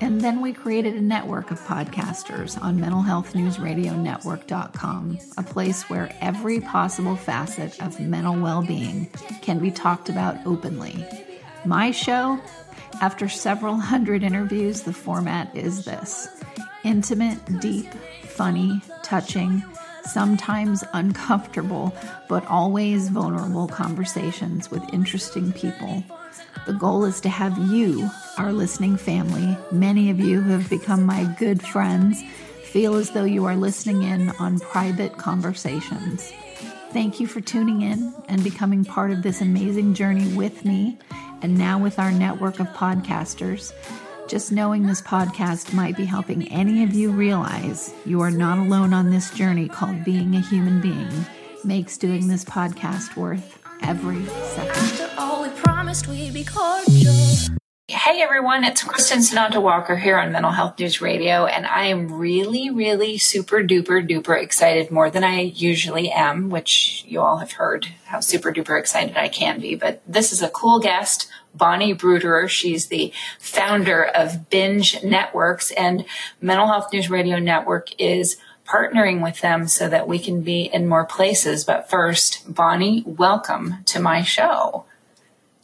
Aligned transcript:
And 0.00 0.20
then 0.20 0.42
we 0.42 0.52
created 0.52 0.94
a 0.94 1.00
network 1.00 1.50
of 1.50 1.58
podcasters 1.60 2.62
on 2.62 2.78
mentalhealthnewsradionetwork.com, 2.78 5.18
a 5.38 5.42
place 5.42 5.88
where 5.88 6.14
every 6.20 6.60
possible 6.60 7.16
facet 7.16 7.82
of 7.82 7.98
mental 7.98 8.38
well 8.38 8.62
being 8.62 9.06
can 9.40 9.58
be 9.58 9.70
talked 9.70 10.10
about 10.10 10.36
openly. 10.46 11.02
My 11.64 11.92
show, 11.92 12.38
after 13.00 13.26
several 13.28 13.76
hundred 13.76 14.22
interviews, 14.22 14.82
the 14.82 14.92
format 14.92 15.56
is 15.56 15.86
this 15.86 16.28
intimate, 16.84 17.38
deep, 17.60 17.86
funny, 18.22 18.82
touching, 19.02 19.64
sometimes 20.06 20.84
uncomfortable, 20.92 21.94
but 22.28 22.46
always 22.46 23.08
vulnerable 23.08 23.68
conversations 23.68 24.70
with 24.70 24.82
interesting 24.92 25.52
people. 25.52 26.02
The 26.66 26.72
goal 26.72 27.04
is 27.04 27.20
to 27.20 27.28
have 27.28 27.56
you, 27.70 28.08
our 28.38 28.52
listening 28.52 28.96
family, 28.96 29.56
many 29.70 30.10
of 30.10 30.18
you 30.18 30.40
who 30.40 30.52
have 30.52 30.68
become 30.68 31.04
my 31.04 31.24
good 31.38 31.62
friends, 31.62 32.22
feel 32.64 32.96
as 32.96 33.10
though 33.10 33.24
you 33.24 33.44
are 33.44 33.56
listening 33.56 34.02
in 34.02 34.30
on 34.38 34.58
private 34.58 35.16
conversations. 35.16 36.32
Thank 36.90 37.20
you 37.20 37.26
for 37.26 37.40
tuning 37.40 37.82
in 37.82 38.14
and 38.28 38.42
becoming 38.42 38.84
part 38.84 39.10
of 39.10 39.22
this 39.22 39.40
amazing 39.40 39.94
journey 39.94 40.34
with 40.34 40.64
me 40.64 40.98
and 41.42 41.56
now 41.56 41.78
with 41.78 41.98
our 41.98 42.10
network 42.10 42.58
of 42.58 42.68
podcasters. 42.68 43.72
Just 44.28 44.50
knowing 44.50 44.86
this 44.86 45.00
podcast 45.00 45.72
might 45.72 45.96
be 45.96 46.04
helping 46.04 46.48
any 46.48 46.82
of 46.82 46.92
you 46.92 47.12
realize 47.12 47.94
you 48.04 48.20
are 48.22 48.30
not 48.30 48.58
alone 48.58 48.92
on 48.92 49.10
this 49.10 49.30
journey 49.30 49.68
called 49.68 50.02
being 50.04 50.34
a 50.34 50.40
human 50.40 50.80
being 50.80 51.26
makes 51.64 51.96
doing 51.96 52.26
this 52.26 52.44
podcast 52.44 53.16
worth 53.16 53.58
every 53.82 54.24
second. 54.26 55.10
Hey 58.06 58.22
everyone, 58.22 58.62
it's 58.62 58.84
Kristin 58.84 59.18
Sunanta 59.18 59.60
Walker 59.60 59.96
here 59.96 60.16
on 60.16 60.30
Mental 60.30 60.52
Health 60.52 60.78
News 60.78 61.00
Radio, 61.00 61.46
and 61.46 61.66
I 61.66 61.86
am 61.86 62.12
really, 62.12 62.70
really 62.70 63.18
super 63.18 63.64
duper 63.64 64.08
duper 64.08 64.40
excited 64.40 64.92
more 64.92 65.10
than 65.10 65.24
I 65.24 65.40
usually 65.40 66.12
am, 66.12 66.48
which 66.48 67.04
you 67.08 67.20
all 67.20 67.38
have 67.38 67.50
heard 67.50 67.88
how 68.04 68.20
super 68.20 68.52
duper 68.52 68.78
excited 68.78 69.16
I 69.16 69.26
can 69.26 69.58
be. 69.58 69.74
But 69.74 70.02
this 70.06 70.30
is 70.30 70.40
a 70.40 70.48
cool 70.48 70.78
guest, 70.78 71.28
Bonnie 71.52 71.96
Bruderer. 71.96 72.48
She's 72.48 72.86
the 72.86 73.12
founder 73.40 74.04
of 74.04 74.50
Binge 74.50 75.02
Networks, 75.02 75.72
and 75.72 76.04
Mental 76.40 76.68
Health 76.68 76.92
News 76.92 77.10
Radio 77.10 77.40
Network 77.40 77.88
is 78.00 78.36
partnering 78.64 79.20
with 79.20 79.40
them 79.40 79.66
so 79.66 79.88
that 79.88 80.06
we 80.06 80.20
can 80.20 80.42
be 80.42 80.70
in 80.72 80.86
more 80.86 81.06
places. 81.06 81.64
But 81.64 81.90
first, 81.90 82.54
Bonnie, 82.54 83.02
welcome 83.04 83.78
to 83.86 83.98
my 83.98 84.22
show. 84.22 84.84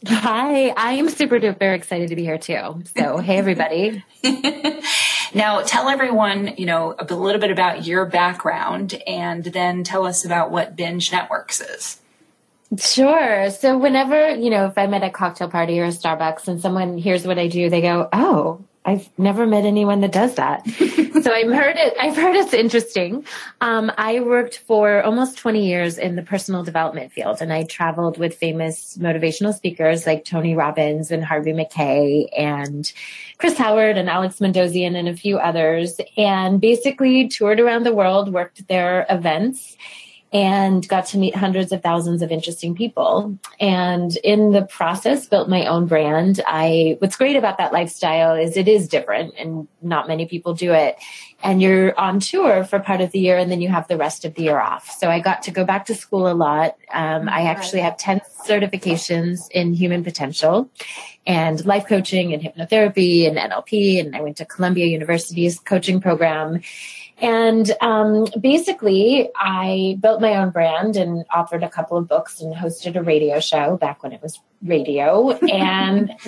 Hi, 0.05 0.69
I 0.69 0.93
am 0.93 1.09
super 1.09 1.39
duper 1.39 1.73
excited 1.73 2.09
to 2.09 2.15
be 2.15 2.23
here 2.23 2.37
too. 2.37 2.83
So, 2.97 3.17
hey 3.17 3.37
everybody. 3.37 4.03
Now, 5.35 5.61
tell 5.61 5.89
everyone, 5.89 6.53
you 6.57 6.67
know, 6.67 6.95
a 6.97 7.05
little 7.05 7.41
bit 7.41 7.49
about 7.49 7.87
your 7.87 8.05
background 8.05 9.01
and 9.07 9.43
then 9.43 9.83
tell 9.83 10.05
us 10.05 10.25
about 10.25 10.51
what 10.51 10.75
Binge 10.75 11.11
Networks 11.11 11.59
is. 11.59 11.99
Sure. 12.77 13.49
So, 13.49 13.77
whenever, 13.77 14.35
you 14.35 14.51
know, 14.51 14.67
if 14.67 14.77
I'm 14.77 14.93
at 14.93 15.03
a 15.03 15.09
cocktail 15.09 15.49
party 15.49 15.79
or 15.79 15.85
a 15.85 15.89
Starbucks 15.89 16.47
and 16.47 16.61
someone 16.61 16.97
hears 16.97 17.25
what 17.25 17.39
I 17.39 17.47
do, 17.47 17.69
they 17.69 17.81
go, 17.81 18.09
Oh, 18.13 18.63
I've 18.85 19.07
never 19.17 19.47
met 19.47 19.65
anyone 19.65 20.01
that 20.01 20.11
does 20.11 20.35
that. 20.35 20.67
so 21.23 21.31
I've 21.31 21.51
heard 21.51 21.77
it. 21.77 21.93
I've 21.99 22.17
heard 22.17 22.35
it's 22.35 22.53
interesting. 22.53 23.25
Um, 23.61 23.91
I 23.97 24.19
worked 24.19 24.57
for 24.59 25.01
almost 25.03 25.37
20 25.37 25.65
years 25.65 25.97
in 25.97 26.15
the 26.15 26.21
personal 26.21 26.63
development 26.63 27.11
field, 27.11 27.41
and 27.41 27.53
I 27.53 27.63
traveled 27.63 28.17
with 28.17 28.35
famous 28.35 28.97
motivational 28.97 29.53
speakers 29.53 30.05
like 30.05 30.25
Tony 30.25 30.55
Robbins 30.55 31.11
and 31.11 31.23
Harvey 31.23 31.53
Mackay 31.53 32.27
and 32.37 32.91
Chris 33.37 33.57
Howard 33.57 33.97
and 33.97 34.09
Alex 34.09 34.39
Mandossian 34.39 34.95
and 34.95 35.07
a 35.07 35.15
few 35.15 35.37
others, 35.37 36.01
and 36.17 36.59
basically 36.59 37.29
toured 37.29 37.61
around 37.61 37.85
the 37.85 37.93
world, 37.93 38.33
worked 38.33 38.67
their 38.67 39.05
events 39.09 39.77
and 40.33 40.87
got 40.87 41.05
to 41.05 41.19
meet 41.19 41.35
hundreds 41.35 41.71
of 41.71 41.83
thousands 41.83 42.23
of 42.23 42.31
interesting 42.31 42.73
people. 42.73 43.37
And 43.59 44.17
in 44.17 44.51
the 44.51 44.63
process, 44.63 45.27
built 45.27 45.47
my 45.47 45.67
own 45.67 45.85
brand. 45.85 46.41
I, 46.47 46.97
what's 46.97 47.15
great 47.15 47.35
about 47.35 47.59
that 47.59 47.71
lifestyle 47.71 48.35
is 48.35 48.57
it 48.57 48.67
is 48.67 48.87
different 48.87 49.35
and 49.37 49.67
not 49.83 50.07
many 50.07 50.25
people 50.25 50.55
do 50.55 50.73
it. 50.73 50.97
And 51.43 51.61
you're 51.61 51.97
on 51.99 52.19
tour 52.19 52.63
for 52.63 52.79
part 52.79 52.99
of 52.99 53.11
the 53.11 53.19
year 53.19 53.37
and 53.37 53.51
then 53.51 53.61
you 53.61 53.69
have 53.69 53.87
the 53.87 53.97
rest 53.97 54.25
of 54.25 54.33
the 54.33 54.43
year 54.43 54.59
off. 54.59 54.89
So 54.89 55.07
I 55.07 55.19
got 55.19 55.43
to 55.43 55.51
go 55.51 55.65
back 55.65 55.85
to 55.85 55.95
school 55.95 56.27
a 56.27 56.33
lot. 56.33 56.77
Um, 56.91 57.29
I 57.29 57.43
actually 57.43 57.81
have 57.81 57.97
10 57.97 58.21
certifications 58.47 59.51
in 59.51 59.73
human 59.73 60.03
potential 60.03 60.69
and 61.27 61.63
life 61.65 61.85
coaching 61.87 62.33
and 62.33 62.41
hypnotherapy 62.41 63.27
and 63.27 63.37
NLP. 63.37 63.99
And 63.99 64.15
I 64.15 64.21
went 64.21 64.37
to 64.37 64.45
Columbia 64.45 64.87
University's 64.87 65.59
coaching 65.59 66.01
program. 66.01 66.61
And 67.19 67.71
um, 67.79 68.25
basically, 68.39 69.29
I 69.35 69.97
built 69.99 70.19
my 70.19 70.35
own 70.35 70.49
brand 70.49 70.95
and 70.95 71.25
authored 71.29 71.63
a 71.63 71.69
couple 71.69 71.97
of 71.97 72.07
books 72.07 72.41
and 72.41 72.53
hosted 72.55 72.95
a 72.95 73.03
radio 73.03 73.39
show 73.39 73.77
back 73.77 74.03
when 74.03 74.11
it 74.11 74.21
was 74.21 74.39
radio. 74.63 75.31
And 75.31 76.11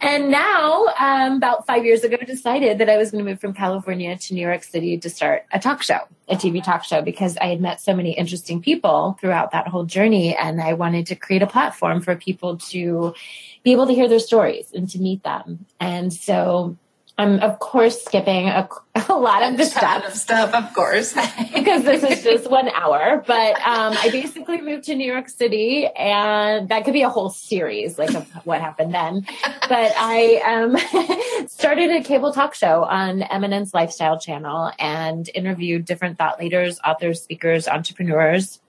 and 0.00 0.30
now, 0.30 0.86
um, 0.98 1.36
about 1.36 1.66
five 1.66 1.84
years 1.84 2.02
ago, 2.02 2.16
decided 2.16 2.78
that 2.78 2.88
I 2.88 2.96
was 2.96 3.10
going 3.10 3.24
to 3.24 3.30
move 3.30 3.40
from 3.40 3.52
California 3.52 4.16
to 4.16 4.34
New 4.34 4.40
York 4.40 4.64
City 4.64 4.98
to 4.98 5.10
start 5.10 5.44
a 5.52 5.58
talk 5.58 5.82
show, 5.82 6.00
a 6.28 6.34
TV 6.34 6.64
talk 6.64 6.84
show, 6.84 7.02
because 7.02 7.36
I 7.36 7.46
had 7.46 7.60
met 7.60 7.80
so 7.80 7.94
many 7.94 8.12
interesting 8.12 8.62
people 8.62 9.18
throughout 9.20 9.50
that 9.52 9.68
whole 9.68 9.84
journey, 9.84 10.34
and 10.34 10.60
I 10.60 10.72
wanted 10.72 11.06
to 11.08 11.14
create 11.14 11.42
a 11.42 11.46
platform 11.46 12.00
for 12.00 12.16
people 12.16 12.56
to 12.56 13.14
be 13.62 13.72
able 13.72 13.86
to 13.86 13.94
hear 13.94 14.08
their 14.08 14.18
stories 14.18 14.72
and 14.72 14.88
to 14.90 14.98
meet 14.98 15.22
them. 15.22 15.66
And 15.78 16.12
so 16.12 16.76
I'm 17.18 17.40
of 17.40 17.58
course 17.58 18.02
skipping 18.02 18.48
a, 18.48 18.68
a 19.08 19.14
lot 19.14 19.42
of 19.42 19.56
the 19.56 19.64
stuff. 19.64 20.06
Of 20.06 20.14
stuff, 20.14 20.54
of 20.54 20.72
course, 20.74 21.12
because 21.54 21.84
this 21.84 22.02
is 22.02 22.24
just 22.24 22.50
one 22.50 22.68
hour. 22.70 23.22
But 23.26 23.54
um, 23.56 23.94
I 23.98 24.08
basically 24.10 24.60
moved 24.60 24.84
to 24.84 24.94
New 24.94 25.10
York 25.10 25.28
City, 25.28 25.86
and 25.86 26.68
that 26.70 26.84
could 26.84 26.94
be 26.94 27.02
a 27.02 27.10
whole 27.10 27.30
series, 27.30 27.98
like 27.98 28.14
of 28.14 28.28
what 28.46 28.60
happened 28.60 28.94
then. 28.94 29.26
But 29.68 29.92
I 29.96 30.42
um, 30.46 31.46
started 31.48 31.90
a 31.90 32.02
cable 32.02 32.32
talk 32.32 32.54
show 32.54 32.84
on 32.84 33.22
Eminence 33.22 33.74
Lifestyle 33.74 34.18
Channel 34.18 34.72
and 34.78 35.28
interviewed 35.34 35.84
different 35.84 36.18
thought 36.18 36.40
leaders, 36.40 36.80
authors, 36.84 37.22
speakers, 37.22 37.68
entrepreneurs, 37.68 38.60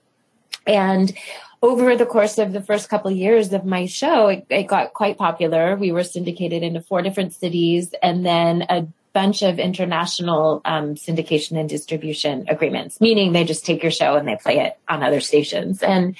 and 0.66 1.14
over 1.62 1.96
the 1.96 2.06
course 2.06 2.38
of 2.38 2.52
the 2.52 2.62
first 2.62 2.90
couple 2.90 3.10
of 3.10 3.16
years 3.16 3.54
of 3.54 3.66
my 3.66 3.86
show, 3.86 4.28
it, 4.28 4.46
it, 4.50 4.64
got 4.64 4.94
quite 4.94 5.18
popular. 5.18 5.78
We 5.78 5.94
were 5.94 6.04
syndicated 6.04 6.62
into 6.62 6.82
four 6.82 7.02
different 7.02 7.34
cities 7.34 7.96
and 8.04 8.26
then 8.26 8.64
a 8.70 8.86
bunch 9.14 9.44
of 9.44 9.60
international 9.60 10.62
um, 10.66 10.96
syndication 10.96 11.58
and 11.58 11.70
distribution 11.70 12.46
agreements, 12.50 13.00
meaning 13.00 13.32
they 13.32 13.46
just 13.46 13.66
take 13.66 13.82
your 13.82 13.92
show 13.92 14.16
and 14.16 14.28
they 14.28 14.36
play 14.36 14.60
it 14.60 14.78
on 14.90 15.04
other 15.04 15.22
stations. 15.22 15.82
And 15.82 16.18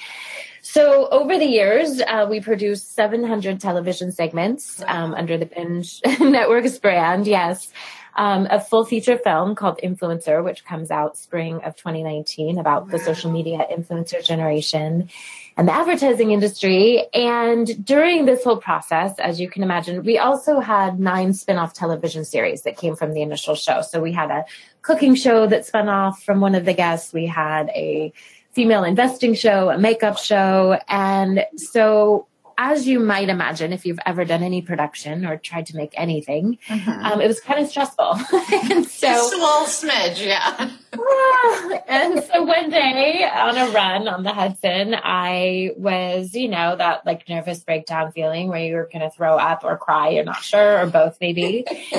so 0.62 1.08
over 1.10 1.38
the 1.38 1.44
years, 1.44 2.00
uh, 2.00 2.26
we 2.30 2.40
produced 2.40 2.94
700 2.94 3.60
television 3.60 4.12
segments 4.12 4.82
um, 4.86 5.12
under 5.12 5.36
the 5.36 5.44
Binge 5.44 6.00
Networks 6.20 6.78
brand. 6.78 7.26
Yes 7.26 7.70
um, 8.16 8.46
a 8.50 8.60
full 8.60 8.84
feature 8.84 9.18
film 9.18 9.54
called 9.54 9.78
Influencer, 9.82 10.42
which 10.44 10.64
comes 10.64 10.90
out 10.90 11.16
spring 11.16 11.62
of 11.64 11.76
2019 11.76 12.58
about 12.58 12.88
the 12.88 12.98
social 12.98 13.30
media 13.30 13.66
influencer 13.70 14.24
generation 14.24 15.08
and 15.56 15.68
the 15.68 15.72
advertising 15.72 16.30
industry. 16.30 17.06
And 17.12 17.84
during 17.84 18.24
this 18.24 18.44
whole 18.44 18.56
process, 18.56 19.18
as 19.18 19.40
you 19.40 19.48
can 19.48 19.62
imagine, 19.62 20.04
we 20.04 20.18
also 20.18 20.60
had 20.60 21.00
nine 21.00 21.32
spin-off 21.32 21.74
television 21.74 22.24
series 22.24 22.62
that 22.62 22.76
came 22.76 22.96
from 22.96 23.14
the 23.14 23.22
initial 23.22 23.54
show. 23.54 23.82
So 23.82 24.00
we 24.00 24.12
had 24.12 24.30
a 24.30 24.44
cooking 24.82 25.14
show 25.14 25.46
that 25.46 25.66
spun 25.66 25.88
off 25.88 26.22
from 26.22 26.40
one 26.40 26.54
of 26.54 26.64
the 26.64 26.74
guests. 26.74 27.12
We 27.12 27.26
had 27.26 27.68
a 27.70 28.12
female 28.52 28.84
investing 28.84 29.34
show, 29.34 29.70
a 29.70 29.78
makeup 29.78 30.18
show. 30.18 30.78
And 30.88 31.44
so 31.56 32.26
as 32.58 32.86
you 32.86 33.00
might 33.00 33.28
imagine, 33.28 33.72
if 33.72 33.86
you've 33.86 33.98
ever 34.06 34.24
done 34.24 34.42
any 34.42 34.62
production 34.62 35.26
or 35.26 35.36
tried 35.36 35.66
to 35.66 35.76
make 35.76 35.92
anything, 35.94 36.58
mm-hmm. 36.68 37.04
um, 37.04 37.20
it 37.20 37.26
was 37.26 37.40
kind 37.40 37.60
of 37.62 37.68
stressful. 37.68 38.12
and 38.70 38.86
so, 38.86 39.08
Just 39.08 39.34
a 39.34 39.36
little 39.36 39.66
smidge, 39.66 40.24
yeah. 40.24 40.70
and 41.88 42.22
so 42.24 42.42
one 42.42 42.70
day 42.70 43.28
on 43.32 43.56
a 43.56 43.70
run 43.70 44.08
on 44.08 44.22
the 44.22 44.32
Hudson, 44.32 44.94
I 44.94 45.72
was, 45.76 46.34
you 46.34 46.48
know, 46.48 46.76
that 46.76 47.04
like 47.04 47.28
nervous 47.28 47.60
breakdown 47.60 48.12
feeling 48.12 48.48
where 48.48 48.64
you're 48.64 48.88
going 48.92 49.00
to 49.00 49.10
throw 49.10 49.36
up 49.36 49.64
or 49.64 49.76
cry, 49.76 50.10
you're 50.10 50.24
not 50.24 50.42
sure, 50.42 50.80
or 50.80 50.86
both 50.86 51.18
maybe. 51.20 51.64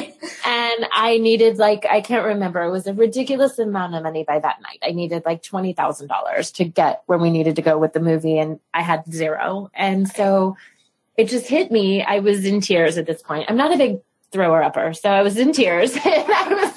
and 0.45 0.87
I 0.91 1.19
needed 1.21 1.57
like, 1.57 1.85
I 1.85 2.01
can't 2.01 2.25
remember, 2.25 2.63
it 2.63 2.71
was 2.71 2.87
a 2.87 2.93
ridiculous 2.93 3.59
amount 3.59 3.95
of 3.95 4.03
money 4.03 4.23
by 4.23 4.39
that 4.39 4.61
night. 4.61 4.79
I 4.83 4.91
needed 4.91 5.23
like 5.25 5.43
$20,000 5.43 6.53
to 6.53 6.65
get 6.65 7.03
where 7.05 7.17
we 7.17 7.29
needed 7.29 7.57
to 7.57 7.61
go 7.61 7.77
with 7.77 7.93
the 7.93 7.99
movie, 7.99 8.37
and 8.37 8.59
I 8.73 8.81
had 8.81 9.05
zero. 9.11 9.69
And 9.73 10.07
so 10.07 10.57
it 11.17 11.29
just 11.29 11.47
hit 11.47 11.71
me. 11.71 12.03
I 12.03 12.19
was 12.19 12.45
in 12.45 12.61
tears 12.61 12.97
at 12.97 13.05
this 13.05 13.21
point. 13.21 13.45
I'm 13.49 13.57
not 13.57 13.73
a 13.73 13.77
big 13.77 13.99
thrower 14.31 14.61
upper, 14.61 14.93
so 14.93 15.09
I 15.09 15.21
was 15.21 15.37
in 15.37 15.53
tears. 15.53 15.95
and 15.95 16.03
I 16.05 16.47
was 16.49 16.74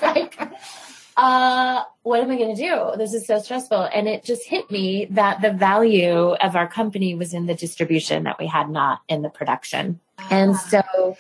uh, 1.19 1.82
what 2.05 2.20
am 2.20 2.31
I 2.31 2.37
going 2.37 2.55
to 2.55 2.62
do? 2.62 2.93
This 2.97 3.12
is 3.12 3.26
so 3.26 3.41
stressful. 3.41 3.88
And 3.93 4.06
it 4.06 4.23
just 4.23 4.47
hit 4.47 4.70
me 4.70 5.06
that 5.11 5.43
the 5.43 5.53
value 5.53 6.35
of 6.35 6.55
our 6.55 6.69
company 6.69 7.17
was 7.17 7.35
in 7.35 7.47
the 7.47 7.56
distribution 7.56 8.23
that 8.23 8.38
we 8.38 8.47
had 8.47 8.70
not 8.70 9.00
in 9.09 9.23
the 9.23 9.29
production. 9.29 9.99
And 10.31 10.53
ah. 10.53 10.69
so 10.70 11.17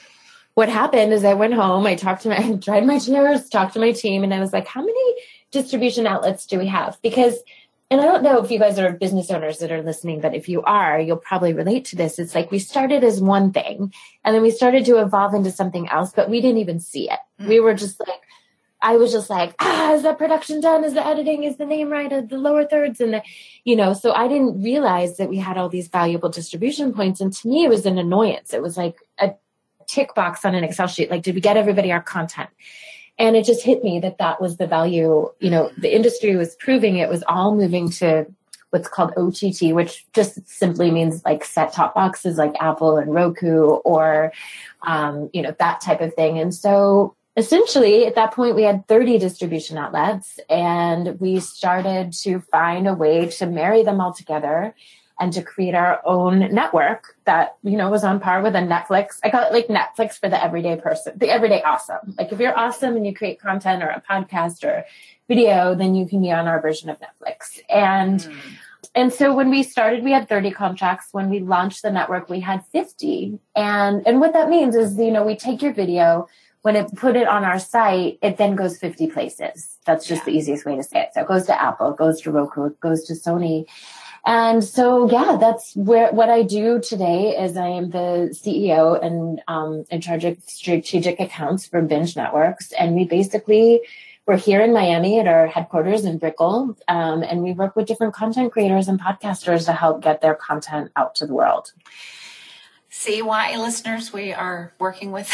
what 0.54 0.68
happened 0.68 1.12
is 1.12 1.24
I 1.24 1.34
went 1.34 1.54
home, 1.54 1.84
I 1.84 1.96
talked 1.96 2.22
to 2.22 2.28
my, 2.28 2.36
I 2.38 2.56
tried 2.56 2.86
my 2.86 3.00
chairs, 3.00 3.48
talked 3.48 3.74
to 3.74 3.80
my 3.80 3.90
team, 3.90 4.22
and 4.22 4.32
I 4.32 4.38
was 4.38 4.52
like, 4.52 4.68
how 4.68 4.82
many 4.82 5.14
distribution 5.50 6.06
outlets 6.06 6.46
do 6.46 6.58
we 6.60 6.68
have? 6.68 6.96
Because 7.02 7.34
and 7.90 8.02
I 8.02 8.04
don't 8.04 8.22
know 8.22 8.44
if 8.44 8.50
you 8.50 8.58
guys 8.58 8.78
are 8.78 8.92
business 8.92 9.30
owners 9.30 9.58
that 9.58 9.72
are 9.72 9.82
listening, 9.82 10.20
but 10.20 10.34
if 10.34 10.46
you 10.46 10.62
are, 10.62 11.00
you'll 11.00 11.16
probably 11.16 11.54
relate 11.54 11.86
to 11.86 11.96
this. 11.96 12.18
It's 12.18 12.34
like 12.34 12.50
we 12.50 12.58
started 12.58 13.02
as 13.02 13.18
one 13.18 13.50
thing 13.50 13.94
and 14.24 14.34
then 14.34 14.42
we 14.42 14.50
started 14.50 14.84
to 14.84 14.98
evolve 14.98 15.32
into 15.32 15.50
something 15.50 15.88
else, 15.88 16.12
but 16.14 16.28
we 16.28 16.42
didn't 16.42 16.58
even 16.58 16.80
see 16.80 17.10
it. 17.10 17.18
Mm-hmm. 17.40 17.48
We 17.48 17.60
were 17.60 17.72
just 17.72 17.98
like, 17.98 18.20
I 18.80 18.96
was 18.96 19.10
just 19.12 19.28
like, 19.28 19.54
ah, 19.60 19.92
is 19.94 20.02
that 20.02 20.18
production 20.18 20.60
done? 20.60 20.84
Is 20.84 20.94
the 20.94 21.04
editing? 21.04 21.44
Is 21.44 21.56
the 21.56 21.66
name 21.66 21.90
right? 21.90 22.12
Are 22.12 22.22
the 22.22 22.38
lower 22.38 22.64
thirds? 22.64 23.00
And 23.00 23.14
the, 23.14 23.22
you 23.64 23.74
know, 23.74 23.92
so 23.92 24.12
I 24.12 24.28
didn't 24.28 24.62
realize 24.62 25.16
that 25.16 25.28
we 25.28 25.38
had 25.38 25.58
all 25.58 25.68
these 25.68 25.88
valuable 25.88 26.28
distribution 26.28 26.92
points. 26.92 27.20
And 27.20 27.32
to 27.32 27.48
me, 27.48 27.64
it 27.64 27.68
was 27.68 27.86
an 27.86 27.98
annoyance. 27.98 28.54
It 28.54 28.62
was 28.62 28.76
like 28.76 28.96
a 29.18 29.32
tick 29.88 30.14
box 30.14 30.44
on 30.44 30.54
an 30.54 30.62
Excel 30.62 30.86
sheet. 30.86 31.10
Like, 31.10 31.22
did 31.22 31.34
we 31.34 31.40
get 31.40 31.56
everybody 31.56 31.90
our 31.90 32.02
content? 32.02 32.50
And 33.18 33.34
it 33.34 33.44
just 33.44 33.64
hit 33.64 33.82
me 33.82 33.98
that 34.00 34.18
that 34.18 34.40
was 34.40 34.58
the 34.58 34.66
value. 34.66 35.28
You 35.40 35.50
know, 35.50 35.72
the 35.76 35.94
industry 35.94 36.36
was 36.36 36.54
proving 36.56 36.98
it 36.98 37.08
was 37.08 37.24
all 37.26 37.56
moving 37.56 37.90
to 37.92 38.26
what's 38.70 38.88
called 38.88 39.12
OTT, 39.16 39.74
which 39.74 40.06
just 40.12 40.46
simply 40.46 40.90
means 40.90 41.24
like 41.24 41.44
set 41.44 41.72
top 41.72 41.94
boxes 41.94 42.36
like 42.36 42.52
Apple 42.60 42.98
and 42.98 43.12
Roku 43.12 43.64
or, 43.64 44.32
um, 44.82 45.30
you 45.32 45.42
know, 45.42 45.54
that 45.58 45.80
type 45.80 46.00
of 46.00 46.14
thing. 46.14 46.38
And 46.38 46.54
so 46.54 47.16
essentially 47.38 48.06
at 48.06 48.16
that 48.16 48.32
point 48.32 48.56
we 48.56 48.64
had 48.64 48.86
30 48.88 49.18
distribution 49.18 49.78
outlets 49.78 50.40
and 50.50 51.18
we 51.20 51.40
started 51.40 52.12
to 52.12 52.40
find 52.40 52.88
a 52.88 52.94
way 52.94 53.28
to 53.28 53.46
marry 53.46 53.82
them 53.82 54.00
all 54.00 54.12
together 54.12 54.74
and 55.20 55.32
to 55.32 55.42
create 55.42 55.74
our 55.74 56.00
own 56.04 56.52
network 56.52 57.16
that 57.24 57.56
you 57.62 57.76
know 57.76 57.90
was 57.90 58.04
on 58.04 58.18
par 58.20 58.42
with 58.42 58.54
a 58.56 58.60
netflix 58.60 59.18
i 59.22 59.30
call 59.30 59.42
it 59.42 59.52
like 59.52 59.68
netflix 59.68 60.18
for 60.18 60.28
the 60.28 60.42
everyday 60.42 60.76
person 60.76 61.12
the 61.16 61.30
everyday 61.30 61.62
awesome. 61.62 62.14
Like 62.18 62.32
if 62.32 62.40
you're 62.40 62.58
awesome 62.58 62.96
and 62.96 63.06
you 63.06 63.14
create 63.14 63.40
content 63.40 63.82
or 63.82 63.88
a 63.88 64.02
podcast 64.08 64.64
or 64.64 64.84
video 65.28 65.74
then 65.74 65.94
you 65.94 66.06
can 66.06 66.20
be 66.20 66.30
on 66.30 66.48
our 66.48 66.60
version 66.60 66.90
of 66.90 66.98
netflix. 66.98 67.60
And 67.68 68.20
mm. 68.20 68.36
and 68.94 69.12
so 69.12 69.34
when 69.34 69.50
we 69.50 69.62
started 69.62 70.04
we 70.04 70.12
had 70.12 70.28
30 70.28 70.50
contracts. 70.50 71.08
When 71.12 71.30
we 71.30 71.40
launched 71.40 71.82
the 71.82 71.90
network 71.90 72.28
we 72.28 72.40
had 72.40 72.64
50 72.72 73.38
and 73.54 74.06
and 74.06 74.20
what 74.20 74.32
that 74.32 74.48
means 74.48 74.74
is 74.74 74.98
you 74.98 75.10
know 75.10 75.24
we 75.24 75.36
take 75.36 75.62
your 75.62 75.72
video 75.72 76.28
when 76.62 76.76
it 76.76 76.94
put 76.96 77.16
it 77.16 77.28
on 77.28 77.44
our 77.44 77.58
site, 77.58 78.18
it 78.22 78.36
then 78.36 78.56
goes 78.56 78.78
50 78.78 79.08
places. 79.08 79.76
That's 79.86 80.06
just 80.06 80.22
yeah. 80.22 80.24
the 80.26 80.38
easiest 80.38 80.64
way 80.64 80.76
to 80.76 80.82
say 80.82 81.02
it. 81.02 81.10
So 81.14 81.22
it 81.22 81.28
goes 81.28 81.46
to 81.46 81.60
Apple, 81.60 81.92
it 81.92 81.96
goes 81.96 82.20
to 82.22 82.30
Roku, 82.30 82.66
it 82.66 82.80
goes 82.80 83.04
to 83.04 83.14
Sony. 83.14 83.66
And 84.26 84.62
so, 84.62 85.10
yeah, 85.10 85.38
that's 85.40 85.74
where 85.76 86.12
what 86.12 86.28
I 86.28 86.42
do 86.42 86.80
today 86.80 87.36
is 87.36 87.56
I 87.56 87.68
am 87.68 87.90
the 87.90 88.30
CEO 88.32 89.02
and 89.02 89.40
um, 89.48 89.86
in 89.90 90.00
charge 90.00 90.24
of 90.24 90.36
strategic 90.46 91.20
accounts 91.20 91.66
for 91.66 91.80
Binge 91.80 92.16
Networks. 92.16 92.72
And 92.72 92.94
we 92.94 93.04
basically, 93.04 93.80
we're 94.26 94.36
here 94.36 94.60
in 94.60 94.74
Miami 94.74 95.18
at 95.20 95.28
our 95.28 95.46
headquarters 95.46 96.04
in 96.04 96.18
Brickell. 96.18 96.76
Um, 96.88 97.22
and 97.22 97.42
we 97.42 97.52
work 97.52 97.76
with 97.76 97.86
different 97.86 98.12
content 98.12 98.52
creators 98.52 98.88
and 98.88 99.00
podcasters 99.00 99.64
to 99.66 99.72
help 99.72 100.02
get 100.02 100.20
their 100.20 100.34
content 100.34 100.90
out 100.96 101.14
to 101.16 101.26
the 101.26 101.32
world. 101.32 101.72
See 102.90 103.20
why, 103.20 103.54
listeners, 103.56 104.14
we 104.14 104.32
are 104.32 104.72
working 104.78 105.12
with. 105.12 105.28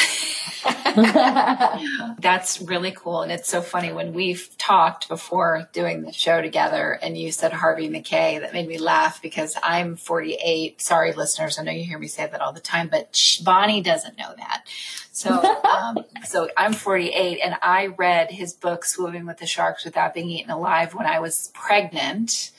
That's 2.19 2.61
really 2.61 2.91
cool. 2.91 3.23
And 3.23 3.31
it's 3.31 3.49
so 3.49 3.63
funny 3.63 3.93
when 3.93 4.13
we've 4.13 4.51
talked 4.59 5.09
before 5.09 5.69
doing 5.73 6.03
the 6.03 6.13
show 6.13 6.43
together 6.43 6.99
and 7.01 7.17
you 7.17 7.31
said 7.31 7.53
Harvey 7.53 7.89
Mackay, 7.89 8.41
that 8.41 8.53
made 8.53 8.67
me 8.67 8.79
laugh 8.79 9.23
because 9.23 9.57
I'm 9.63 9.95
48. 9.95 10.83
Sorry, 10.83 11.13
listeners. 11.13 11.57
I 11.57 11.63
know 11.63 11.71
you 11.71 11.85
hear 11.85 11.99
me 11.99 12.09
say 12.09 12.27
that 12.27 12.41
all 12.41 12.53
the 12.53 12.59
time, 12.59 12.89
but 12.89 13.17
Bonnie 13.45 13.83
doesn't 13.83 14.19
know 14.19 14.35
that. 14.37 14.65
So, 15.13 15.31
um, 15.65 15.99
so 16.25 16.49
I'm 16.57 16.73
48 16.73 17.39
and 17.39 17.55
I 17.63 17.87
read 17.87 18.33
his 18.33 18.53
book, 18.53 18.85
Swimming 18.85 19.27
with 19.27 19.39
the 19.39 19.47
Sharks 19.47 19.85
Without 19.85 20.13
Being 20.13 20.29
Eaten 20.29 20.51
Alive 20.51 20.93
when 20.93 21.07
I 21.07 21.21
was 21.21 21.53
pregnant 21.55 22.51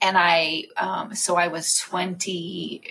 and 0.00 0.16
I, 0.16 0.64
um, 0.76 1.14
so 1.14 1.36
I 1.36 1.48
was 1.48 1.76
20, 1.78 2.82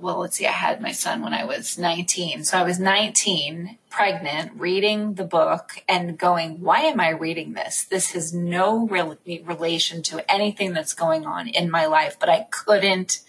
well, 0.00 0.20
let's 0.20 0.36
see, 0.36 0.46
I 0.46 0.52
had 0.52 0.80
my 0.80 0.92
son 0.92 1.22
when 1.22 1.34
I 1.34 1.44
was 1.44 1.76
19. 1.78 2.44
So 2.44 2.58
I 2.58 2.62
was 2.62 2.78
19, 2.78 3.78
pregnant, 3.90 4.52
reading 4.56 5.14
the 5.14 5.24
book 5.24 5.82
and 5.88 6.18
going, 6.18 6.60
why 6.60 6.80
am 6.80 7.00
I 7.00 7.10
reading 7.10 7.52
this? 7.52 7.84
This 7.84 8.12
has 8.12 8.32
no 8.32 8.86
relation 8.86 10.02
to 10.04 10.32
anything 10.32 10.72
that's 10.72 10.94
going 10.94 11.26
on 11.26 11.48
in 11.48 11.70
my 11.70 11.86
life, 11.86 12.16
but 12.18 12.28
I 12.28 12.46
couldn't 12.50 13.20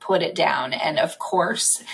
put 0.00 0.22
it 0.22 0.34
down. 0.34 0.72
And 0.72 0.98
of 0.98 1.18
course, 1.18 1.84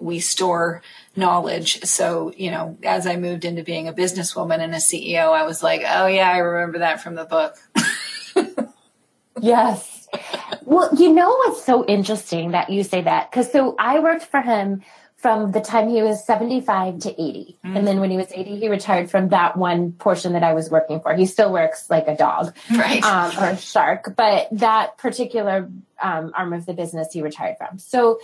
we 0.00 0.18
store 0.18 0.82
knowledge. 1.14 1.82
So, 1.84 2.32
you 2.36 2.50
know, 2.50 2.76
as 2.82 3.06
I 3.06 3.16
moved 3.16 3.44
into 3.44 3.62
being 3.62 3.86
a 3.86 3.92
businesswoman 3.92 4.58
and 4.58 4.74
a 4.74 4.78
CEO, 4.78 5.32
I 5.32 5.44
was 5.44 5.62
like, 5.62 5.82
oh 5.86 6.06
yeah, 6.06 6.30
I 6.30 6.38
remember 6.38 6.78
that 6.80 7.02
from 7.02 7.14
the 7.14 7.24
book. 7.24 7.56
yes. 9.40 9.99
Well, 10.64 10.90
you 10.96 11.12
know 11.12 11.28
what's 11.28 11.64
so 11.64 11.84
interesting 11.84 12.52
that 12.52 12.70
you 12.70 12.82
say 12.84 13.02
that? 13.02 13.30
Because 13.30 13.50
so 13.50 13.74
I 13.78 14.00
worked 14.00 14.24
for 14.24 14.40
him 14.40 14.82
from 15.20 15.52
the 15.52 15.60
time 15.60 15.90
he 15.90 16.02
was 16.02 16.24
75 16.24 17.00
to 17.00 17.10
80. 17.10 17.58
Mm. 17.64 17.76
And 17.76 17.86
then 17.86 18.00
when 18.00 18.10
he 18.10 18.16
was 18.16 18.28
80, 18.32 18.58
he 18.58 18.68
retired 18.68 19.10
from 19.10 19.28
that 19.28 19.54
one 19.54 19.92
portion 19.92 20.32
that 20.32 20.42
I 20.42 20.54
was 20.54 20.70
working 20.70 21.00
for. 21.00 21.14
He 21.14 21.26
still 21.26 21.52
works 21.52 21.90
like 21.90 22.08
a 22.08 22.16
dog 22.16 22.56
right. 22.70 23.02
um, 23.04 23.38
or 23.38 23.50
a 23.50 23.56
shark, 23.56 24.14
but 24.16 24.48
that 24.52 24.96
particular 24.96 25.70
um, 26.00 26.32
arm 26.34 26.54
of 26.54 26.64
the 26.64 26.72
business 26.72 27.12
he 27.12 27.20
retired 27.20 27.58
from. 27.58 27.78
So 27.78 28.18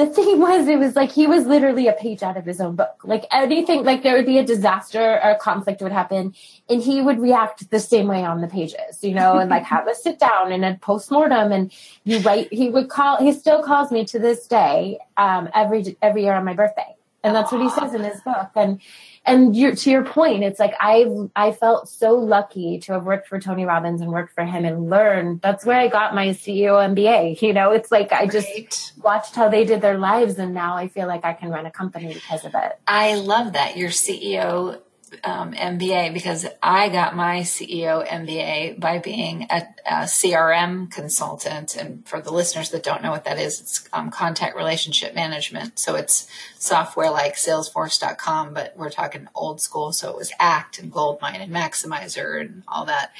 the 0.00 0.06
thing 0.06 0.40
was, 0.40 0.66
it 0.66 0.78
was 0.78 0.96
like 0.96 1.12
he 1.12 1.26
was 1.26 1.44
literally 1.46 1.86
a 1.86 1.92
page 1.92 2.22
out 2.22 2.38
of 2.38 2.46
his 2.46 2.58
own 2.58 2.74
book. 2.74 3.02
Like 3.04 3.26
anything, 3.30 3.84
like 3.84 4.02
there 4.02 4.16
would 4.16 4.24
be 4.24 4.38
a 4.38 4.44
disaster 4.44 5.20
or 5.22 5.32
a 5.32 5.36
conflict 5.36 5.82
would 5.82 5.92
happen, 5.92 6.34
and 6.70 6.82
he 6.82 7.02
would 7.02 7.20
react 7.20 7.70
the 7.70 7.80
same 7.80 8.06
way 8.08 8.24
on 8.24 8.40
the 8.40 8.48
pages, 8.48 9.02
you 9.02 9.12
know, 9.12 9.36
and 9.36 9.50
like 9.50 9.64
have 9.64 9.86
a 9.86 9.94
sit 9.94 10.18
down 10.18 10.52
and 10.52 10.64
a 10.64 10.78
post 10.80 11.10
mortem. 11.10 11.52
And 11.52 11.70
you 12.04 12.18
write, 12.20 12.50
he 12.50 12.70
would 12.70 12.88
call, 12.88 13.18
he 13.18 13.32
still 13.32 13.62
calls 13.62 13.92
me 13.92 14.06
to 14.06 14.18
this 14.18 14.46
day, 14.46 14.98
um, 15.18 15.50
every 15.54 15.96
every 16.00 16.22
year 16.22 16.32
on 16.32 16.46
my 16.46 16.54
birthday, 16.54 16.96
and 17.22 17.34
that's 17.34 17.52
what 17.52 17.60
he 17.60 17.70
says 17.70 17.94
in 17.94 18.02
his 18.02 18.20
book. 18.22 18.50
And 18.54 18.80
and 19.26 19.54
to 19.54 19.90
your 19.90 20.04
point, 20.04 20.42
it's 20.42 20.58
like 20.58 20.74
I 20.80 21.06
I 21.36 21.52
felt 21.52 21.88
so 21.88 22.14
lucky 22.14 22.78
to 22.80 22.94
have 22.94 23.04
worked 23.04 23.28
for 23.28 23.38
Tony 23.38 23.64
Robbins 23.64 24.00
and 24.00 24.10
worked 24.10 24.34
for 24.34 24.44
him 24.44 24.64
and 24.64 24.88
learned. 24.88 25.42
That's 25.42 25.64
where 25.64 25.78
I 25.78 25.88
got 25.88 26.14
my 26.14 26.28
CEO 26.28 26.72
MBA. 26.94 27.40
You 27.50 27.54
know, 27.54 27.72
it's 27.72 27.90
like 27.90 28.12
I 28.12 28.26
just 28.26 28.48
right. 28.48 28.92
watched 29.02 29.34
how 29.34 29.48
they 29.48 29.64
did 29.64 29.80
their 29.80 29.98
lives, 29.98 30.38
and 30.38 30.54
now 30.54 30.76
I 30.76 30.86
feel 30.88 31.08
like 31.08 31.24
I 31.24 31.32
can 31.32 31.50
run 31.50 31.66
a 31.66 31.70
company 31.70 32.14
because 32.14 32.44
of 32.44 32.54
it. 32.54 32.78
I 32.86 33.16
love 33.16 33.54
that 33.54 33.76
your 33.76 33.90
CEO 33.90 34.80
um, 35.24 35.52
MBA 35.52 36.14
because 36.14 36.46
I 36.62 36.88
got 36.88 37.16
my 37.16 37.40
CEO 37.40 38.06
MBA 38.06 38.78
by 38.78 38.98
being 38.98 39.46
a, 39.50 39.66
a, 39.84 39.92
CRM 40.04 40.90
consultant. 40.90 41.76
And 41.76 42.06
for 42.06 42.20
the 42.20 42.32
listeners 42.32 42.70
that 42.70 42.82
don't 42.82 43.02
know 43.02 43.10
what 43.10 43.24
that 43.24 43.38
is, 43.38 43.60
it's 43.60 43.88
um, 43.92 44.10
contact 44.10 44.56
relationship 44.56 45.14
management. 45.14 45.78
So 45.78 45.96
it's 45.96 46.28
software 46.58 47.10
like 47.10 47.34
Salesforce.com, 47.34 48.54
but 48.54 48.74
we're 48.76 48.90
talking 48.90 49.28
old 49.34 49.60
school. 49.60 49.92
So 49.92 50.10
it 50.10 50.16
was 50.16 50.32
ACT 50.38 50.78
and 50.78 50.92
Goldmine 50.92 51.40
and 51.40 51.52
Maximizer 51.52 52.40
and 52.40 52.62
all 52.68 52.84
that. 52.86 53.12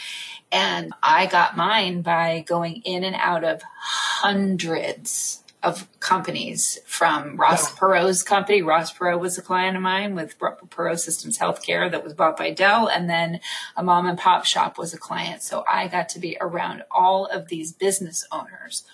And 0.52 0.92
I 1.02 1.26
got 1.26 1.56
mine 1.56 2.02
by 2.02 2.44
going 2.46 2.82
in 2.84 3.04
and 3.04 3.16
out 3.16 3.44
of 3.44 3.62
hundreds 3.78 5.39
of 5.62 5.86
companies 6.00 6.78
from 6.86 7.36
Ross. 7.36 7.70
Perot's 7.72 8.22
company. 8.22 8.62
Ross 8.62 8.92
Perot 8.92 9.20
was 9.20 9.36
a 9.36 9.42
client 9.42 9.76
of 9.76 9.82
mine 9.82 10.14
with 10.14 10.38
Perot 10.38 10.98
Systems 10.98 11.38
Healthcare 11.38 11.90
that 11.90 12.02
was 12.02 12.14
bought 12.14 12.36
by 12.36 12.50
Dell. 12.50 12.88
And 12.88 13.10
then 13.10 13.40
a 13.76 13.82
mom 13.82 14.06
and 14.06 14.18
pop 14.18 14.46
shop 14.46 14.78
was 14.78 14.94
a 14.94 14.98
client. 14.98 15.42
So 15.42 15.64
I 15.70 15.88
got 15.88 16.08
to 16.10 16.18
be 16.18 16.36
around 16.40 16.84
all 16.90 17.26
of 17.26 17.48
these 17.48 17.72
business 17.72 18.26
owners 18.32 18.84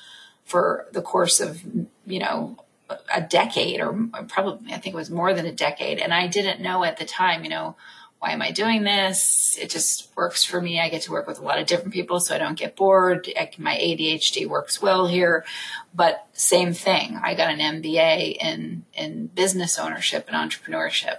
for 0.44 0.86
the 0.92 1.02
course 1.02 1.40
of, 1.40 1.62
you 2.04 2.18
know, 2.18 2.56
a 3.12 3.20
decade 3.20 3.80
or 3.80 4.08
probably, 4.28 4.72
I 4.72 4.78
think 4.78 4.94
it 4.94 4.98
was 4.98 5.10
more 5.10 5.34
than 5.34 5.46
a 5.46 5.52
decade. 5.52 5.98
And 5.98 6.14
I 6.14 6.26
didn't 6.26 6.60
know 6.60 6.84
at 6.84 6.98
the 6.98 7.04
time, 7.04 7.44
you 7.44 7.50
know, 7.50 7.76
why 8.18 8.32
am 8.32 8.42
I 8.42 8.50
doing 8.50 8.82
this? 8.82 9.58
It 9.60 9.70
just 9.70 10.10
works 10.16 10.42
for 10.42 10.60
me. 10.60 10.80
I 10.80 10.88
get 10.88 11.02
to 11.02 11.12
work 11.12 11.26
with 11.26 11.38
a 11.38 11.44
lot 11.44 11.58
of 11.58 11.66
different 11.66 11.92
people 11.92 12.18
so 12.18 12.34
I 12.34 12.38
don't 12.38 12.58
get 12.58 12.74
bored. 12.74 13.30
I, 13.38 13.50
my 13.58 13.76
ADHD 13.76 14.46
works 14.48 14.80
well 14.80 15.06
here. 15.06 15.44
But 15.94 16.26
same 16.32 16.72
thing. 16.72 17.18
I 17.22 17.34
got 17.34 17.52
an 17.52 17.58
MBA 17.58 18.38
in, 18.40 18.84
in 18.94 19.26
business 19.28 19.78
ownership 19.78 20.28
and 20.28 20.50
entrepreneurship. 20.50 21.18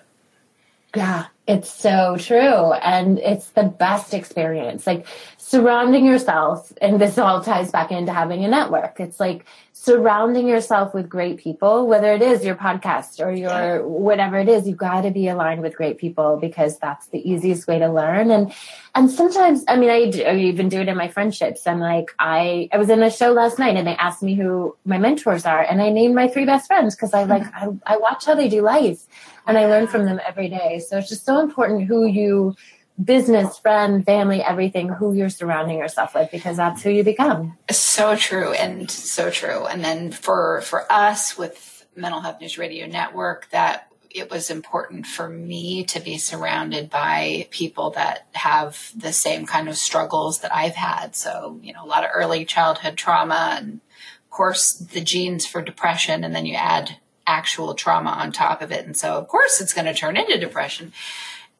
Yeah, 0.97 1.27
it's 1.45 1.71
so 1.71 2.17
true. 2.17 2.73
And 2.73 3.19
it's 3.19 3.49
the 3.49 3.63
best 3.63 4.15
experience. 4.15 4.87
Like 4.87 5.05
surrounding 5.37 6.05
yourself, 6.05 6.73
and 6.81 6.99
this 6.99 7.19
all 7.19 7.43
ties 7.43 7.71
back 7.71 7.91
into 7.91 8.11
having 8.11 8.43
a 8.43 8.47
network. 8.47 8.99
It's 8.99 9.19
like 9.19 9.45
surrounding 9.73 10.47
yourself 10.47 10.95
with 10.95 11.07
great 11.07 11.37
people, 11.37 11.85
whether 11.85 12.11
it 12.13 12.23
is 12.23 12.43
your 12.43 12.55
podcast 12.55 13.23
or 13.23 13.31
your 13.31 13.87
whatever 13.87 14.39
it 14.39 14.49
is, 14.49 14.67
you've 14.67 14.75
got 14.75 15.01
to 15.01 15.11
be 15.11 15.27
aligned 15.27 15.61
with 15.61 15.75
great 15.75 15.99
people 15.99 16.37
because 16.41 16.79
that's 16.79 17.07
the 17.09 17.19
easiest 17.19 17.67
way 17.67 17.77
to 17.77 17.87
learn. 17.87 18.31
And, 18.31 18.51
and 18.95 19.09
sometimes, 19.09 19.63
I 19.67 19.77
mean, 19.77 19.91
I, 19.91 20.09
do, 20.09 20.23
I 20.23 20.35
even 20.35 20.67
do 20.67 20.81
it 20.81 20.87
in 20.87 20.97
my 20.97 21.09
friendships. 21.09 21.67
I'm 21.67 21.79
like, 21.79 22.09
I, 22.17 22.69
I 22.73 22.77
was 22.77 22.89
in 22.89 23.03
a 23.03 23.11
show 23.11 23.33
last 23.33 23.59
night 23.59 23.77
and 23.77 23.85
they 23.85 23.95
asked 23.95 24.23
me 24.23 24.33
who 24.33 24.75
my 24.83 24.97
mentors 24.97 25.45
are 25.45 25.61
and 25.61 25.79
I 25.79 25.91
named 25.91 26.15
my 26.15 26.27
three 26.27 26.45
best 26.45 26.65
friends 26.65 26.95
because 26.95 27.13
I 27.13 27.25
like, 27.25 27.43
mm-hmm. 27.43 27.77
I, 27.85 27.93
I 27.93 27.97
watch 27.97 28.25
how 28.25 28.33
they 28.33 28.49
do 28.49 28.63
life 28.63 29.05
and 29.47 29.57
I 29.57 29.65
learn 29.65 29.87
from 29.87 30.05
them 30.05 30.19
every 30.27 30.49
day. 30.49 30.79
So 30.79 30.97
it's 30.97 31.09
just 31.09 31.25
so 31.25 31.39
important 31.39 31.87
who 31.87 32.05
you, 32.05 32.55
business, 33.01 33.57
friend, 33.57 34.05
family, 34.05 34.43
everything, 34.43 34.89
who 34.89 35.13
you're 35.13 35.29
surrounding 35.29 35.77
yourself 35.77 36.13
with, 36.13 36.29
because 36.31 36.57
that's 36.57 36.83
who 36.83 36.89
you 36.89 37.03
become. 37.03 37.57
So 37.71 38.15
true 38.15 38.51
and 38.51 38.91
so 38.91 39.31
true. 39.31 39.65
And 39.65 39.83
then 39.83 40.11
for 40.11 40.61
for 40.61 40.91
us 40.91 41.37
with 41.37 41.87
Mental 41.95 42.21
Health 42.21 42.41
News 42.41 42.57
Radio 42.57 42.85
Network, 42.85 43.49
that 43.51 43.87
it 44.09 44.29
was 44.29 44.49
important 44.49 45.05
for 45.05 45.29
me 45.29 45.83
to 45.83 45.99
be 45.99 46.17
surrounded 46.17 46.89
by 46.89 47.47
people 47.51 47.91
that 47.91 48.27
have 48.33 48.91
the 48.95 49.13
same 49.13 49.45
kind 49.45 49.69
of 49.69 49.77
struggles 49.77 50.39
that 50.39 50.53
I've 50.53 50.75
had. 50.75 51.15
So, 51.15 51.59
you 51.61 51.73
know, 51.73 51.83
a 51.83 51.87
lot 51.87 52.03
of 52.03 52.09
early 52.13 52.45
childhood 52.45 52.97
trauma 52.97 53.57
and 53.57 53.79
of 54.25 54.29
course 54.29 54.73
the 54.73 55.01
genes 55.01 55.45
for 55.45 55.61
depression 55.61 56.23
and 56.23 56.35
then 56.35 56.45
you 56.45 56.55
add 56.55 56.97
actual 57.27 57.75
trauma 57.75 58.11
on 58.11 58.31
top 58.31 58.61
of 58.61 58.71
it. 58.71 58.85
And 58.85 58.95
so 58.95 59.17
of 59.17 59.27
course 59.27 59.61
it's 59.61 59.73
going 59.73 59.85
to 59.85 59.93
turn 59.93 60.17
into 60.17 60.39
depression. 60.39 60.93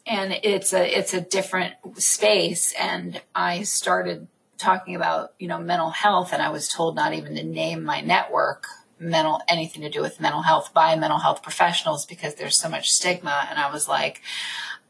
And 0.06 0.40
it's 0.42 0.74
a 0.74 0.98
it's 0.98 1.14
a 1.14 1.22
different 1.22 1.76
space. 1.98 2.74
And 2.80 3.22
i 3.36 3.64
started 3.64 4.28
talking 4.58 4.96
about 4.96 5.34
you 5.38 5.48
know 5.48 5.60
mental 5.60 5.92
health 5.92 6.34
and 6.34 6.42
i 6.42 6.50
was 6.50 6.68
told 6.68 6.96
not 6.96 7.14
even 7.14 7.36
to 7.36 7.44
name 7.44 7.84
my 7.84 8.02
network 8.02 8.66
mental 9.00 9.40
anything 9.48 9.84
to 9.84 9.90
do 9.90 10.02
with 10.02 10.20
mental 10.20 10.42
health 10.42 10.74
by 10.74 10.96
mental 10.96 11.20
health 11.20 11.44
professionals 11.44 12.08
because 12.08 12.34
there's 12.34 12.58
so 12.58 12.68
much 12.68 12.90
stigma. 12.90 13.46
And 13.50 13.60
i 13.60 13.72
was 13.72 13.88
like 13.88 14.22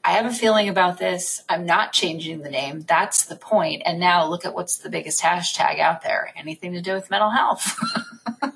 i 0.05 0.12
have 0.12 0.25
a 0.25 0.31
feeling 0.31 0.69
about 0.69 1.00
this. 1.00 1.43
I'm 1.50 1.65
not 1.65 1.91
changing 1.91 2.41
the 2.41 2.50
name. 2.50 2.86
That's 2.88 3.25
the 3.25 3.36
point. 3.36 3.81
And 3.86 4.00
now 4.00 4.25
look 4.25 4.46
at 4.46 4.53
what's 4.53 4.77
the 4.77 4.89
biggest 4.89 5.22
hashtag 5.22 5.79
out 5.79 6.01
there. 6.01 6.31
Anything 6.38 6.72
to 6.74 6.81
do 6.81 6.93
with 6.93 7.10
mental 7.10 7.31
health 7.31 7.77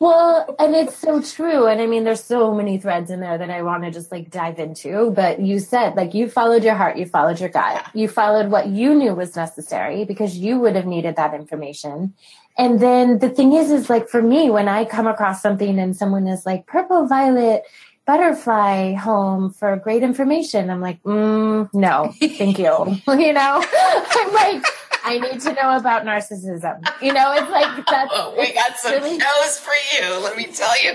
Well, 0.00 0.54
and 0.60 0.76
it's 0.76 0.96
so 0.96 1.20
true. 1.20 1.66
And 1.66 1.80
I 1.80 1.86
mean, 1.86 2.04
there's 2.04 2.22
so 2.22 2.54
many 2.54 2.78
threads 2.78 3.10
in 3.10 3.18
there 3.20 3.36
that 3.36 3.50
I 3.50 3.62
want 3.62 3.82
to 3.82 3.90
just 3.90 4.12
like 4.12 4.30
dive 4.30 4.58
into. 4.60 5.10
But 5.10 5.40
you 5.40 5.58
said, 5.58 5.96
like, 5.96 6.14
you 6.14 6.28
followed 6.28 6.62
your 6.62 6.74
heart, 6.74 6.96
you 6.98 7.06
followed 7.06 7.40
your 7.40 7.48
gut, 7.48 7.84
you 7.94 8.06
followed 8.06 8.50
what 8.50 8.68
you 8.68 8.94
knew 8.94 9.14
was 9.14 9.34
necessary 9.34 10.04
because 10.04 10.36
you 10.36 10.60
would 10.60 10.76
have 10.76 10.86
needed 10.86 11.16
that 11.16 11.34
information. 11.34 12.14
And 12.56 12.80
then 12.80 13.18
the 13.18 13.28
thing 13.30 13.52
is, 13.52 13.70
is 13.70 13.90
like 13.90 14.08
for 14.08 14.22
me, 14.22 14.50
when 14.50 14.68
I 14.68 14.84
come 14.84 15.06
across 15.06 15.42
something 15.42 15.78
and 15.78 15.96
someone 15.96 16.28
is 16.28 16.46
like, 16.46 16.66
purple 16.66 17.06
violet 17.06 17.64
butterfly 18.06 18.94
home 18.94 19.50
for 19.50 19.76
great 19.76 20.02
information, 20.02 20.70
I'm 20.70 20.80
like, 20.80 21.02
mm, 21.02 21.68
no, 21.74 22.14
thank 22.18 22.58
you. 22.58 22.98
you 23.08 23.32
know, 23.32 23.64
I'm 23.74 24.32
like, 24.32 24.64
I 25.04 25.18
need 25.18 25.40
to 25.40 25.52
know 25.52 25.76
about 25.76 26.04
narcissism. 26.04 26.86
You 27.02 27.12
know, 27.12 27.32
it's 27.32 27.50
like 27.50 27.86
that's. 27.86 28.12
Oh, 28.14 28.34
we 28.38 28.52
got 28.52 28.76
some 28.76 28.92
really, 28.92 29.18
shows 29.18 29.58
for 29.58 29.74
you. 29.94 30.22
Let 30.22 30.36
me 30.36 30.46
tell 30.46 30.82
you. 30.82 30.92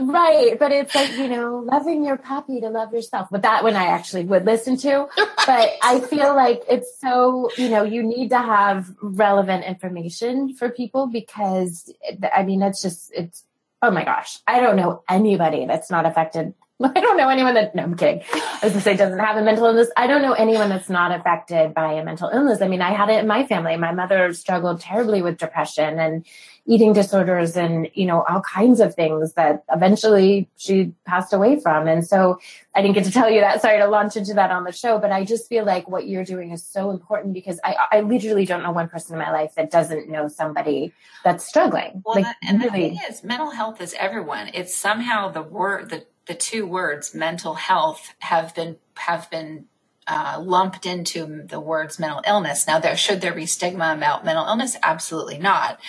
right, 0.00 0.56
but 0.58 0.72
it's 0.72 0.94
like 0.94 1.12
you 1.16 1.28
know, 1.28 1.58
loving 1.58 2.04
your 2.04 2.16
puppy 2.16 2.60
to 2.60 2.68
love 2.70 2.92
yourself. 2.92 3.28
But 3.30 3.42
that 3.42 3.64
one 3.64 3.76
I 3.76 3.86
actually 3.86 4.24
would 4.24 4.44
listen 4.44 4.76
to. 4.78 5.08
But 5.16 5.70
I 5.82 6.00
feel 6.00 6.34
like 6.34 6.62
it's 6.68 7.00
so 7.00 7.50
you 7.56 7.68
know 7.68 7.82
you 7.82 8.02
need 8.02 8.30
to 8.30 8.38
have 8.38 8.94
relevant 9.02 9.64
information 9.64 10.54
for 10.54 10.70
people 10.70 11.06
because 11.06 11.92
I 12.34 12.44
mean 12.44 12.62
it's 12.62 12.82
just 12.82 13.12
it's 13.14 13.44
oh 13.82 13.90
my 13.90 14.04
gosh 14.04 14.38
I 14.46 14.60
don't 14.60 14.76
know 14.76 15.02
anybody 15.08 15.66
that's 15.66 15.90
not 15.90 16.06
affected 16.06 16.54
I 16.82 17.00
don't 17.00 17.16
know 17.16 17.28
anyone 17.28 17.54
that, 17.54 17.74
no, 17.74 17.84
I'm 17.84 17.96
kidding. 17.96 18.22
I 18.32 18.58
was 18.64 18.72
gonna 18.72 18.80
say 18.80 18.96
doesn't 18.96 19.18
have 19.18 19.36
a 19.36 19.42
mental 19.42 19.66
illness. 19.66 19.88
I 19.96 20.08
don't 20.08 20.22
know 20.22 20.32
anyone 20.32 20.68
that's 20.68 20.90
not 20.90 21.12
affected 21.12 21.72
by 21.72 21.92
a 21.92 22.04
mental 22.04 22.30
illness. 22.30 22.60
I 22.60 22.68
mean, 22.68 22.82
I 22.82 22.92
had 22.92 23.10
it 23.10 23.20
in 23.20 23.28
my 23.28 23.46
family. 23.46 23.76
My 23.76 23.92
mother 23.92 24.32
struggled 24.32 24.80
terribly 24.80 25.22
with 25.22 25.38
depression 25.38 26.00
and 26.00 26.26
eating 26.66 26.92
disorders 26.92 27.56
and, 27.56 27.88
you 27.94 28.06
know, 28.06 28.24
all 28.28 28.40
kinds 28.40 28.80
of 28.80 28.94
things 28.94 29.34
that 29.34 29.62
eventually 29.70 30.48
she 30.56 30.92
passed 31.06 31.32
away 31.32 31.60
from. 31.60 31.86
And 31.86 32.04
so 32.04 32.38
I 32.74 32.82
didn't 32.82 32.94
get 32.94 33.04
to 33.04 33.12
tell 33.12 33.30
you 33.30 33.40
that. 33.40 33.60
Sorry 33.60 33.78
to 33.78 33.86
launch 33.86 34.16
into 34.16 34.34
that 34.34 34.50
on 34.50 34.64
the 34.64 34.72
show, 34.72 34.98
but 34.98 35.12
I 35.12 35.24
just 35.24 35.48
feel 35.48 35.64
like 35.64 35.88
what 35.88 36.08
you're 36.08 36.24
doing 36.24 36.50
is 36.50 36.64
so 36.64 36.90
important 36.90 37.34
because 37.34 37.60
I, 37.62 37.76
I 37.92 38.00
literally 38.00 38.46
don't 38.46 38.62
know 38.62 38.72
one 38.72 38.88
person 38.88 39.14
in 39.14 39.20
my 39.20 39.30
life 39.30 39.54
that 39.56 39.70
doesn't 39.70 40.08
know 40.08 40.26
somebody 40.26 40.92
that's 41.22 41.46
struggling. 41.46 42.02
Well, 42.04 42.16
like, 42.16 42.24
that, 42.24 42.36
and 42.42 42.58
really. 42.58 42.70
the 42.70 42.96
thing 42.96 42.98
is, 43.10 43.22
mental 43.22 43.50
health 43.50 43.80
is 43.80 43.94
everyone. 43.98 44.50
It's 44.54 44.74
somehow 44.74 45.28
the 45.28 45.42
word, 45.42 45.90
the 45.90 46.06
the 46.26 46.34
two 46.34 46.66
words 46.66 47.14
mental 47.14 47.54
health 47.54 48.14
have 48.20 48.54
been 48.54 48.76
have 48.96 49.30
been 49.30 49.66
uh, 50.06 50.40
lumped 50.42 50.86
into 50.86 51.44
the 51.46 51.60
words 51.60 51.98
mental 51.98 52.22
illness. 52.26 52.66
Now, 52.66 52.78
there 52.78 52.96
should 52.96 53.20
there 53.20 53.34
be 53.34 53.46
stigma 53.46 53.94
about 53.96 54.24
mental 54.24 54.46
illness? 54.46 54.76
Absolutely 54.82 55.38
not. 55.38 55.80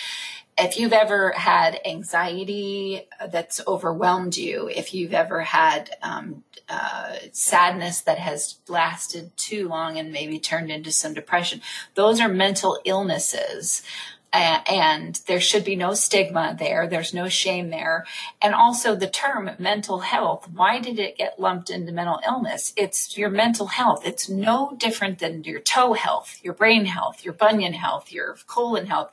If 0.58 0.78
you've 0.78 0.94
ever 0.94 1.32
had 1.32 1.80
anxiety 1.84 3.06
that's 3.30 3.60
overwhelmed 3.66 4.38
you, 4.38 4.70
if 4.74 4.94
you've 4.94 5.12
ever 5.12 5.42
had 5.42 5.90
um, 6.02 6.44
uh, 6.66 7.16
sadness 7.32 8.00
that 8.00 8.18
has 8.18 8.56
lasted 8.66 9.36
too 9.36 9.68
long 9.68 9.98
and 9.98 10.10
maybe 10.10 10.38
turned 10.38 10.70
into 10.70 10.90
some 10.90 11.12
depression, 11.12 11.60
those 11.94 12.20
are 12.20 12.28
mental 12.28 12.80
illnesses 12.86 13.82
Uh, 14.36 14.60
and 14.70 15.18
there 15.28 15.40
should 15.40 15.64
be 15.64 15.76
no 15.76 15.94
stigma 15.94 16.54
there. 16.58 16.86
There's 16.86 17.14
no 17.14 17.26
shame 17.26 17.70
there. 17.70 18.04
And 18.42 18.54
also 18.54 18.94
the 18.94 19.06
term 19.06 19.50
mental 19.58 20.00
health. 20.00 20.46
Why 20.52 20.78
did 20.78 20.98
it 20.98 21.16
get 21.16 21.40
lumped 21.40 21.70
into 21.70 21.90
mental 21.90 22.20
illness? 22.26 22.74
It's 22.76 23.16
your 23.16 23.30
mental 23.30 23.68
health. 23.68 24.06
It's 24.06 24.28
no 24.28 24.76
different 24.76 25.20
than 25.20 25.44
your 25.44 25.60
toe 25.60 25.94
health, 25.94 26.38
your 26.42 26.52
brain 26.52 26.84
health, 26.84 27.24
your 27.24 27.32
bunion 27.32 27.72
health, 27.72 28.12
your 28.12 28.36
colon 28.46 28.88
health. 28.88 29.10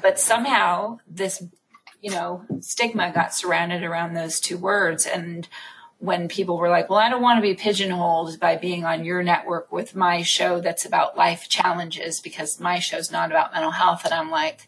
But 0.00 0.18
somehow 0.18 1.00
this, 1.06 1.42
you 2.00 2.10
know, 2.10 2.42
stigma 2.60 3.12
got 3.12 3.34
surrounded 3.34 3.82
around 3.82 4.14
those 4.14 4.40
two 4.40 4.56
words. 4.56 5.04
And 5.04 5.46
when 6.00 6.28
people 6.28 6.56
were 6.56 6.70
like, 6.70 6.88
well, 6.88 6.98
I 6.98 7.10
don't 7.10 7.22
want 7.22 7.36
to 7.36 7.42
be 7.42 7.54
pigeonholed 7.54 8.40
by 8.40 8.56
being 8.56 8.84
on 8.84 9.04
your 9.04 9.22
network 9.22 9.70
with 9.70 9.94
my 9.94 10.22
show 10.22 10.58
that's 10.60 10.86
about 10.86 11.16
life 11.16 11.48
challenges 11.48 12.20
because 12.20 12.58
my 12.58 12.78
show's 12.78 13.12
not 13.12 13.30
about 13.30 13.52
mental 13.52 13.70
health. 13.70 14.06
And 14.06 14.14
I'm 14.14 14.30
like, 14.30 14.66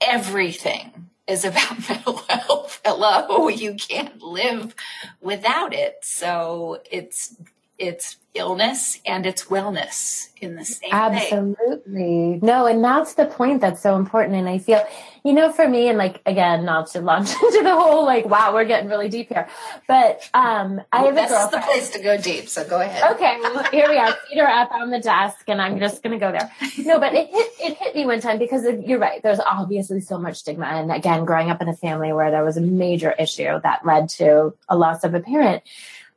everything 0.00 1.10
is 1.26 1.44
about 1.44 1.88
mental 1.88 2.16
health. 2.26 2.80
Hello, 2.84 3.48
you 3.48 3.74
can't 3.74 4.22
live 4.22 4.74
without 5.20 5.74
it. 5.74 5.98
So 6.02 6.80
it's, 6.90 7.36
it's 7.78 8.16
illness 8.34 8.98
and 9.04 9.26
it's 9.26 9.44
wellness 9.44 10.28
in 10.40 10.54
the 10.56 10.64
same 10.64 10.88
absolutely. 10.90 12.38
No 12.40 12.64
and 12.64 12.82
that's 12.82 13.12
the 13.14 13.26
point 13.26 13.60
that's 13.60 13.82
so 13.82 13.96
important 13.96 14.36
and 14.36 14.48
i 14.48 14.56
feel 14.58 14.82
you 15.22 15.34
know 15.34 15.52
for 15.52 15.68
me 15.68 15.88
and 15.88 15.98
like 15.98 16.22
again 16.24 16.64
not 16.64 16.86
to 16.86 17.02
launch 17.02 17.28
into 17.42 17.60
the 17.62 17.74
whole 17.74 18.06
like 18.06 18.24
wow 18.24 18.54
we're 18.54 18.64
getting 18.64 18.88
really 18.88 19.10
deep 19.10 19.28
here 19.28 19.46
but 19.86 20.28
um 20.32 20.80
i 20.92 21.02
have 21.02 21.14
this 21.14 21.30
a 21.30 21.34
girlfriend 21.34 21.64
is 21.64 21.68
the 21.68 21.72
place 21.72 21.90
to 21.90 21.98
go 22.02 22.16
deep 22.16 22.48
so 22.48 22.66
go 22.66 22.80
ahead. 22.80 23.12
Okay 23.12 23.38
well, 23.42 23.64
here 23.64 23.88
we 23.90 23.98
are 23.98 24.14
feet 24.14 24.40
are 24.40 24.48
up 24.48 24.72
on 24.72 24.90
the 24.90 25.00
desk 25.00 25.44
and 25.48 25.60
i'm 25.60 25.78
just 25.78 26.02
gonna 26.02 26.18
go 26.18 26.32
there. 26.32 26.50
No 26.78 26.98
but 26.98 27.12
it 27.12 27.28
hit 27.28 27.52
it 27.60 27.76
hit 27.76 27.94
me 27.94 28.06
one 28.06 28.22
time 28.22 28.38
because 28.38 28.64
you're 28.86 28.98
right 28.98 29.22
there's 29.22 29.40
obviously 29.40 30.00
so 30.00 30.18
much 30.18 30.38
stigma 30.38 30.64
and 30.66 30.90
again 30.90 31.26
growing 31.26 31.50
up 31.50 31.60
in 31.60 31.68
a 31.68 31.76
family 31.76 32.14
where 32.14 32.30
there 32.30 32.44
was 32.44 32.56
a 32.56 32.62
major 32.62 33.12
issue 33.18 33.60
that 33.62 33.84
led 33.84 34.08
to 34.10 34.54
a 34.70 34.76
loss 34.76 35.04
of 35.04 35.12
a 35.12 35.20
parent 35.20 35.62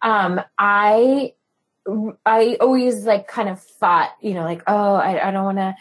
um 0.01 0.39
i 0.57 1.33
I 2.25 2.57
always 2.59 3.05
like 3.05 3.27
kind 3.27 3.49
of 3.49 3.61
thought, 3.61 4.11
you 4.21 4.33
know, 4.33 4.43
like, 4.43 4.63
oh, 4.67 4.95
I, 4.95 5.27
I 5.27 5.31
don't 5.31 5.43
want 5.43 5.57
to, 5.57 5.75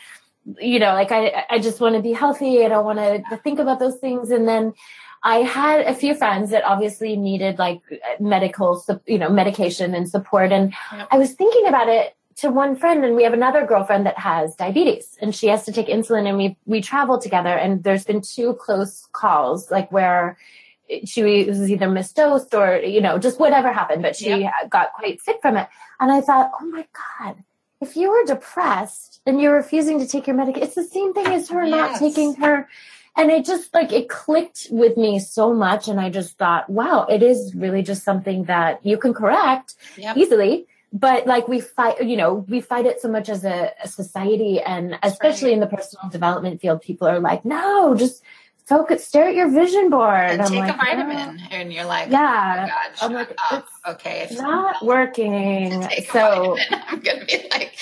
you 0.61 0.79
know, 0.79 0.93
like 0.93 1.13
I, 1.13 1.45
I 1.49 1.59
just 1.59 1.81
want 1.81 1.95
to 1.97 2.03
be 2.03 2.13
healthy. 2.13 2.65
I 2.65 2.69
don't 2.69 2.85
want 2.85 2.99
to 2.99 3.37
think 3.39 3.59
about 3.59 3.79
those 3.79 3.97
things. 3.97 4.31
And 4.31 4.47
then 4.47 4.75
I 5.23 5.39
had 5.39 5.87
a 5.87 5.95
few 5.95 6.15
friends 6.15 6.51
that 6.51 6.65
obviously 6.65 7.17
needed 7.17 7.59
like 7.59 7.81
medical, 8.21 8.85
you 9.07 9.19
know, 9.19 9.31
medication 9.31 9.95
and 9.95 10.09
support. 10.09 10.53
And. 10.53 10.75
I 11.11 11.17
was 11.17 11.33
thinking 11.33 11.67
about 11.67 11.89
it 11.89 12.15
to 12.37 12.51
one 12.51 12.77
friend 12.77 13.05
and 13.05 13.17
we 13.17 13.23
have 13.23 13.33
another 13.33 13.65
girlfriend 13.65 14.05
that 14.07 14.19
has 14.19 14.55
diabetes 14.57 15.17
and 15.23 15.35
she 15.35 15.47
has 15.47 15.65
to 15.65 15.73
take 15.73 15.87
insulin 15.87 16.29
and 16.29 16.37
we, 16.37 16.57
we 16.67 16.83
travel 16.83 17.19
together. 17.19 17.57
And 17.57 17.83
there's 17.83 18.05
been 18.05 18.21
two 18.21 18.55
close 18.55 19.07
calls, 19.13 19.71
like 19.71 19.91
where 19.91 20.37
she 21.05 21.45
was 21.45 21.71
either 21.71 21.87
misdosed 21.87 22.55
or, 22.55 22.85
you 22.85 23.01
know, 23.01 23.19
just 23.19 23.41
whatever 23.41 23.73
happened, 23.73 24.03
but 24.03 24.17
she 24.17 24.31
Yep. 24.31 24.71
got 24.71 24.93
quite 24.93 25.21
sick 25.23 25.39
from 25.43 25.57
it. 25.57 25.69
And 26.01 26.11
I 26.11 26.21
thought, 26.21 26.51
oh 26.61 26.67
my 26.67 26.87
God, 27.21 27.37
if 27.81 27.97
you 27.97 28.11
were 28.11 28.25
depressed 28.25 29.21
and 29.27 29.41
you're 29.41 29.55
refusing 29.55 29.99
to 30.01 30.07
take 30.07 30.27
your 30.27 30.37
medication, 30.37 30.67
it's 30.67 30.75
the 30.75 30.85
same 30.85 31.13
thing 31.15 31.27
as 31.27 31.49
her 31.51 31.67
not 31.67 31.99
taking 31.99 32.35
her. 32.37 32.69
And 33.17 33.31
it 33.31 33.45
just 33.45 33.73
like, 33.73 33.93
it 33.93 34.09
clicked 34.09 34.67
with 34.71 34.97
me 34.97 35.21
so 35.21 35.55
much. 35.55 35.87
And 35.87 36.01
I 36.01 36.11
just 36.11 36.37
thought, 36.37 36.69
wow, 36.69 37.07
it 37.09 37.23
is 37.23 37.55
really 37.55 37.83
just 37.83 38.03
something 38.03 38.45
that 38.45 38.85
you 38.85 38.99
can 38.99 39.15
correct 39.15 39.75
Yep. 39.97 40.17
easily 40.17 40.67
but 40.95 41.27
like 41.27 41.49
we 41.49 41.61
fight 41.61 42.03
you 42.03 42.17
know 42.17 42.35
we 42.49 42.61
fight 42.61 42.87
it 42.87 43.01
so 43.01 43.09
much 43.09 43.29
as 43.29 43.45
a, 43.45 43.73
a 43.83 43.89
society 43.89 44.61
and 44.61 44.97
especially 45.03 45.49
right. 45.49 45.55
in 45.55 45.61
the 45.61 45.67
personal 45.67 46.09
development 46.09 46.61
field 46.61 46.81
people 46.81 47.07
are 47.09 47.19
like 47.21 47.45
no 47.45 47.95
just 47.97 48.23
focus 48.67 49.07
stare 49.07 49.29
at 49.29 49.35
your 49.35 49.51
vision 49.51 49.91
board 49.91 50.31
And 50.31 50.41
I'm 50.41 50.49
take 50.49 50.61
like, 50.61 50.75
a 50.75 50.77
vitamin, 50.79 51.39
oh. 51.43 51.47
and 51.51 51.73
you're 51.73 51.85
like, 51.85 52.11
Yeah. 52.11 52.69
oh 53.03 53.09
my 53.11 53.25
God, 53.25 53.33
I'm 53.43 53.53
like, 53.53 53.65
Okay, 53.87 54.21
if 54.23 54.31
"It's 54.33 54.41
not 54.41 54.83
working 54.85 55.83
so 56.13 56.57
I'm 56.71 57.01
gonna 57.01 57.25
be 57.27 57.47
like, 57.51 57.77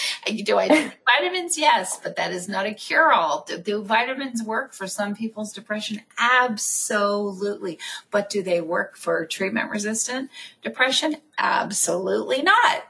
do 0.44 0.58
I 0.58 0.66
take 0.68 0.92
vitamins? 1.20 1.56
Yes, 1.56 2.00
but 2.02 2.16
that 2.16 2.32
is 2.32 2.48
not 2.48 2.66
a 2.66 2.74
cure-all. 2.74 3.44
Do, 3.46 3.58
do 3.58 3.82
vitamins 3.84 4.42
work 4.42 4.74
for 4.74 4.88
some 4.88 5.14
people's 5.14 5.52
depression? 5.52 6.00
Absolutely. 6.18 7.78
But 8.10 8.28
do 8.30 8.42
they 8.42 8.60
work 8.60 8.96
for 8.96 9.24
treatment-resistant 9.26 10.30
depression? 10.62 11.16
Absolutely 11.38 12.42
not. 12.42 12.82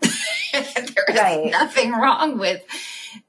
there 0.52 1.04
is 1.08 1.16
Right. 1.18 1.50
nothing 1.50 1.92
wrong 1.92 2.38
with 2.38 2.62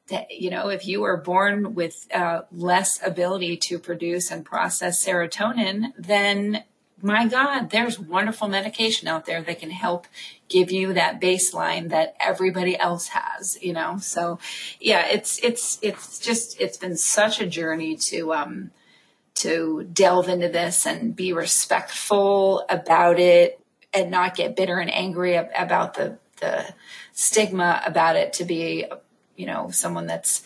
that. 0.07 0.31
You 0.31 0.49
know, 0.49 0.69
if 0.69 0.85
you 0.87 1.03
are 1.03 1.17
born 1.17 1.75
with 1.75 2.07
uh, 2.13 2.41
less 2.51 2.99
ability 3.05 3.57
to 3.57 3.79
produce 3.79 4.31
and 4.31 4.45
process 4.45 5.05
serotonin, 5.05 5.93
then 5.97 6.63
my 7.03 7.27
God, 7.27 7.69
there's 7.69 7.99
wonderful 7.99 8.47
medication 8.47 9.09
out 9.09 9.25
there 9.25 9.41
that 9.41 9.59
can 9.59 9.71
help 9.71 10.07
give 10.47 10.71
you 10.71 10.93
that 10.93 11.19
baseline 11.19 11.89
that 11.89 12.15
everybody 12.17 12.77
else 12.77 13.09
has, 13.09 13.61
you 13.61 13.73
know? 13.73 13.97
So 13.97 14.39
yeah, 14.79 15.05
it's, 15.07 15.37
it's, 15.43 15.79
it's 15.81 16.17
just, 16.19 16.59
it's 16.61 16.77
been 16.77 16.95
such 16.95 17.41
a 17.41 17.45
journey 17.45 17.97
to, 17.97 18.33
um, 18.33 18.71
to 19.35 19.83
delve 19.91 20.29
into 20.29 20.47
this 20.47 20.85
and 20.85 21.13
be 21.13 21.33
respectful 21.33 22.65
about 22.69 23.19
it 23.19 23.59
and 23.93 24.09
not 24.09 24.35
get 24.35 24.55
bitter 24.55 24.77
and 24.79 24.93
angry 24.93 25.35
about 25.35 25.95
the, 25.95 26.17
the 26.39 26.73
stigma 27.11 27.81
about 27.85 28.15
it 28.15 28.31
to 28.33 28.45
be, 28.45 28.85
you 29.35 29.45
know, 29.45 29.69
someone 29.71 30.07
that's, 30.07 30.43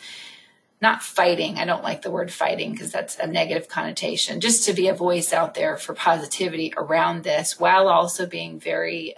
not 0.80 1.02
fighting. 1.02 1.58
I 1.58 1.66
don't 1.66 1.84
like 1.84 2.04
the 2.04 2.12
word 2.12 2.32
fighting 2.32 2.72
because 2.72 2.92
that's 2.92 3.18
a 3.18 3.26
negative 3.26 3.68
connotation. 3.68 4.40
Just 4.40 4.66
to 4.66 4.74
be 4.74 4.88
a 4.88 4.94
voice 4.94 5.34
out 5.34 5.56
there 5.56 5.76
for 5.76 5.96
positivity 5.96 6.72
around 6.78 7.24
this 7.24 7.60
while 7.60 7.88
also 7.88 8.28
being 8.28 8.60
very 8.60 9.16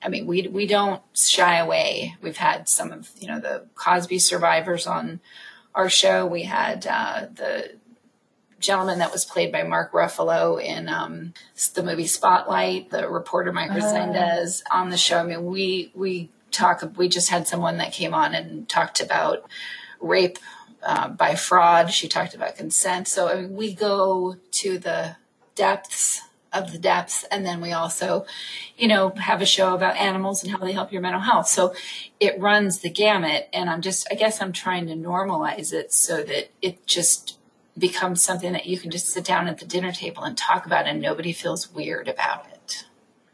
I 0.00 0.08
mean, 0.08 0.26
we 0.26 0.46
we 0.46 0.66
don't 0.66 1.02
shy 1.14 1.58
away. 1.58 2.16
We've 2.22 2.36
had 2.36 2.68
some 2.68 2.92
of, 2.92 3.10
you 3.18 3.28
know, 3.28 3.40
the 3.40 3.66
Cosby 3.74 4.20
survivors 4.20 4.86
on 4.86 5.20
our 5.74 5.88
show. 5.88 6.24
We 6.24 6.44
had 6.44 6.86
uh, 6.86 7.26
the 7.34 7.72
gentleman 8.60 9.00
that 9.00 9.12
was 9.12 9.24
played 9.24 9.50
by 9.50 9.64
Mark 9.64 9.92
Ruffalo 9.92 10.62
in 10.62 10.88
um, 10.88 11.32
the 11.74 11.82
movie 11.82 12.06
Spotlight, 12.06 12.90
the 12.90 13.08
reporter 13.08 13.52
Mike 13.52 13.70
Rezendes 13.70 14.62
on 14.70 14.90
the 14.90 14.96
show. 14.96 15.18
I 15.18 15.24
mean, 15.24 15.46
we 15.46 15.90
we 15.94 16.30
talk. 16.50 16.82
We 16.96 17.08
just 17.08 17.30
had 17.30 17.46
someone 17.46 17.78
that 17.78 17.92
came 17.92 18.14
on 18.14 18.34
and 18.34 18.68
talked 18.68 19.00
about 19.00 19.48
rape 20.00 20.38
uh, 20.82 21.08
by 21.08 21.34
fraud. 21.34 21.90
She 21.90 22.08
talked 22.08 22.34
about 22.34 22.56
consent. 22.56 23.08
So 23.08 23.28
I 23.28 23.42
mean, 23.42 23.56
we 23.56 23.74
go 23.74 24.36
to 24.52 24.78
the 24.78 25.16
depths 25.54 26.22
of 26.50 26.72
the 26.72 26.78
depths, 26.78 27.24
and 27.24 27.44
then 27.44 27.60
we 27.60 27.72
also, 27.72 28.24
you 28.76 28.88
know, 28.88 29.10
have 29.10 29.42
a 29.42 29.46
show 29.46 29.74
about 29.74 29.96
animals 29.96 30.42
and 30.42 30.50
how 30.50 30.58
they 30.58 30.72
help 30.72 30.90
your 30.90 31.02
mental 31.02 31.20
health. 31.20 31.46
So 31.46 31.74
it 32.20 32.40
runs 32.40 32.78
the 32.78 32.88
gamut, 32.88 33.48
and 33.52 33.68
I'm 33.68 33.82
just, 33.82 34.08
I 34.10 34.14
guess, 34.14 34.40
I'm 34.40 34.52
trying 34.52 34.86
to 34.86 34.94
normalize 34.94 35.74
it 35.74 35.92
so 35.92 36.22
that 36.22 36.50
it 36.62 36.86
just 36.86 37.38
becomes 37.76 38.22
something 38.22 38.52
that 38.54 38.66
you 38.66 38.78
can 38.78 38.90
just 38.90 39.08
sit 39.08 39.24
down 39.24 39.46
at 39.46 39.58
the 39.58 39.66
dinner 39.66 39.92
table 39.92 40.22
and 40.24 40.38
talk 40.38 40.64
about, 40.64 40.86
and 40.86 41.02
nobody 41.02 41.32
feels 41.32 41.70
weird 41.70 42.08
about 42.08 42.46
it. 42.50 42.57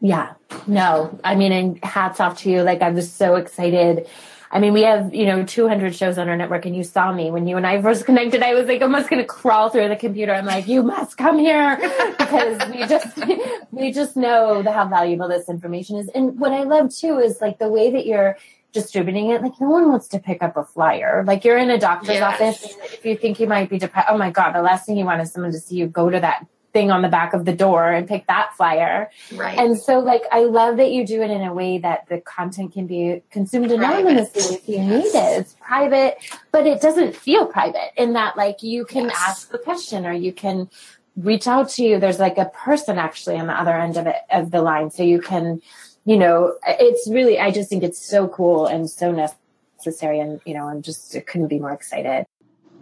Yeah, 0.04 0.34
no, 0.66 1.18
I 1.24 1.34
mean, 1.34 1.50
and 1.50 1.82
hats 1.82 2.20
off 2.20 2.40
to 2.42 2.50
you. 2.50 2.60
Like, 2.60 2.82
I 2.82 2.90
was 2.90 3.10
so 3.10 3.36
excited. 3.36 4.06
I 4.50 4.58
mean, 4.58 4.74
we 4.74 4.82
have, 4.82 5.14
you 5.14 5.24
know, 5.24 5.46
200 5.46 5.96
shows 5.96 6.18
on 6.18 6.28
our 6.28 6.36
network, 6.36 6.66
and 6.66 6.76
you 6.76 6.84
saw 6.84 7.10
me 7.10 7.30
when 7.30 7.46
you 7.46 7.56
and 7.56 7.66
I 7.66 7.80
first 7.80 8.04
connected. 8.10 8.42
I 8.42 8.52
was 8.52 8.66
like 8.66 8.82
almost 8.82 9.08
going 9.08 9.22
to 9.22 9.26
crawl 9.26 9.70
through 9.70 9.88
the 9.88 9.96
computer. 9.96 10.34
I'm 10.34 10.44
like, 10.44 10.68
you 10.68 10.82
must 10.82 11.16
come 11.16 11.38
here 11.38 11.78
because 12.18 12.68
we 12.70 12.86
just, 12.86 13.18
we 13.70 13.92
just 13.92 14.14
know 14.14 14.62
the, 14.62 14.72
how 14.72 14.86
valuable 14.86 15.26
this 15.26 15.48
information 15.48 15.96
is. 15.96 16.08
And 16.08 16.38
what 16.38 16.52
I 16.52 16.64
love 16.64 16.94
too 16.94 17.18
is 17.18 17.40
like 17.40 17.58
the 17.58 17.70
way 17.70 17.90
that 17.92 18.04
you're 18.04 18.36
distributing 18.74 19.30
it. 19.30 19.40
Like, 19.40 19.58
no 19.58 19.70
one 19.70 19.88
wants 19.88 20.08
to 20.08 20.18
pick 20.18 20.42
up 20.42 20.58
a 20.58 20.64
flyer. 20.64 21.24
Like, 21.26 21.46
you're 21.46 21.56
in 21.56 21.70
a 21.70 21.78
doctor's 21.78 22.16
Yes. 22.16 22.22
office. 22.22 22.76
If 22.92 23.06
you 23.06 23.16
think 23.16 23.40
you 23.40 23.46
might 23.46 23.70
be 23.70 23.78
depressed, 23.78 24.08
oh 24.10 24.18
my 24.18 24.30
God, 24.30 24.52
the 24.52 24.60
last 24.60 24.84
thing 24.84 24.98
you 24.98 25.06
want 25.06 25.22
is 25.22 25.32
someone 25.32 25.52
to 25.52 25.58
see 25.58 25.76
you 25.76 25.86
go 25.86 26.10
to 26.10 26.20
that 26.20 26.46
thing 26.74 26.90
on 26.90 27.00
the 27.00 27.08
back 27.08 27.32
of 27.32 27.46
the 27.46 27.52
door 27.54 27.90
and 27.90 28.06
pick 28.06 28.26
that 28.26 28.52
flyer. 28.56 29.08
Right. 29.32 29.56
And 29.56 29.78
so, 29.78 30.00
like, 30.00 30.24
I 30.30 30.40
love 30.40 30.76
that 30.76 30.90
you 30.90 31.06
do 31.06 31.22
it 31.22 31.30
in 31.30 31.40
a 31.40 31.54
way 31.54 31.78
that 31.78 32.06
the 32.08 32.20
content 32.20 32.74
can 32.74 32.86
be 32.86 33.22
consumed 33.30 33.68
Private. 33.68 33.84
anonymously 33.84 34.56
if 34.56 34.68
you 34.68 34.76
Yes. 34.78 34.88
need 35.04 35.18
it. 35.18 35.40
It's 35.40 35.56
private, 35.60 36.18
but 36.52 36.66
it 36.66 36.82
doesn't 36.82 37.14
feel 37.16 37.46
private 37.46 37.92
in 37.96 38.12
that, 38.14 38.36
like, 38.36 38.62
you 38.62 38.84
can 38.84 39.04
Yes. 39.04 39.16
ask 39.26 39.50
the 39.50 39.58
question 39.58 40.04
or 40.04 40.12
you 40.12 40.32
can 40.32 40.68
reach 41.16 41.46
out 41.46 41.68
to 41.70 41.84
you. 41.84 42.00
There's 42.00 42.18
like 42.18 42.38
a 42.38 42.46
person 42.46 42.98
actually 42.98 43.36
on 43.36 43.46
the 43.46 43.58
other 43.58 43.72
end 43.72 43.96
of 43.96 44.08
it, 44.08 44.16
of 44.30 44.50
the 44.50 44.60
line. 44.60 44.90
So 44.90 45.04
you 45.04 45.20
can, 45.20 45.62
you 46.04 46.16
know, 46.16 46.54
it's 46.66 47.08
really, 47.08 47.38
I 47.38 47.52
just 47.52 47.70
think 47.70 47.84
it's 47.84 48.04
so 48.04 48.26
cool 48.26 48.66
and 48.66 48.90
so 48.90 49.12
necessary. 49.12 50.18
And, 50.18 50.40
you 50.44 50.54
know, 50.54 50.64
I'm 50.66 50.82
just, 50.82 51.14
I 51.14 51.20
couldn't 51.20 51.46
be 51.46 51.60
more 51.60 51.70
excited. 51.70 52.26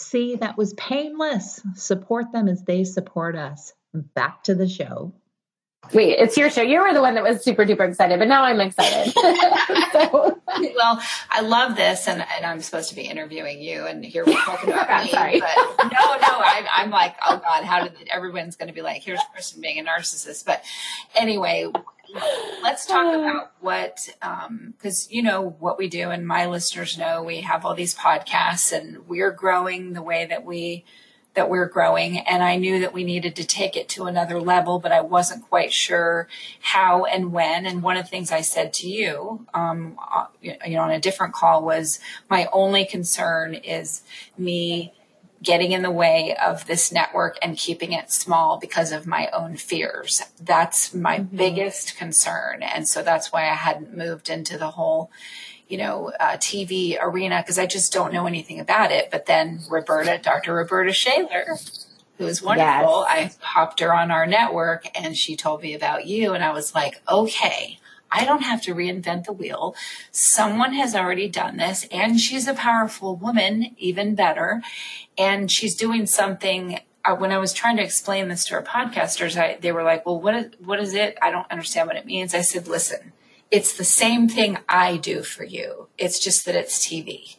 See, 0.00 0.36
that 0.36 0.56
was 0.56 0.72
painless. 0.74 1.60
Support 1.74 2.32
them 2.32 2.48
as 2.48 2.64
they 2.64 2.84
support 2.84 3.36
us. 3.36 3.74
Back 3.92 4.44
to 4.44 4.54
the 4.54 4.68
show. 4.68 5.12
Wait, 5.92 6.18
it's 6.18 6.36
your 6.36 6.50
show. 6.50 6.62
You 6.62 6.80
were 6.80 6.94
the 6.94 7.00
one 7.00 7.14
that 7.16 7.24
was 7.24 7.42
super 7.42 7.66
duper 7.66 7.88
excited, 7.88 8.18
but 8.18 8.28
now 8.28 8.44
I'm 8.44 8.60
excited. 8.60 9.12
so, 9.92 10.40
well, 10.76 11.02
I 11.30 11.40
love 11.40 11.74
this, 11.74 12.06
and, 12.06 12.24
and 12.36 12.46
I'm 12.46 12.60
supposed 12.60 12.90
to 12.90 12.94
be 12.94 13.02
interviewing 13.02 13.60
you, 13.60 13.86
and 13.86 14.04
here 14.04 14.24
we're 14.24 14.40
talking 14.40 14.70
about 14.70 14.88
I'm 14.90 15.04
me. 15.04 15.10
sorry. 15.10 15.40
But 15.40 15.56
no, 15.56 15.88
no, 15.90 16.38
I, 16.38 16.66
I'm 16.72 16.90
like, 16.90 17.16
oh 17.26 17.38
God, 17.38 17.64
how 17.64 17.82
did 17.88 18.08
everyone's 18.08 18.56
going 18.56 18.68
to 18.68 18.74
be 18.74 18.82
like, 18.82 19.02
here's 19.02 19.20
Kristin 19.36 19.60
being 19.60 19.78
a 19.80 19.84
narcissist? 19.84 20.44
But 20.44 20.62
anyway, 21.14 21.70
let's 22.62 22.86
talk 22.86 23.14
about 23.14 23.52
what, 23.60 24.08
because 24.76 25.10
you 25.10 25.22
know 25.22 25.56
what 25.58 25.78
we 25.78 25.88
do, 25.88 26.10
and 26.10 26.26
my 26.26 26.46
listeners 26.46 26.98
know 26.98 27.22
we 27.22 27.40
have 27.40 27.64
all 27.64 27.74
these 27.74 27.94
podcasts, 27.94 28.72
and 28.72 29.08
we're 29.08 29.30
growing 29.30 29.92
the 29.92 30.02
way 30.02 30.26
that 30.26 30.44
we 30.44 30.84
that 31.34 31.48
we're 31.48 31.66
growing 31.66 32.18
and 32.18 32.42
I 32.42 32.56
knew 32.56 32.80
that 32.80 32.92
we 32.92 33.04
needed 33.04 33.36
to 33.36 33.46
take 33.46 33.76
it 33.76 33.88
to 33.90 34.06
another 34.06 34.40
level, 34.40 34.80
but 34.80 34.90
I 34.90 35.00
wasn't 35.00 35.48
quite 35.48 35.72
sure 35.72 36.26
how 36.60 37.04
and 37.04 37.32
when. 37.32 37.66
And 37.66 37.82
one 37.82 37.96
of 37.96 38.04
the 38.04 38.10
things 38.10 38.32
I 38.32 38.40
said 38.40 38.72
to 38.74 38.88
you, 38.88 39.46
um, 39.54 39.96
uh, 40.12 40.26
you 40.42 40.56
know, 40.70 40.82
on 40.82 40.90
a 40.90 41.00
different 41.00 41.32
call 41.32 41.64
was 41.64 42.00
my 42.28 42.48
only 42.52 42.84
concern 42.84 43.54
is 43.54 44.02
me 44.36 44.92
getting 45.42 45.72
in 45.72 45.82
the 45.82 45.90
way 45.90 46.36
of 46.44 46.66
this 46.66 46.92
network 46.92 47.38
and 47.40 47.56
keeping 47.56 47.92
it 47.92 48.10
small 48.10 48.58
because 48.58 48.92
of 48.92 49.06
my 49.06 49.28
own 49.32 49.56
fears. 49.56 50.22
That's 50.40 50.92
my 50.94 51.18
biggest 51.18 51.96
concern. 51.96 52.62
And 52.62 52.86
so 52.86 53.02
that's 53.02 53.32
why 53.32 53.42
I 53.48 53.54
hadn't 53.54 53.96
moved 53.96 54.28
into 54.28 54.58
the 54.58 54.72
whole, 54.72 55.10
you 55.66 55.78
know, 55.78 56.12
uh, 56.20 56.36
TV 56.36 56.98
arena 57.00 57.40
because 57.42 57.58
I 57.58 57.66
just 57.66 57.92
don't 57.92 58.12
know 58.12 58.26
anything 58.26 58.60
about 58.60 58.92
it. 58.92 59.10
But 59.10 59.26
then 59.26 59.60
Roberta, 59.70 60.20
Dr. 60.22 60.54
Roberta 60.54 60.92
Shaler, 60.92 61.56
who 62.18 62.26
is 62.26 62.42
wonderful, 62.42 63.06
Yes. 63.08 63.38
I 63.40 63.42
popped 63.42 63.80
her 63.80 63.94
on 63.94 64.10
our 64.10 64.26
network 64.26 64.86
and 64.94 65.16
she 65.16 65.36
told 65.36 65.62
me 65.62 65.72
about 65.72 66.06
you. 66.06 66.34
And 66.34 66.44
I 66.44 66.52
was 66.52 66.74
like, 66.74 67.00
okay, 67.10 67.78
I 68.10 68.24
don't 68.24 68.42
have 68.42 68.62
to 68.62 68.74
reinvent 68.74 69.24
the 69.24 69.32
wheel. 69.32 69.74
Someone 70.10 70.72
has 70.74 70.94
already 70.94 71.28
done 71.28 71.56
this 71.56 71.86
and 71.92 72.20
she's 72.20 72.48
a 72.48 72.54
powerful 72.54 73.16
woman, 73.16 73.74
even 73.78 74.14
better. 74.14 74.62
And 75.16 75.50
she's 75.50 75.74
doing 75.74 76.06
something. 76.06 76.80
Uh, 77.04 77.16
when 77.16 77.32
I 77.32 77.38
was 77.38 77.52
trying 77.52 77.76
to 77.78 77.82
explain 77.82 78.28
this 78.28 78.44
to 78.46 78.54
our 78.54 78.62
podcasters, 78.62 79.36
I, 79.40 79.58
they 79.60 79.72
were 79.72 79.82
like, 79.82 80.04
well, 80.04 80.20
what 80.20 80.34
is, 80.34 80.46
what 80.62 80.80
is 80.80 80.94
it? 80.94 81.16
I 81.22 81.30
don't 81.30 81.50
understand 81.50 81.86
what 81.86 81.96
it 81.96 82.04
means. 82.04 82.34
I 82.34 82.42
said, 82.42 82.68
listen, 82.68 83.12
it's 83.50 83.76
the 83.76 83.84
same 83.84 84.28
thing 84.28 84.58
I 84.68 84.96
do 84.96 85.22
for 85.22 85.44
you. 85.44 85.88
It's 85.96 86.18
just 86.18 86.44
that 86.46 86.54
it's 86.54 86.78
TV. 86.86 87.36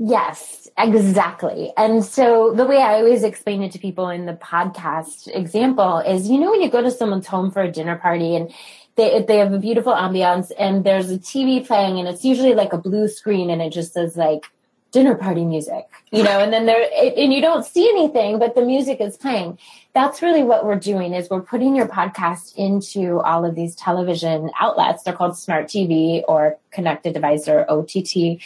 Yes, 0.00 0.68
exactly. 0.78 1.72
And 1.76 2.04
so 2.04 2.52
the 2.54 2.64
way 2.64 2.80
I 2.80 2.94
always 2.94 3.24
explain 3.24 3.62
it 3.64 3.72
to 3.72 3.80
people 3.80 4.08
in 4.10 4.26
the 4.26 4.32
podcast 4.34 5.26
example 5.34 5.98
is, 5.98 6.28
you 6.30 6.38
know, 6.38 6.52
when 6.52 6.62
you 6.62 6.70
go 6.70 6.80
to 6.80 6.90
someone's 6.90 7.26
home 7.26 7.50
for 7.50 7.62
a 7.62 7.70
dinner 7.70 7.96
party 7.96 8.36
and 8.36 8.52
they, 8.98 9.22
they 9.22 9.38
have 9.38 9.52
a 9.52 9.58
beautiful 9.58 9.94
ambiance 9.94 10.50
and 10.58 10.84
there's 10.84 11.10
a 11.10 11.18
TV 11.18 11.64
playing 11.64 11.98
and 11.98 12.08
it's 12.08 12.24
usually 12.24 12.52
like 12.52 12.72
a 12.72 12.78
blue 12.78 13.08
screen 13.08 13.48
and 13.48 13.62
it 13.62 13.72
just 13.72 13.94
says 13.94 14.16
like 14.16 14.50
dinner 14.90 15.14
party 15.14 15.44
music, 15.44 15.86
you 16.10 16.22
know, 16.22 16.40
and 16.40 16.52
then 16.52 16.66
there, 16.66 16.88
and 17.16 17.32
you 17.32 17.40
don't 17.40 17.64
see 17.64 17.88
anything, 17.88 18.38
but 18.38 18.54
the 18.54 18.62
music 18.62 19.00
is 19.00 19.16
playing. 19.16 19.56
That's 19.94 20.20
really 20.20 20.42
what 20.42 20.64
we're 20.64 20.78
doing 20.78 21.14
is 21.14 21.30
we're 21.30 21.42
putting 21.42 21.76
your 21.76 21.86
podcast 21.86 22.56
into 22.56 23.20
all 23.20 23.44
of 23.44 23.54
these 23.54 23.76
television 23.76 24.50
outlets. 24.58 25.04
They're 25.04 25.14
called 25.14 25.38
smart 25.38 25.66
TV 25.66 26.22
or 26.26 26.56
connected 26.72 27.14
device 27.14 27.46
or 27.46 27.70
OTT. 27.70 28.42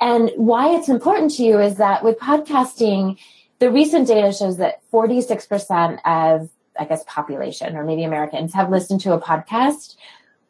And 0.00 0.30
why 0.36 0.76
it's 0.76 0.88
important 0.88 1.32
to 1.32 1.42
you 1.42 1.58
is 1.58 1.76
that 1.78 2.04
with 2.04 2.18
podcasting, 2.18 3.18
the 3.58 3.70
recent 3.70 4.06
data 4.06 4.32
shows 4.32 4.58
that 4.58 4.82
46% 4.92 5.98
of, 6.04 6.50
I 6.78 6.84
guess, 6.84 7.04
population 7.06 7.76
or 7.76 7.84
maybe 7.84 8.04
Americans 8.04 8.54
have 8.54 8.70
listened 8.70 9.00
to 9.02 9.12
a 9.12 9.20
podcast. 9.20 9.96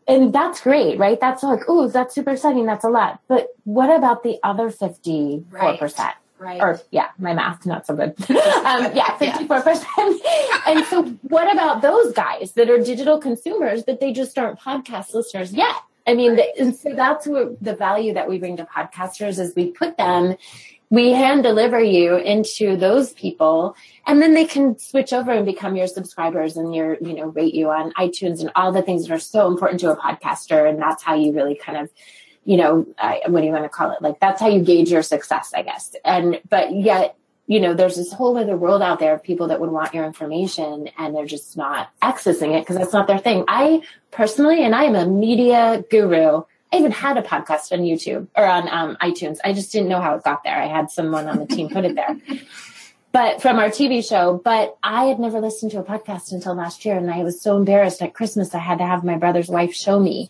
And 0.08 0.32
that's 0.32 0.60
great, 0.60 0.98
right? 0.98 1.20
That's 1.20 1.42
like, 1.42 1.62
oh, 1.68 1.88
that's 1.88 2.14
super 2.14 2.30
exciting. 2.30 2.66
That's 2.66 2.84
a 2.84 2.88
lot. 2.88 3.20
But 3.26 3.48
what 3.64 3.90
about 3.94 4.22
the 4.22 4.38
other 4.42 4.70
54%? 4.70 6.12
Right. 6.38 6.60
Or 6.60 6.80
yeah, 6.90 7.08
my 7.18 7.32
math 7.32 7.64
not 7.64 7.86
so 7.86 7.96
good. 7.96 8.14
um, 8.30 8.94
yeah, 8.94 9.16
fifty-four 9.16 9.62
percent. 9.62 10.22
And 10.66 10.84
so, 10.86 11.04
what 11.22 11.50
about 11.50 11.80
those 11.80 12.12
guys 12.12 12.52
that 12.52 12.68
are 12.68 12.78
digital 12.78 13.18
consumers, 13.18 13.84
but 13.84 14.00
they 14.00 14.12
just 14.12 14.36
aren't 14.36 14.60
podcast 14.60 15.14
listeners 15.14 15.52
yet? 15.52 15.76
I 16.06 16.14
mean, 16.14 16.36
the, 16.36 16.44
and 16.58 16.76
so 16.76 16.92
that's 16.94 17.26
what 17.26 17.62
the 17.62 17.74
value 17.74 18.14
that 18.14 18.28
we 18.28 18.38
bring 18.38 18.56
to 18.58 18.64
podcasters 18.64 19.38
is 19.38 19.54
we 19.56 19.70
put 19.70 19.96
them, 19.96 20.36
we 20.88 21.12
hand 21.12 21.42
deliver 21.42 21.82
you 21.82 22.16
into 22.16 22.76
those 22.76 23.12
people, 23.12 23.76
and 24.06 24.22
then 24.22 24.34
they 24.34 24.44
can 24.44 24.78
switch 24.78 25.12
over 25.12 25.32
and 25.32 25.44
become 25.44 25.76
your 25.76 25.88
subscribers 25.88 26.56
and 26.56 26.74
your, 26.74 26.96
you 27.00 27.14
know, 27.14 27.26
rate 27.26 27.54
you 27.54 27.70
on 27.70 27.92
iTunes 27.94 28.40
and 28.40 28.50
all 28.54 28.72
the 28.72 28.82
things 28.82 29.06
that 29.06 29.14
are 29.14 29.18
so 29.18 29.48
important 29.48 29.80
to 29.80 29.90
a 29.90 29.96
podcaster. 29.96 30.68
And 30.68 30.80
that's 30.80 31.02
how 31.02 31.14
you 31.14 31.32
really 31.32 31.56
kind 31.56 31.78
of 31.78 31.90
you 32.46 32.56
know, 32.56 32.86
what 33.26 33.40
do 33.40 33.46
you 33.46 33.52
want 33.52 33.64
to 33.64 33.68
call 33.68 33.90
it? 33.90 34.00
Like 34.00 34.20
that's 34.20 34.40
how 34.40 34.46
you 34.46 34.62
gauge 34.62 34.88
your 34.88 35.02
success, 35.02 35.52
I 35.52 35.62
guess. 35.62 35.96
And, 36.04 36.40
but 36.48 36.72
yet, 36.72 37.16
you 37.48 37.60
know, 37.60 37.74
there's 37.74 37.96
this 37.96 38.12
whole 38.12 38.38
other 38.38 38.56
world 38.56 38.82
out 38.82 39.00
there 39.00 39.14
of 39.14 39.22
people 39.22 39.48
that 39.48 39.60
would 39.60 39.70
want 39.70 39.94
your 39.94 40.04
information 40.04 40.88
and 40.96 41.14
they're 41.14 41.26
just 41.26 41.56
not 41.56 41.90
accessing 42.00 42.56
it 42.56 42.62
because 42.62 42.76
that's 42.76 42.92
not 42.92 43.08
their 43.08 43.18
thing. 43.18 43.44
I 43.48 43.82
personally, 44.12 44.64
and 44.64 44.74
I 44.74 44.84
am 44.84 44.94
a 44.94 45.06
media 45.06 45.84
guru. 45.90 46.42
I 46.76 46.78
even 46.80 46.92
had 46.92 47.16
a 47.16 47.22
podcast 47.22 47.72
on 47.72 47.80
YouTube 47.80 48.28
or 48.36 48.44
on 48.44 48.68
um, 48.68 48.96
iTunes. 49.00 49.38
I 49.42 49.54
just 49.54 49.72
didn't 49.72 49.88
know 49.88 50.00
how 50.00 50.14
it 50.14 50.24
got 50.24 50.44
there. 50.44 50.54
I 50.54 50.66
had 50.66 50.90
someone 50.90 51.26
on 51.26 51.38
the 51.38 51.46
team 51.46 51.70
put 51.70 51.84
it 51.84 51.94
there. 51.94 52.16
But 53.12 53.40
from 53.40 53.58
our 53.58 53.70
TV 53.70 54.06
show, 54.06 54.42
but 54.44 54.76
I 54.82 55.04
had 55.04 55.18
never 55.18 55.40
listened 55.40 55.70
to 55.72 55.78
a 55.78 55.82
podcast 55.82 56.32
until 56.32 56.54
last 56.54 56.84
year, 56.84 56.98
and 56.98 57.10
I 57.10 57.22
was 57.22 57.40
so 57.40 57.56
embarrassed 57.56 58.02
at 58.02 58.12
Christmas. 58.12 58.54
I 58.54 58.58
had 58.58 58.76
to 58.76 58.84
have 58.84 59.04
my 59.04 59.16
brother's 59.16 59.48
wife 59.48 59.72
show 59.72 59.98
me 59.98 60.28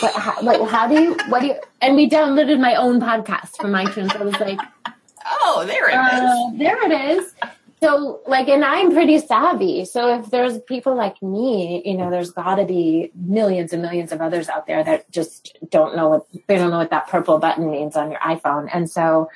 but 0.00 0.12
how, 0.12 0.40
like, 0.42 0.60
how 0.68 0.86
do 0.86 1.02
you, 1.02 1.16
what 1.30 1.40
do 1.40 1.48
you, 1.48 1.54
and 1.80 1.96
we 1.96 2.08
downloaded 2.08 2.60
my 2.60 2.76
own 2.76 3.00
podcast 3.00 3.56
from 3.56 3.72
iTunes. 3.72 4.14
I 4.14 4.22
was 4.22 4.38
like, 4.38 4.60
Oh, 5.26 5.64
there 5.66 5.88
it 5.88 5.94
is. 5.94 6.20
uh, 6.22 6.50
there 6.58 6.92
it 6.92 7.18
is. 7.18 7.34
So, 7.80 8.20
like, 8.26 8.48
and 8.48 8.64
I'm 8.64 8.92
pretty 8.92 9.18
savvy. 9.20 9.84
So, 9.84 10.18
if 10.18 10.30
there's 10.30 10.58
people 10.60 10.96
like 10.96 11.22
me, 11.22 11.82
you 11.84 11.96
know, 11.96 12.10
there's 12.10 12.30
got 12.30 12.56
to 12.56 12.64
be 12.64 13.10
millions 13.14 13.72
and 13.72 13.82
millions 13.82 14.10
of 14.10 14.20
others 14.20 14.48
out 14.48 14.66
there 14.66 14.82
that 14.82 15.10
just 15.10 15.56
don't 15.70 15.96
know 15.96 16.08
what 16.08 16.26
they 16.46 16.56
don't 16.56 16.70
know 16.70 16.78
what 16.78 16.90
that 16.90 17.08
purple 17.08 17.38
button 17.38 17.70
means 17.70 17.96
on 17.96 18.10
your 18.10 18.20
iPhone. 18.20 18.68
And 18.72 18.90
so, 18.90 19.30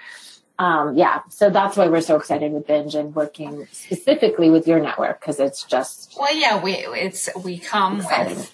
um, 0.59 0.97
yeah, 0.97 1.23
so 1.29 1.51
that's 1.51 1.77
why 1.77 1.89
we're 1.89 2.01
so 2.01 2.17
excited 2.17 2.53
with 2.53 2.67
Binge 2.67 2.95
and 2.95 3.15
working 3.15 3.67
specifically 3.73 4.51
with 4.51 4.67
your 4.67 4.81
network 4.81 5.21
because 5.21 5.41
it's 5.41 5.65
just 5.65 6.15
Well, 6.19 6.35
yeah, 6.37 6.63
we 6.63 6.73
it's 6.75 7.29
we 7.43 7.59
come 7.59 7.99
with 7.99 8.53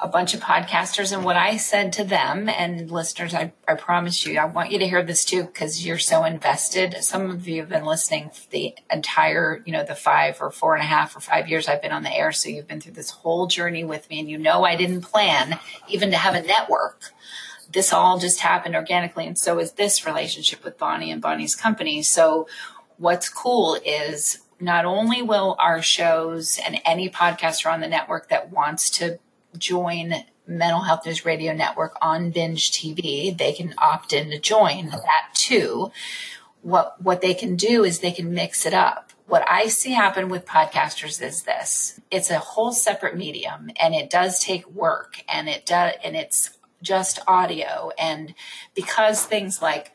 a 0.00 0.08
bunch 0.08 0.34
of 0.34 0.40
podcasters, 0.40 1.12
and 1.12 1.24
what 1.24 1.36
I 1.36 1.56
said 1.56 1.92
to 1.94 2.04
them 2.04 2.50
and 2.50 2.90
listeners, 2.90 3.32
I, 3.32 3.52
I 3.66 3.74
promise 3.74 4.26
you, 4.26 4.38
I 4.38 4.44
want 4.44 4.70
you 4.70 4.78
to 4.78 4.86
hear 4.86 5.02
this 5.02 5.24
too 5.24 5.44
because 5.44 5.86
you're 5.86 5.98
so 5.98 6.24
invested. 6.24 6.96
Some 7.00 7.30
of 7.30 7.48
you 7.48 7.60
have 7.60 7.70
been 7.70 7.84
listening 7.84 8.30
the 8.50 8.74
entire, 8.90 9.62
you 9.64 9.72
know, 9.72 9.84
the 9.84 9.94
five 9.94 10.42
or 10.42 10.50
four 10.50 10.74
and 10.74 10.82
a 10.82 10.86
half 10.86 11.16
or 11.16 11.20
five 11.20 11.48
years 11.48 11.66
I've 11.66 11.80
been 11.80 11.92
on 11.92 12.02
the 12.02 12.14
air, 12.14 12.30
so 12.32 12.50
you've 12.50 12.68
been 12.68 12.80
through 12.80 12.92
this 12.92 13.10
whole 13.10 13.46
journey 13.46 13.84
with 13.84 14.08
me, 14.10 14.20
and 14.20 14.28
you 14.28 14.36
know 14.36 14.64
I 14.64 14.76
didn't 14.76 15.00
plan 15.00 15.58
even 15.88 16.10
to 16.10 16.16
have 16.18 16.34
a 16.34 16.42
network. 16.42 17.00
This 17.72 17.92
all 17.92 18.18
just 18.18 18.40
happened 18.40 18.74
organically, 18.74 19.26
and 19.26 19.38
so 19.38 19.58
is 19.58 19.72
this 19.72 20.04
relationship 20.04 20.62
with 20.62 20.76
Bonnie 20.76 21.10
and 21.10 21.22
Bonnie's 21.22 21.56
company. 21.56 22.02
So 22.02 22.46
what's 22.98 23.30
cool 23.30 23.78
is 23.84 24.40
not 24.60 24.84
only 24.84 25.22
will 25.22 25.56
our 25.58 25.82
shows 25.82 26.58
and 26.64 26.80
any 26.84 27.08
podcaster 27.08 27.72
on 27.72 27.80
the 27.80 27.88
network 27.88 28.28
that 28.28 28.50
wants 28.50 28.88
to 28.90 29.18
join 29.58 30.14
Mental 30.46 30.82
Health 30.82 31.06
News 31.06 31.24
Radio 31.24 31.52
Network 31.52 31.96
on 32.00 32.30
Binge 32.30 32.70
TV, 32.70 33.36
they 33.36 33.52
can 33.52 33.74
opt 33.78 34.12
in 34.12 34.30
to 34.30 34.38
join 34.38 34.90
that 34.90 35.28
too. 35.34 35.90
What 36.62 37.00
what 37.02 37.20
they 37.20 37.34
can 37.34 37.56
do 37.56 37.84
is 37.84 37.98
they 37.98 38.12
can 38.12 38.32
mix 38.32 38.66
it 38.66 38.74
up. 38.74 39.12
What 39.26 39.44
I 39.48 39.66
see 39.66 39.92
happen 39.92 40.28
with 40.28 40.46
podcasters 40.46 41.20
is 41.20 41.42
this. 41.42 42.00
It's 42.10 42.30
a 42.30 42.38
whole 42.38 42.72
separate 42.72 43.16
medium 43.16 43.70
and 43.76 43.94
it 43.94 44.08
does 44.08 44.40
take 44.40 44.68
work 44.70 45.22
and 45.28 45.48
it 45.48 45.66
does 45.66 45.94
and 46.04 46.16
it's 46.16 46.56
just 46.82 47.18
audio 47.26 47.90
and 47.98 48.34
because 48.74 49.24
things 49.24 49.60
like 49.60 49.92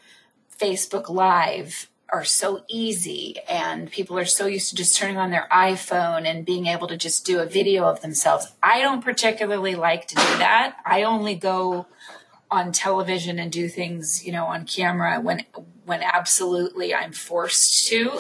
Facebook 0.60 1.10
Live 1.10 1.90
are 2.12 2.26
so 2.26 2.64
easy 2.68 3.38
and 3.50 3.90
people 3.90 4.18
are 4.18 4.26
so 4.26 4.46
used 4.46 4.70
to 4.70 4.76
just 4.76 4.98
turning 4.98 5.18
on 5.18 5.32
their 5.32 5.48
iPhone 5.52 6.26
and 6.26 6.46
being 6.46 6.68
able 6.68 6.88
to 6.88 6.98
just 6.98 7.26
do 7.26 7.40
a 7.40 7.46
video 7.46 7.86
of 7.86 8.02
themselves. 8.02 8.52
I 8.62 8.82
don't 8.82 9.02
particularly 9.02 9.76
like 9.76 10.08
to 10.10 10.16
do 10.16 10.38
that. 10.40 10.76
I 10.86 11.04
only 11.04 11.36
go 11.36 11.88
on 12.50 12.74
television 12.74 13.40
and 13.40 13.50
do 13.50 13.70
things, 13.70 14.26
you 14.26 14.34
know, 14.34 14.46
on 14.46 14.66
camera 14.66 15.22
when 15.22 15.46
when 15.86 16.04
absolutely 16.04 16.94
I'm 16.94 17.14
forced 17.14 17.88
to. 17.88 18.12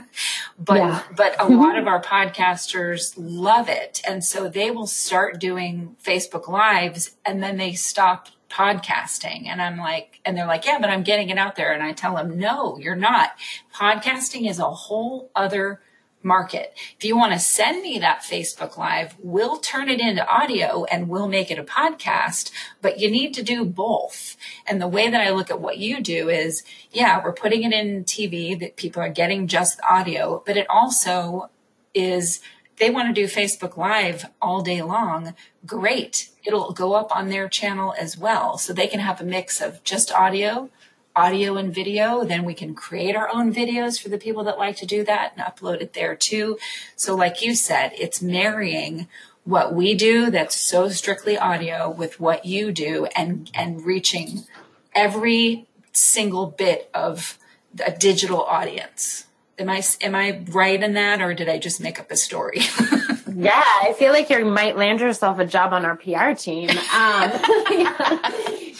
but 0.58 0.76
Yeah. 0.76 1.02
but 1.14 1.36
a 1.38 1.44
lot 1.44 1.74
mm-hmm. 1.74 1.80
of 1.80 1.86
our 1.86 2.02
podcasters 2.02 3.12
love 3.18 3.68
it 3.68 4.00
and 4.08 4.24
so 4.24 4.48
they 4.48 4.70
will 4.70 4.86
start 4.86 5.38
doing 5.38 5.96
Facebook 6.02 6.48
lives 6.48 7.16
and 7.24 7.42
then 7.42 7.58
they 7.58 7.74
stop 7.74 8.28
podcasting. 8.56 9.46
And 9.46 9.60
I'm 9.60 9.76
like 9.76 10.20
and 10.24 10.36
they're 10.36 10.46
like 10.46 10.64
yeah 10.64 10.78
but 10.80 10.88
I'm 10.88 11.02
getting 11.02 11.28
it 11.28 11.38
out 11.38 11.56
there. 11.56 11.72
And 11.72 11.82
I 11.82 11.92
tell 11.92 12.16
them 12.16 12.38
no 12.38 12.78
you're 12.78 12.96
not. 12.96 13.32
Podcasting 13.74 14.48
is 14.48 14.58
a 14.58 14.70
whole 14.70 15.30
other 15.34 15.80
market. 16.22 16.72
If 16.98 17.04
you 17.04 17.16
want 17.16 17.34
to 17.34 17.38
send 17.38 17.82
me 17.82 17.98
that 17.98 18.22
Facebook 18.22 18.78
live 18.78 19.14
we'll 19.22 19.58
turn 19.58 19.90
it 19.90 20.00
into 20.00 20.26
audio 20.26 20.84
and 20.84 21.08
we'll 21.08 21.28
make 21.28 21.50
it 21.50 21.58
a 21.58 21.64
podcast 21.64 22.50
but 22.80 22.98
you 22.98 23.10
need 23.10 23.34
to 23.34 23.42
do 23.42 23.64
both. 23.64 24.36
And 24.66 24.80
the 24.80 24.88
way 24.88 25.10
that 25.10 25.20
I 25.20 25.30
look 25.30 25.50
at 25.50 25.60
what 25.60 25.76
you 25.76 26.00
do 26.00 26.30
is 26.30 26.62
yeah 26.90 27.22
we're 27.22 27.32
putting 27.32 27.62
it 27.62 27.72
in 27.72 28.04
TV 28.04 28.58
that 28.58 28.76
people 28.76 29.02
are 29.02 29.10
getting 29.10 29.48
just 29.48 29.78
audio 29.88 30.42
but 30.46 30.56
it 30.56 30.66
also 30.70 31.50
is 31.92 32.40
they 32.78 32.90
want 32.90 33.08
to 33.08 33.20
do 33.20 33.26
Facebook 33.26 33.76
Live 33.76 34.26
all 34.40 34.62
day 34.62 34.82
long, 34.82 35.34
great. 35.64 36.30
It'll 36.44 36.72
go 36.72 36.94
up 36.94 37.14
on 37.14 37.28
their 37.28 37.48
channel 37.48 37.94
as 37.98 38.18
well. 38.18 38.58
So 38.58 38.72
they 38.72 38.86
can 38.86 39.00
have 39.00 39.20
a 39.20 39.24
mix 39.24 39.60
of 39.60 39.82
just 39.82 40.12
audio, 40.12 40.68
audio 41.14 41.56
and 41.56 41.74
video. 41.74 42.24
Then 42.24 42.44
we 42.44 42.54
can 42.54 42.74
create 42.74 43.16
our 43.16 43.32
own 43.32 43.52
videos 43.52 44.00
for 44.00 44.10
the 44.10 44.18
people 44.18 44.44
that 44.44 44.58
like 44.58 44.76
to 44.76 44.86
do 44.86 45.04
that 45.04 45.32
and 45.34 45.44
upload 45.44 45.80
it 45.80 45.94
there 45.94 46.14
too. 46.14 46.58
So, 46.94 47.16
like 47.16 47.42
you 47.42 47.54
said, 47.54 47.92
it's 47.98 48.20
marrying 48.20 49.08
what 49.44 49.72
we 49.72 49.94
do 49.94 50.30
that's 50.30 50.56
so 50.56 50.88
strictly 50.88 51.38
audio 51.38 51.88
with 51.88 52.20
what 52.20 52.44
you 52.44 52.72
do 52.72 53.06
and, 53.16 53.50
and 53.54 53.86
reaching 53.86 54.42
every 54.94 55.66
single 55.92 56.46
bit 56.46 56.90
of 56.92 57.38
a 57.84 57.92
digital 57.92 58.42
audience. 58.42 59.26
Am 59.58 59.70
I 59.70 59.82
am 60.00 60.14
I 60.14 60.42
right 60.48 60.82
in 60.82 60.94
that, 60.94 61.22
or 61.22 61.34
did 61.34 61.48
I 61.48 61.58
just 61.58 61.80
make 61.80 61.98
up 61.98 62.10
a 62.10 62.16
story? 62.16 62.60
Yeah, 63.38 63.62
I 63.82 63.92
feel 63.92 64.12
like 64.12 64.30
you 64.30 64.42
might 64.46 64.78
land 64.78 65.00
yourself 65.00 65.38
a 65.38 65.44
job 65.44 65.74
on 65.74 65.84
our 65.84 65.94
PR 65.94 66.32
team. 66.32 66.70
Um, 66.70 67.30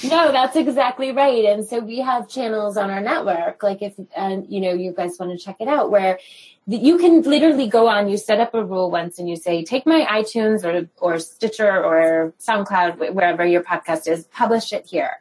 no, 0.03 0.33
that's 0.33 0.57
exactly 0.57 1.13
right. 1.13 1.45
And 1.45 1.63
so 1.63 1.81
we 1.81 1.99
have 1.99 2.27
channels 2.27 2.79
on 2.79 2.91
our 2.91 3.03
network. 3.03 3.63
Like 3.63 3.83
if, 3.83 3.93
and 4.17 4.47
you 4.49 4.63
know, 4.63 4.73
you 4.73 4.93
guys 4.93 5.19
want 5.19 5.39
to 5.39 5.45
check 5.45 5.57
it 5.61 5.69
out 5.69 5.91
where 5.91 6.19
you 6.67 6.97
can 6.97 7.21
literally 7.21 7.69
go 7.69 7.87
on, 7.87 8.09
you 8.09 8.17
set 8.17 8.41
up 8.41 8.55
a 8.55 8.65
rule 8.65 8.91
once 8.91 9.19
and 9.19 9.29
you 9.29 9.37
say, 9.37 9.63
take 9.63 9.85
my 9.85 10.07
iTunes 10.07 10.65
or, 10.65 10.89
or 10.97 11.19
Stitcher 11.19 11.85
or 11.85 12.33
SoundCloud, 12.41 13.13
wherever 13.13 13.45
your 13.45 13.63
podcast 13.63 14.09
is, 14.09 14.25
publish 14.29 14.73
it 14.73 14.87
here. 14.87 15.21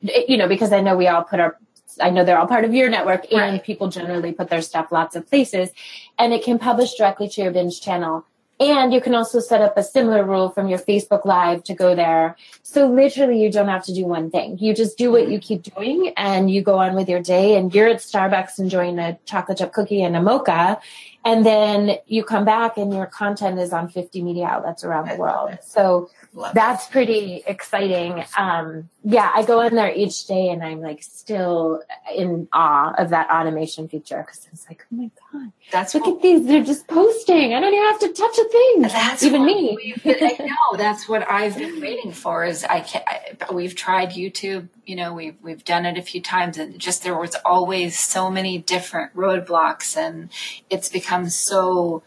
You 0.00 0.36
know, 0.36 0.46
because 0.46 0.72
I 0.72 0.80
know 0.80 0.96
we 0.96 1.08
all 1.08 1.24
put 1.24 1.40
our 1.40 1.58
I 2.00 2.10
know 2.10 2.24
they're 2.24 2.38
all 2.38 2.46
part 2.46 2.64
of 2.64 2.74
your 2.74 2.88
network 2.88 3.30
and 3.32 3.40
right. 3.54 3.64
people 3.64 3.88
generally 3.88 4.32
put 4.32 4.48
their 4.48 4.62
stuff 4.62 4.92
lots 4.92 5.16
of 5.16 5.26
places 5.26 5.70
and 6.18 6.32
it 6.32 6.42
can 6.44 6.58
publish 6.58 6.94
directly 6.94 7.28
to 7.28 7.42
your 7.42 7.50
binge 7.50 7.80
channel. 7.80 8.24
And 8.58 8.94
you 8.94 9.02
can 9.02 9.14
also 9.14 9.38
set 9.38 9.60
up 9.60 9.76
a 9.76 9.82
similar 9.82 10.24
rule 10.24 10.48
from 10.48 10.68
your 10.68 10.78
Facebook 10.78 11.26
Live 11.26 11.62
to 11.64 11.74
go 11.74 11.94
there. 11.94 12.36
So 12.62 12.86
literally 12.86 13.42
you 13.42 13.52
don't 13.52 13.68
have 13.68 13.84
to 13.84 13.92
do 13.92 14.06
one 14.06 14.30
thing. 14.30 14.56
You 14.58 14.74
just 14.74 14.96
do 14.96 15.12
what 15.12 15.28
you 15.28 15.38
keep 15.38 15.62
doing 15.62 16.14
and 16.16 16.50
you 16.50 16.62
go 16.62 16.78
on 16.78 16.94
with 16.94 17.06
your 17.08 17.20
day 17.20 17.56
and 17.56 17.74
you're 17.74 17.88
at 17.88 17.98
Starbucks 17.98 18.58
enjoying 18.58 18.98
a 18.98 19.18
chocolate 19.26 19.58
chip 19.58 19.74
cookie 19.74 20.02
and 20.02 20.16
a 20.16 20.22
mocha. 20.22 20.80
And 21.22 21.44
then 21.44 21.98
you 22.06 22.24
come 22.24 22.46
back 22.46 22.78
and 22.78 22.94
your 22.94 23.06
content 23.06 23.58
is 23.58 23.74
on 23.74 23.88
50 23.88 24.22
media 24.22 24.46
outlets 24.46 24.84
around 24.84 25.08
the 25.10 25.16
world. 25.16 25.58
So 25.62 26.08
Love 26.36 26.52
That's 26.52 26.86
it. 26.86 26.92
pretty 26.92 27.42
exciting. 27.46 28.22
Um, 28.36 28.90
yeah, 29.02 29.32
I 29.34 29.42
go 29.42 29.62
in 29.62 29.74
there 29.74 29.90
each 29.90 30.26
day 30.26 30.50
and 30.50 30.62
I'm 30.62 30.82
like 30.82 31.02
still 31.02 31.82
in 32.14 32.46
awe 32.52 32.92
of 32.98 33.08
that 33.08 33.30
automation 33.30 33.88
feature 33.88 34.18
because 34.18 34.46
it's 34.52 34.68
like, 34.68 34.84
oh 34.92 34.96
my 34.96 35.10
god, 35.32 35.52
that's 35.72 35.94
look 35.94 36.04
what, 36.04 36.16
at 36.16 36.22
these. 36.22 36.46
They're 36.46 36.62
just 36.62 36.88
posting. 36.88 37.54
I 37.54 37.60
don't 37.60 37.72
even 37.72 37.86
have 37.86 38.00
to 38.00 38.12
touch 38.12 38.36
a 38.38 38.48
thing. 38.50 38.82
That's 38.82 39.22
even 39.22 39.46
me. 39.46 39.94
I 40.04 40.36
know 40.40 40.76
that's 40.76 41.08
what 41.08 41.26
I've 41.28 41.56
been 41.56 41.80
waiting 41.80 42.12
for. 42.12 42.44
Is 42.44 42.64
I 42.64 42.80
can 42.80 43.02
I, 43.06 43.50
we've 43.50 43.74
tried 43.74 44.10
YouTube. 44.10 44.68
You 44.84 44.96
know, 44.96 45.14
we've 45.14 45.36
we've 45.42 45.64
done 45.64 45.86
it 45.86 45.96
a 45.96 46.02
few 46.02 46.20
times, 46.20 46.58
and 46.58 46.78
just 46.78 47.02
there 47.02 47.16
was 47.16 47.34
always 47.46 47.98
so 47.98 48.30
many 48.30 48.58
different 48.58 49.16
roadblocks, 49.16 49.96
and 49.96 50.28
it's 50.68 50.90
become 50.90 51.30
so 51.30 52.02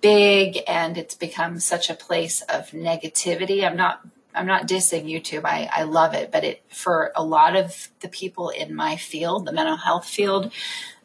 big 0.00 0.60
and 0.66 0.96
it's 0.96 1.14
become 1.14 1.58
such 1.58 1.90
a 1.90 1.94
place 1.94 2.42
of 2.42 2.70
negativity. 2.70 3.64
I'm 3.64 3.76
not 3.76 4.00
I'm 4.34 4.46
not 4.46 4.68
dissing 4.68 5.10
YouTube. 5.10 5.44
I, 5.44 5.68
I 5.72 5.82
love 5.82 6.14
it, 6.14 6.30
but 6.30 6.44
it 6.44 6.62
for 6.68 7.12
a 7.16 7.24
lot 7.24 7.56
of 7.56 7.88
the 8.00 8.08
people 8.08 8.50
in 8.50 8.74
my 8.74 8.96
field, 8.96 9.46
the 9.46 9.52
mental 9.52 9.76
health 9.76 10.06
field, 10.06 10.52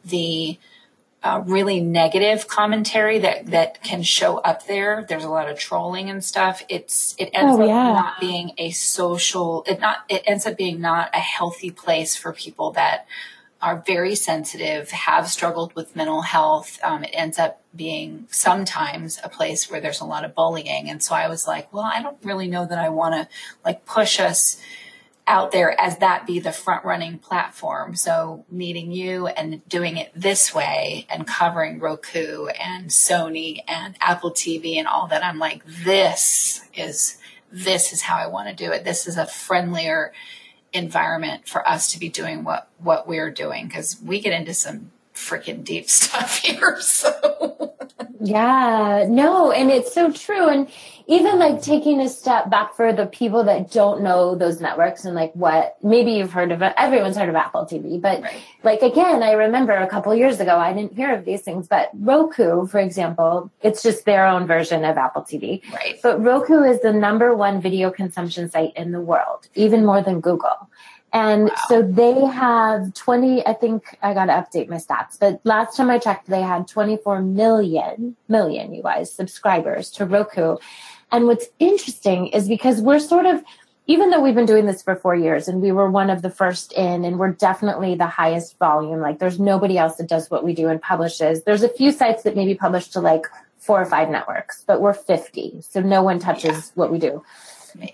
the 0.04 0.58
uh, 1.22 1.42
really 1.44 1.80
negative 1.80 2.46
commentary 2.46 3.18
that 3.18 3.46
that 3.46 3.82
can 3.82 4.02
show 4.02 4.36
up 4.38 4.66
there. 4.66 5.04
There's 5.08 5.24
a 5.24 5.28
lot 5.28 5.48
of 5.48 5.58
trolling 5.58 6.08
and 6.08 6.24
stuff. 6.24 6.62
It's 6.68 7.16
it 7.18 7.30
ends 7.32 7.58
oh, 7.58 7.66
yeah. 7.66 7.88
up 7.88 7.94
not 7.94 8.20
being 8.20 8.52
a 8.58 8.70
social. 8.70 9.64
It 9.66 9.80
not 9.80 10.04
it 10.08 10.22
ends 10.24 10.46
up 10.46 10.56
being 10.56 10.80
not 10.80 11.10
a 11.12 11.18
healthy 11.18 11.72
place 11.72 12.14
for 12.14 12.32
people 12.32 12.70
that 12.72 13.06
are 13.66 13.82
very 13.84 14.14
sensitive, 14.14 14.92
have 14.92 15.28
struggled 15.28 15.74
with 15.74 15.96
mental 15.96 16.22
health. 16.22 16.78
Um, 16.84 17.02
it 17.02 17.10
ends 17.12 17.36
up 17.36 17.60
being 17.74 18.28
sometimes 18.30 19.18
a 19.24 19.28
place 19.28 19.68
where 19.68 19.80
there's 19.80 20.00
a 20.00 20.04
lot 20.04 20.24
of 20.24 20.36
bullying. 20.36 20.88
And 20.88 21.02
so 21.02 21.16
I 21.16 21.28
was 21.28 21.48
like, 21.48 21.72
well, 21.72 21.82
I 21.82 22.00
don't 22.00 22.16
really 22.22 22.46
know 22.46 22.64
that 22.64 22.78
I 22.78 22.90
want 22.90 23.14
to 23.16 23.28
like 23.64 23.84
push 23.84 24.20
us 24.20 24.56
out 25.26 25.50
there 25.50 25.78
as 25.80 25.98
that 25.98 26.28
be 26.28 26.38
the 26.38 26.52
front 26.52 26.84
running 26.84 27.18
platform. 27.18 27.96
So 27.96 28.44
meeting 28.48 28.92
you 28.92 29.26
and 29.26 29.68
doing 29.68 29.96
it 29.96 30.12
this 30.14 30.54
way 30.54 31.04
and 31.10 31.26
covering 31.26 31.80
Roku 31.80 32.46
and 32.46 32.90
Sony 32.90 33.58
and 33.66 33.96
Apple 34.00 34.30
TV 34.30 34.76
and 34.76 34.86
all 34.86 35.08
that, 35.08 35.24
I'm 35.24 35.40
like, 35.40 35.64
this 35.66 36.60
is, 36.72 37.18
this 37.50 37.92
is 37.92 38.02
how 38.02 38.14
I 38.16 38.28
want 38.28 38.48
to 38.48 38.54
do 38.54 38.70
it. 38.70 38.84
This 38.84 39.08
is 39.08 39.16
a 39.16 39.26
friendlier, 39.26 40.12
environment 40.76 41.48
for 41.48 41.66
us 41.68 41.90
to 41.92 41.98
be 41.98 42.08
doing 42.08 42.44
what 42.44 42.68
what 42.78 43.08
we're 43.08 43.30
doing 43.30 43.66
because 43.66 44.00
we 44.04 44.20
get 44.20 44.32
into 44.32 44.54
some 44.54 44.92
freaking 45.16 45.64
deep 45.64 45.88
stuff 46.00 46.38
here 46.38 46.80
so. 46.80 47.74
Yeah 48.20 49.06
no 49.08 49.50
and 49.50 49.70
it's 49.70 49.92
so 49.92 50.12
true 50.12 50.48
and 50.48 50.68
even 51.08 51.38
like 51.38 51.62
taking 51.62 52.00
a 52.00 52.08
step 52.08 52.50
back 52.50 52.74
for 52.74 52.92
the 52.92 53.06
people 53.06 53.44
that 53.44 53.70
don't 53.70 54.02
know 54.02 54.34
those 54.34 54.60
networks 54.60 55.04
and 55.04 55.14
like 55.14 55.32
what 55.34 55.76
maybe 55.82 56.12
you've 56.12 56.32
heard 56.32 56.50
of 56.50 56.62
it 56.62 56.72
everyone's 56.76 57.16
heard 57.16 57.28
of 57.28 57.34
apple 57.34 57.64
tv 57.64 58.00
but 58.00 58.22
right. 58.22 58.40
like 58.62 58.82
again 58.82 59.22
i 59.22 59.32
remember 59.32 59.72
a 59.72 59.86
couple 59.86 60.14
years 60.14 60.40
ago 60.40 60.56
i 60.56 60.72
didn't 60.72 60.94
hear 60.94 61.14
of 61.14 61.24
these 61.24 61.42
things 61.42 61.68
but 61.68 61.90
roku 61.94 62.66
for 62.66 62.80
example 62.80 63.50
it's 63.62 63.82
just 63.82 64.04
their 64.04 64.26
own 64.26 64.46
version 64.46 64.84
of 64.84 64.96
apple 64.96 65.22
tv 65.22 65.62
right. 65.72 66.00
But 66.02 66.22
roku 66.22 66.62
is 66.62 66.80
the 66.80 66.92
number 66.92 67.34
one 67.34 67.60
video 67.60 67.90
consumption 67.90 68.50
site 68.50 68.72
in 68.76 68.92
the 68.92 69.00
world 69.00 69.48
even 69.54 69.84
more 69.84 70.02
than 70.02 70.20
google 70.20 70.68
and 71.16 71.44
wow. 71.44 71.56
so 71.68 71.80
they 71.82 72.26
have 72.26 72.92
20, 72.92 73.46
I 73.46 73.54
think 73.54 73.96
I 74.02 74.12
got 74.12 74.26
to 74.26 74.32
update 74.32 74.68
my 74.68 74.76
stats, 74.76 75.18
but 75.18 75.40
last 75.44 75.74
time 75.74 75.88
I 75.88 75.98
checked, 75.98 76.26
they 76.26 76.42
had 76.42 76.68
24 76.68 77.22
million, 77.22 78.16
million, 78.28 78.74
you 78.74 78.82
guys, 78.82 79.14
subscribers 79.14 79.90
to 79.92 80.04
Roku. 80.04 80.58
And 81.10 81.26
what's 81.26 81.46
interesting 81.58 82.26
is 82.26 82.48
because 82.48 82.82
we're 82.82 82.98
sort 82.98 83.24
of, 83.24 83.42
even 83.86 84.10
though 84.10 84.20
we've 84.20 84.34
been 84.34 84.44
doing 84.44 84.66
this 84.66 84.82
for 84.82 84.94
four 84.94 85.14
years 85.14 85.48
and 85.48 85.62
we 85.62 85.72
were 85.72 85.90
one 85.90 86.10
of 86.10 86.20
the 86.20 86.28
first 86.28 86.74
in 86.74 87.06
and 87.06 87.18
we're 87.18 87.32
definitely 87.32 87.94
the 87.94 88.06
highest 88.06 88.58
volume, 88.58 89.00
like 89.00 89.18
there's 89.18 89.40
nobody 89.40 89.78
else 89.78 89.96
that 89.96 90.08
does 90.08 90.30
what 90.30 90.44
we 90.44 90.52
do 90.52 90.68
and 90.68 90.82
publishes. 90.82 91.44
There's 91.44 91.62
a 91.62 91.70
few 91.70 91.92
sites 91.92 92.24
that 92.24 92.36
maybe 92.36 92.54
publish 92.54 92.88
to 92.88 93.00
like 93.00 93.24
four 93.56 93.80
or 93.80 93.86
five 93.86 94.10
networks, 94.10 94.64
but 94.66 94.82
we're 94.82 94.92
50. 94.92 95.62
So 95.62 95.80
no 95.80 96.02
one 96.02 96.18
touches 96.18 96.52
yeah. 96.52 96.72
what 96.74 96.92
we 96.92 96.98
do. 96.98 97.24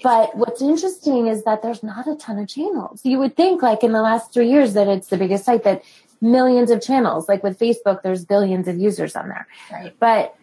But 0.03 0.37
what's 0.37 0.63
interesting 0.63 1.27
is 1.27 1.45
that 1.45 1.63
there's 1.63 1.83
not 1.83 2.07
a 2.07 2.15
ton 2.17 2.39
of 2.39 2.49
channels. 2.49 3.01
You 3.05 3.19
would 3.19 3.37
think 3.37 3.63
like 3.63 3.83
in 3.83 3.93
the 3.93 4.03
last 4.03 4.33
three 4.33 4.49
years 4.49 4.75
that 4.75 4.89
it's 4.89 5.09
the 5.09 5.17
biggest 5.17 5.45
site 5.45 5.65
that 5.65 5.83
millions 6.21 6.71
of 6.71 6.81
channels, 6.81 7.29
like 7.29 7.43
with 7.43 7.59
Facebook, 7.59 8.03
there's 8.03 8.25
billions 8.25 8.69
of 8.69 8.79
users 8.79 9.17
on 9.17 9.29
there. 9.29 9.47
Right. 9.71 9.95
But 9.99 10.37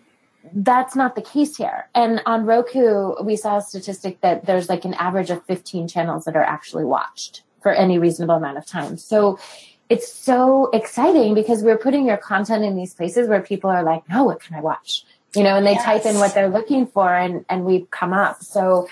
that's 0.53 0.95
not 0.95 1.15
the 1.15 1.21
case 1.21 1.57
here. 1.57 1.87
And 1.95 2.21
on 2.25 2.45
Roku, 2.45 3.13
we 3.23 3.35
saw 3.35 3.57
a 3.57 3.61
statistic 3.61 4.21
that 4.21 4.45
there's 4.45 4.69
like 4.69 4.85
an 4.85 4.93
average 4.95 5.29
of 5.29 5.43
15 5.45 5.87
channels 5.87 6.25
that 6.25 6.35
are 6.35 6.43
actually 6.43 6.85
watched 6.85 7.43
for 7.61 7.71
any 7.71 7.97
reasonable 7.99 8.35
amount 8.35 8.57
of 8.57 8.65
time. 8.65 8.97
So 8.97 9.39
it's 9.89 10.11
so 10.11 10.69
exciting 10.71 11.33
because 11.33 11.63
we're 11.63 11.77
putting 11.77 12.05
your 12.05 12.17
content 12.17 12.63
in 12.63 12.75
these 12.75 12.93
places 12.93 13.27
where 13.27 13.41
people 13.41 13.69
are 13.69 13.83
like, 13.83 14.07
no, 14.07 14.23
what 14.23 14.41
can 14.41 14.55
I 14.55 14.61
watch? 14.61 15.03
You 15.35 15.43
know, 15.43 15.55
and 15.55 15.65
they 15.65 15.73
yes. 15.73 15.83
type 15.83 16.05
in 16.05 16.15
what 16.15 16.33
they're 16.33 16.49
looking 16.49 16.87
for 16.87 17.13
and, 17.13 17.45
and 17.49 17.65
we 17.65 17.87
come 17.91 18.13
up. 18.13 18.43
So 18.43 18.87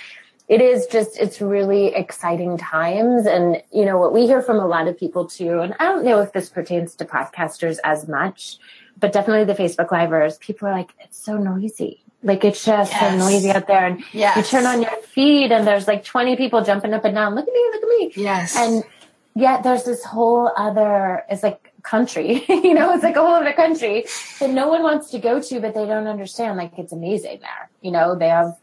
it 0.48 0.62
is 0.62 0.86
just 0.88 1.18
it's 1.20 1.42
really 1.42 1.88
exciting 1.88 2.58
times. 2.58 3.26
And 3.26 3.62
you 3.72 3.86
know 3.86 3.98
what 3.98 4.14
we 4.14 4.26
hear 4.26 4.42
from 4.42 4.58
a 4.58 4.68
lot 4.68 4.88
of 4.88 4.98
people 4.98 5.28
too 5.28 5.60
and 5.60 5.74
i 5.80 5.86
don't 5.86 6.06
know 6.06 6.22
if 6.22 6.34
this 6.34 6.50
pertains 6.50 6.96
to 6.96 7.06
podcasters 7.06 7.78
as 7.84 8.08
much 8.08 8.58
but 9.00 9.12
definitely 9.12 9.46
the 9.46 9.62
facebook 9.62 9.92
livers 9.92 10.38
people 10.38 10.68
are 10.68 10.72
like 10.72 10.92
it's 11.00 11.18
so 11.18 11.38
noisy. 11.38 12.04
Like 12.24 12.44
it's 12.44 12.66
just 12.66 12.92
yes. 12.92 13.12
so 13.12 13.18
noisy 13.18 13.52
out 13.52 13.68
there. 13.68 13.86
And 13.86 14.04
yes. 14.12 14.36
you 14.36 14.44
turn 14.44 14.66
on 14.66 14.82
your 14.82 14.96
feed 15.04 15.52
and 15.52 15.68
there's 15.68 15.88
like 15.88 16.04
20 16.04 16.36
people 16.36 16.64
jumping 16.64 16.94
up 16.94 17.06
and 17.06 17.14
down 17.14 17.36
look 17.36 17.48
at 17.48 17.54
me 17.54 17.70
look 17.74 17.84
at 17.84 17.90
me. 17.90 18.24
Yes. 18.24 18.56
And 18.58 18.84
yet 19.36 19.64
there's 19.64 19.84
this 19.84 20.04
whole 20.04 20.52
other 20.58 21.24
it's 21.30 21.44
like 21.44 21.72
country 21.84 22.44
you 22.50 22.74
know 22.74 22.94
it's 22.94 23.04
like 23.04 23.16
a 23.16 23.22
whole 23.22 23.36
other 23.36 23.54
country 23.54 24.06
that 24.40 24.50
no 24.50 24.68
one 24.68 24.84
wants 24.84 25.12
to 25.12 25.20
go 25.20 25.40
to 25.42 25.60
but 25.60 25.74
they 25.76 25.86
don't 25.86 26.08
understand. 26.08 26.58
Like 26.58 26.78
it's 26.78 26.92
amazing 26.92 27.40
there 27.42 27.70
you 27.82 27.92
know 27.92 28.16
they 28.16 28.30
have 28.30 28.58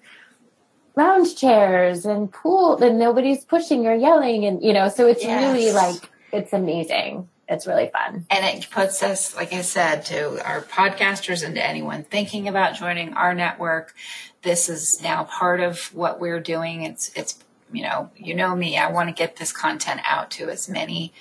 lounge 0.96 1.36
chairs 1.36 2.04
and 2.04 2.32
pool 2.32 2.82
and 2.82 2.98
nobody's 2.98 3.44
pushing 3.44 3.86
or 3.86 3.94
yelling 3.94 4.44
and 4.44 4.62
you 4.62 4.72
know 4.72 4.88
so 4.88 5.06
it's 5.06 5.22
yes. 5.22 5.54
really 5.54 5.72
like 5.72 6.10
it's 6.32 6.52
amazing 6.52 7.28
it's 7.48 7.66
really 7.66 7.88
fun 7.88 8.26
and 8.30 8.44
it 8.44 8.70
puts 8.70 9.02
us 9.02 9.34
like 9.36 9.52
i 9.52 9.60
said 9.60 10.04
to 10.04 10.44
our 10.46 10.62
podcasters 10.62 11.44
and 11.44 11.54
to 11.56 11.64
anyone 11.64 12.04
thinking 12.04 12.48
about 12.48 12.76
joining 12.76 13.12
our 13.14 13.34
network 13.34 13.94
this 14.42 14.68
is 14.68 15.02
now 15.02 15.24
part 15.24 15.60
of 15.60 15.92
what 15.94 16.20
we're 16.20 16.40
doing 16.40 16.82
it's 16.82 17.10
it's 17.14 17.42
you 17.72 17.82
know 17.82 18.10
you 18.16 18.34
know 18.34 18.54
me 18.54 18.78
i 18.78 18.90
want 18.90 19.08
to 19.08 19.14
get 19.14 19.36
this 19.36 19.52
content 19.52 20.00
out 20.06 20.30
to 20.30 20.48
as 20.48 20.68
many 20.68 21.12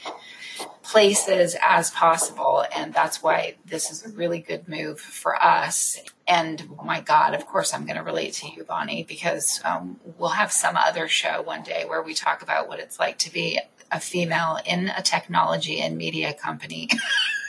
places 0.84 1.56
as 1.62 1.90
possible. 1.90 2.66
And 2.76 2.94
that's 2.94 3.24
why 3.24 3.56
this 3.66 3.90
is 3.92 4.06
a 4.06 4.10
really 4.10 4.40
good 4.40 4.68
move 4.68 5.00
for 5.00 5.42
us. 5.42 5.98
And 6.28 6.70
my 6.84 7.02
God, 7.02 7.34
of 7.34 7.46
course, 7.46 7.74
I'm 7.74 7.86
going 7.86 7.98
to 7.98 8.04
relate 8.04 8.34
to 8.36 8.48
you, 8.48 8.64
Bonnie, 8.64 9.04
because 9.04 9.60
um, 9.66 10.00
we'll 10.18 10.30
have 10.30 10.52
some 10.52 10.78
other 10.78 11.08
show 11.08 11.42
one 11.42 11.64
day 11.64 11.84
where 11.86 12.02
we 12.02 12.14
talk 12.14 12.42
about 12.42 12.68
what 12.68 12.80
it's 12.80 12.98
like 12.98 13.18
to 13.20 13.34
be 13.34 13.60
a 13.92 14.00
female 14.00 14.58
in 14.66 14.90
a 14.90 15.02
technology 15.02 15.80
and 15.82 15.98
media 15.98 16.34
company. 16.34 16.90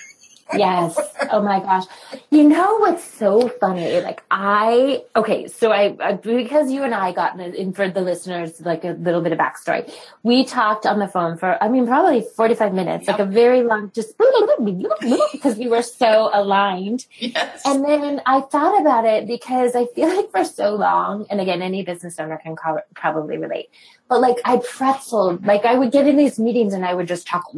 yes. 0.58 0.98
Oh 1.30 1.42
my 1.42 1.60
gosh. 1.60 1.84
You 2.30 2.48
know 2.48 2.78
what's 2.78 3.04
so 3.04 3.48
funny? 3.48 4.00
Like 4.00 4.22
I, 4.30 5.04
okay, 5.16 5.48
so 5.48 5.72
I, 5.72 5.96
I 6.00 6.12
because 6.12 6.70
you 6.70 6.82
and 6.82 6.94
I 6.94 7.12
got 7.12 7.38
in 7.40 7.72
for 7.72 7.88
the 7.88 8.00
listeners, 8.00 8.60
like 8.60 8.84
a 8.84 8.92
little 8.92 9.20
bit 9.20 9.32
of 9.32 9.38
backstory. 9.38 9.92
We 10.22 10.44
talked 10.44 10.86
on 10.86 10.98
the 10.98 11.08
phone 11.08 11.36
for, 11.38 11.62
I 11.62 11.68
mean, 11.68 11.86
probably 11.86 12.22
45 12.22 12.74
minutes, 12.74 13.06
yep. 13.06 13.18
like 13.18 13.28
a 13.28 13.30
very 13.30 13.62
long, 13.62 13.90
just 13.94 14.16
because 14.18 15.56
we 15.56 15.68
were 15.68 15.82
so 15.82 16.30
aligned. 16.32 17.06
Yes. 17.18 17.62
And 17.64 17.84
then 17.84 18.20
I 18.26 18.40
thought 18.40 18.80
about 18.80 19.04
it 19.04 19.26
because 19.26 19.74
I 19.74 19.86
feel 19.86 20.14
like 20.14 20.30
for 20.30 20.44
so 20.44 20.74
long, 20.74 21.26
and 21.30 21.40
again, 21.40 21.62
any 21.62 21.82
business 21.82 22.18
owner 22.18 22.38
can 22.42 22.56
probably 22.94 23.38
relate, 23.38 23.70
but 24.08 24.20
like 24.20 24.36
I 24.44 24.58
pretzeled, 24.58 25.46
like 25.46 25.64
I 25.64 25.74
would 25.74 25.92
get 25.92 26.06
in 26.06 26.16
these 26.16 26.38
meetings 26.38 26.74
and 26.74 26.84
I 26.84 26.94
would 26.94 27.08
just 27.08 27.26
talk 27.26 27.52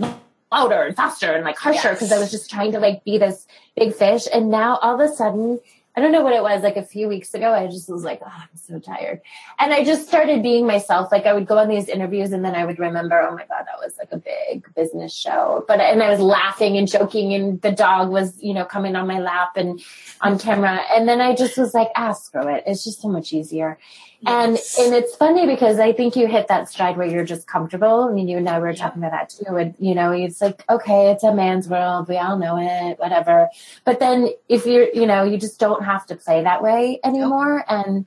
louder 0.53 0.83
and 0.83 0.97
faster 0.97 1.33
and 1.33 1.45
like 1.45 1.59
harsher 1.59 1.91
because 1.91 2.11
yes. 2.11 2.19
I 2.19 2.21
was 2.21 2.31
just 2.31 2.51
trying 2.51 2.73
to 2.73 2.81
like 2.81 3.05
be 3.05 3.19
this 3.19 3.47
big 3.77 3.95
fish. 3.95 4.27
And 4.33 4.51
now 4.51 4.79
all 4.79 5.01
of 5.01 5.01
a 5.01 5.13
sudden, 5.13 5.61
I 5.97 6.03
don't 6.03 6.13
know 6.13 6.23
what 6.23 6.35
it 6.35 6.43
was, 6.43 6.63
like 6.63 6.77
a 6.77 6.85
few 6.85 7.09
weeks 7.09 7.33
ago, 7.33 7.55
I 7.55 7.69
just 7.69 7.89
was 7.89 8.05
like, 8.05 8.21
oh, 8.23 8.31
I'm 8.31 8.55
so 8.55 8.79
tired. 8.79 9.23
And 9.59 9.73
I 9.73 9.83
just 9.83 10.07
started 10.07 10.43
being 10.43 10.67
myself. 10.67 11.11
Like 11.11 11.25
I 11.25 11.33
would 11.33 11.47
go 11.47 11.57
on 11.57 11.69
these 11.69 11.89
interviews 11.89 12.33
and 12.33 12.45
then 12.45 12.55
I 12.55 12.67
would 12.67 12.79
remember, 12.79 13.19
oh 13.19 13.35
my 13.35 13.47
God, 13.47 13.65
that 13.65 13.79
was 13.83 13.95
like 13.97 14.13
a 14.13 14.19
big 14.19 14.67
business 14.75 15.15
show. 15.15 15.65
But, 15.67 15.81
and 15.81 16.03
I 16.03 16.11
was 16.11 16.21
laughing 16.21 16.77
and 16.77 16.87
joking 16.87 17.33
and 17.33 17.63
the 17.63 17.73
dog 17.73 18.11
was, 18.11 18.39
you 18.43 18.53
know, 18.53 18.67
coming 18.67 18.95
on 18.95 19.07
my 19.07 19.21
lap 19.21 19.57
and 19.57 19.81
on 20.21 20.39
camera. 20.39 20.83
And 20.95 21.09
then 21.09 21.23
I 21.23 21.35
just 21.35 21.57
was 21.57 21.73
like, 21.73 21.89
ah, 21.97 22.13
screw 22.13 22.47
it. 22.47 22.65
It's 22.67 22.85
just 22.85 23.01
so 23.01 23.09
much 23.09 23.33
easier. 23.33 23.79
And 24.27 24.59
and 24.79 24.95
it's 24.95 25.15
funny 25.15 25.47
because 25.47 25.79
I 25.79 25.93
think 25.93 26.17
you 26.17 26.27
hit 26.27 26.49
that 26.49 26.69
stride 26.69 26.97
where 26.97 27.07
you're 27.07 27.25
just 27.25 27.47
comfortable. 27.47 28.05
I 28.05 28.13
mean, 28.13 28.29
you 28.29 28.39
and 28.39 28.49
I 28.49 28.59
were 28.59 28.75
talking 28.75 29.03
about 29.03 29.13
that 29.13 29.31
too. 29.31 29.57
And 29.57 29.75
you 29.79 29.95
know, 29.95 30.11
it's 30.11 30.41
like, 30.41 30.65
okay, 30.69 31.11
it's 31.11 31.23
a 31.23 31.33
man's 31.33 31.69
world. 31.69 32.09
We 32.09 32.17
all 32.17 32.37
know 32.37 32.59
it, 32.59 32.99
whatever. 32.99 33.49
But 33.85 34.01
then 34.01 34.31
if 34.49 34.67
you're, 34.67 34.89
you 34.93 35.07
know, 35.07 35.23
you 35.23 35.39
just 35.39 35.61
don't 35.61 35.85
have 35.85 36.07
to 36.07 36.17
play 36.17 36.43
that 36.43 36.63
way 36.63 36.99
anymore. 37.05 37.65
And 37.69 38.07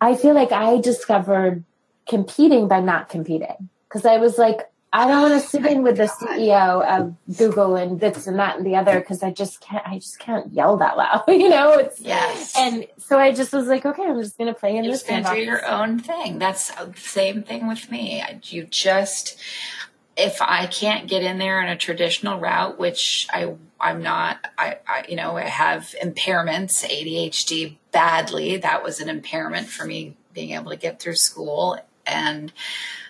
I 0.00 0.14
feel 0.14 0.34
like 0.34 0.52
I 0.52 0.80
discovered 0.80 1.64
competing 2.08 2.68
by 2.68 2.80
not 2.80 3.08
competing 3.08 3.68
because 3.88 4.06
I 4.06 4.18
was 4.18 4.38
like, 4.38 4.60
I 4.92 5.06
don't 5.06 5.30
want 5.30 5.42
to 5.42 5.46
sit 5.46 5.66
in 5.66 5.82
with 5.82 5.98
the 5.98 6.04
CEO 6.04 6.82
of 6.82 7.14
Google 7.36 7.76
and 7.76 8.00
this 8.00 8.26
and 8.26 8.38
that 8.38 8.56
and 8.56 8.64
the 8.64 8.76
other 8.76 8.98
because 9.00 9.22
I 9.22 9.30
just 9.30 9.60
can't. 9.60 9.86
I 9.86 9.96
just 9.96 10.18
can't 10.18 10.52
yell 10.52 10.78
that 10.78 10.96
loud, 10.96 11.24
you 11.28 11.50
know. 11.50 11.72
It's, 11.72 12.00
yes. 12.00 12.54
And 12.56 12.86
so 12.96 13.18
I 13.18 13.32
just 13.32 13.52
was 13.52 13.66
like, 13.66 13.84
okay, 13.84 14.04
I'm 14.04 14.20
just 14.20 14.38
going 14.38 14.52
to 14.52 14.58
play 14.58 14.76
in 14.76 14.84
You're 14.84 14.94
this. 14.94 15.02
Just 15.02 15.30
do 15.30 15.40
your 15.40 15.66
own 15.66 15.98
thing. 15.98 16.38
That's 16.38 16.70
the 16.70 16.92
same 16.96 17.42
thing 17.42 17.68
with 17.68 17.90
me. 17.90 18.22
You 18.44 18.64
just, 18.64 19.38
if 20.16 20.40
I 20.40 20.66
can't 20.66 21.06
get 21.06 21.22
in 21.22 21.38
there 21.38 21.62
in 21.62 21.68
a 21.68 21.76
traditional 21.76 22.40
route, 22.40 22.78
which 22.78 23.26
I 23.30 23.54
I'm 23.80 24.02
not. 24.02 24.38
I, 24.56 24.78
I 24.86 25.04
you 25.08 25.16
know 25.16 25.36
I 25.36 25.42
have 25.42 25.94
impairments, 26.02 26.84
ADHD 26.84 27.76
badly. 27.92 28.56
That 28.56 28.82
was 28.82 29.00
an 29.00 29.08
impairment 29.08 29.68
for 29.68 29.84
me 29.84 30.16
being 30.32 30.50
able 30.52 30.70
to 30.70 30.76
get 30.76 31.00
through 31.00 31.16
school 31.16 31.78
and 32.06 32.52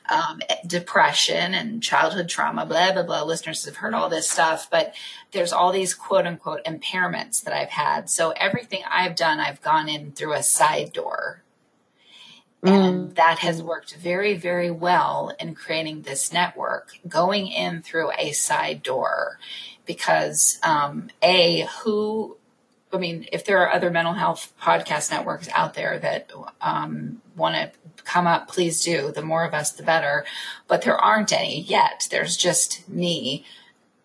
um, 0.09 0.41
depression 0.67 1.55
and 1.55 1.83
childhood 1.83 2.29
trauma, 2.29 2.65
blah, 2.65 2.93
blah, 2.93 3.03
blah. 3.03 3.23
Listeners 3.23 3.65
have 3.65 3.77
heard 3.77 3.95
all 3.95 4.09
this 4.09 4.31
stuff, 4.31 4.69
but 4.71 4.95
there's 5.33 5.53
all 5.53 5.73
these 5.73 5.95
quote 5.95 6.27
unquote 6.27 6.65
impairments 6.65 7.43
that 7.45 7.55
I've 7.55 7.71
had. 7.71 8.09
So 8.09 8.31
everything 8.31 8.83
I've 8.91 9.17
done, 9.17 9.41
I've 9.41 9.63
gone 9.63 9.89
in 9.89 10.13
through 10.13 10.35
a 10.35 10.43
side 10.43 10.93
door. 10.93 11.43
And 12.63 13.11
mm. 13.11 13.15
that 13.15 13.39
has 13.39 13.63
worked 13.63 13.95
very, 13.95 14.35
very 14.35 14.71
well 14.71 15.33
in 15.39 15.55
creating 15.55 16.03
this 16.03 16.33
network, 16.33 16.91
going 17.07 17.47
in 17.47 17.83
through 17.83 18.11
a 18.19 18.33
side 18.33 18.83
door. 18.83 19.39
Because, 19.87 20.59
um, 20.63 21.09
A, 21.23 21.67
who 21.81 22.38
I 22.93 22.99
mean, 22.99 23.27
if 23.33 23.45
there 23.45 23.59
are 23.59 23.73
other 23.73 23.91
mental 23.91 24.15
health 24.15 24.53
podcast 24.61 25.11
networks 25.11 25.49
out 25.53 25.75
there 25.75 25.99
that 25.99 26.31
um, 26.61 27.21
want 27.37 27.55
to 27.55 28.03
come 28.05 28.27
up, 28.27 28.49
please 28.49 28.83
do. 28.83 29.13
The 29.13 29.23
more 29.23 29.45
of 29.45 29.55
us, 29.55 29.73
the 29.73 29.83
better. 29.83 30.25
But 30.67 30.83
there 30.83 30.97
aren't 30.97 31.33
any 31.33 31.61
yet. 31.61 32.09
There's 32.11 32.37
just 32.37 32.89
me 32.89 33.45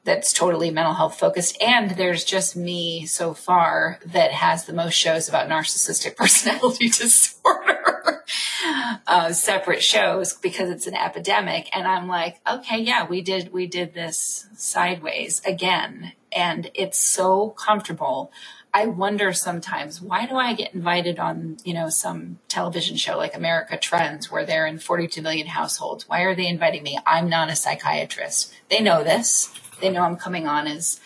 that's 0.03 0.33
totally 0.33 0.69
mental 0.69 0.93
health 0.93 1.17
focused. 1.17 1.61
And 1.61 1.91
there's 1.91 2.25
just 2.25 2.55
me 2.55 3.05
so 3.05 3.33
far 3.33 3.99
that 4.05 4.31
has 4.31 4.65
the 4.65 4.73
most 4.73 4.95
shows 4.95 5.29
about 5.29 5.49
narcissistic 5.49 6.15
personality 6.17 6.89
disorder. 6.89 8.23
uh, 9.07 9.31
separate 9.31 9.83
shows 9.83 10.33
because 10.33 10.69
it's 10.69 10.87
an 10.87 10.95
epidemic. 10.95 11.69
And 11.75 11.87
I'm 11.87 12.07
like, 12.07 12.39
okay, 12.49 12.79
yeah, 12.79 13.05
we 13.05 13.21
did, 13.21 13.51
we 13.53 13.67
did 13.67 13.93
this 13.93 14.47
sideways 14.55 15.41
again. 15.45 16.13
And 16.31 16.69
it's 16.73 16.99
so 16.99 17.51
comfortable. 17.51 18.31
I 18.75 18.87
wonder 18.87 19.31
sometimes 19.33 20.01
why 20.01 20.25
do 20.25 20.35
I 20.35 20.53
get 20.53 20.73
invited 20.73 21.19
on, 21.19 21.57
you 21.63 21.75
know, 21.75 21.89
some 21.89 22.39
television 22.47 22.97
show 22.97 23.17
like 23.17 23.35
America 23.35 23.77
Trends 23.77 24.31
where 24.31 24.45
they're 24.45 24.65
in 24.65 24.79
42 24.79 25.21
million 25.21 25.45
households? 25.45 26.09
Why 26.09 26.21
are 26.21 26.33
they 26.33 26.47
inviting 26.47 26.81
me? 26.81 26.97
I'm 27.05 27.29
not 27.29 27.51
a 27.51 27.55
psychiatrist. 27.55 28.51
They 28.69 28.79
know 28.81 29.03
this. 29.03 29.53
They 29.79 29.91
know 29.91 30.01
I'm 30.01 30.15
coming 30.15 30.47
on 30.47 30.65
as, 30.65 30.99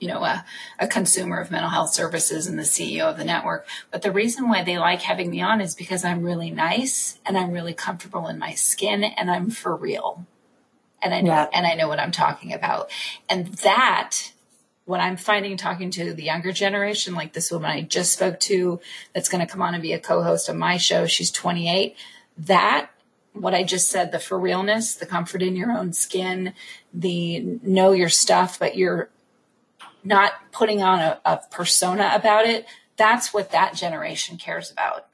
you 0.00 0.08
know, 0.08 0.24
a, 0.24 0.44
a 0.80 0.88
consumer 0.88 1.38
of 1.38 1.52
mental 1.52 1.70
health 1.70 1.92
services 1.92 2.48
and 2.48 2.58
the 2.58 2.64
CEO 2.64 3.02
of 3.02 3.16
the 3.16 3.24
network. 3.24 3.68
But 3.92 4.02
the 4.02 4.10
reason 4.10 4.48
why 4.48 4.64
they 4.64 4.76
like 4.76 5.02
having 5.02 5.30
me 5.30 5.40
on 5.40 5.60
is 5.60 5.76
because 5.76 6.04
I'm 6.04 6.24
really 6.24 6.50
nice 6.50 7.20
and 7.24 7.38
I'm 7.38 7.52
really 7.52 7.74
comfortable 7.74 8.26
in 8.26 8.40
my 8.40 8.54
skin 8.54 9.04
and 9.04 9.30
I'm 9.30 9.50
for 9.50 9.76
real. 9.76 10.26
And 11.00 11.14
I 11.14 11.20
know, 11.20 11.30
yeah. 11.30 11.46
and 11.52 11.64
I 11.64 11.74
know 11.74 11.86
what 11.86 12.00
I'm 12.00 12.10
talking 12.10 12.52
about. 12.52 12.90
And 13.28 13.46
that 13.58 14.32
what 14.88 15.00
I'm 15.00 15.18
finding 15.18 15.58
talking 15.58 15.90
to 15.90 16.14
the 16.14 16.22
younger 16.22 16.50
generation, 16.50 17.14
like 17.14 17.34
this 17.34 17.52
woman 17.52 17.70
I 17.70 17.82
just 17.82 18.14
spoke 18.14 18.40
to 18.40 18.80
that's 19.12 19.28
going 19.28 19.46
to 19.46 19.52
come 19.52 19.60
on 19.60 19.74
and 19.74 19.82
be 19.82 19.92
a 19.92 20.00
co-host 20.00 20.48
of 20.48 20.56
my 20.56 20.78
show. 20.78 21.04
She's 21.04 21.30
28. 21.30 21.94
That, 22.38 22.88
what 23.34 23.54
I 23.54 23.64
just 23.64 23.90
said, 23.90 24.12
the 24.12 24.18
for 24.18 24.38
realness, 24.40 24.94
the 24.94 25.04
comfort 25.04 25.42
in 25.42 25.56
your 25.56 25.72
own 25.72 25.92
skin, 25.92 26.54
the 26.94 27.58
know 27.62 27.92
your 27.92 28.08
stuff, 28.08 28.58
but 28.58 28.78
you're 28.78 29.10
not 30.04 30.32
putting 30.52 30.82
on 30.82 31.00
a, 31.00 31.20
a 31.22 31.40
persona 31.50 32.10
about 32.14 32.46
it. 32.46 32.64
That's 32.96 33.34
what 33.34 33.50
that 33.50 33.74
generation 33.74 34.38
cares 34.38 34.70
about. 34.70 35.06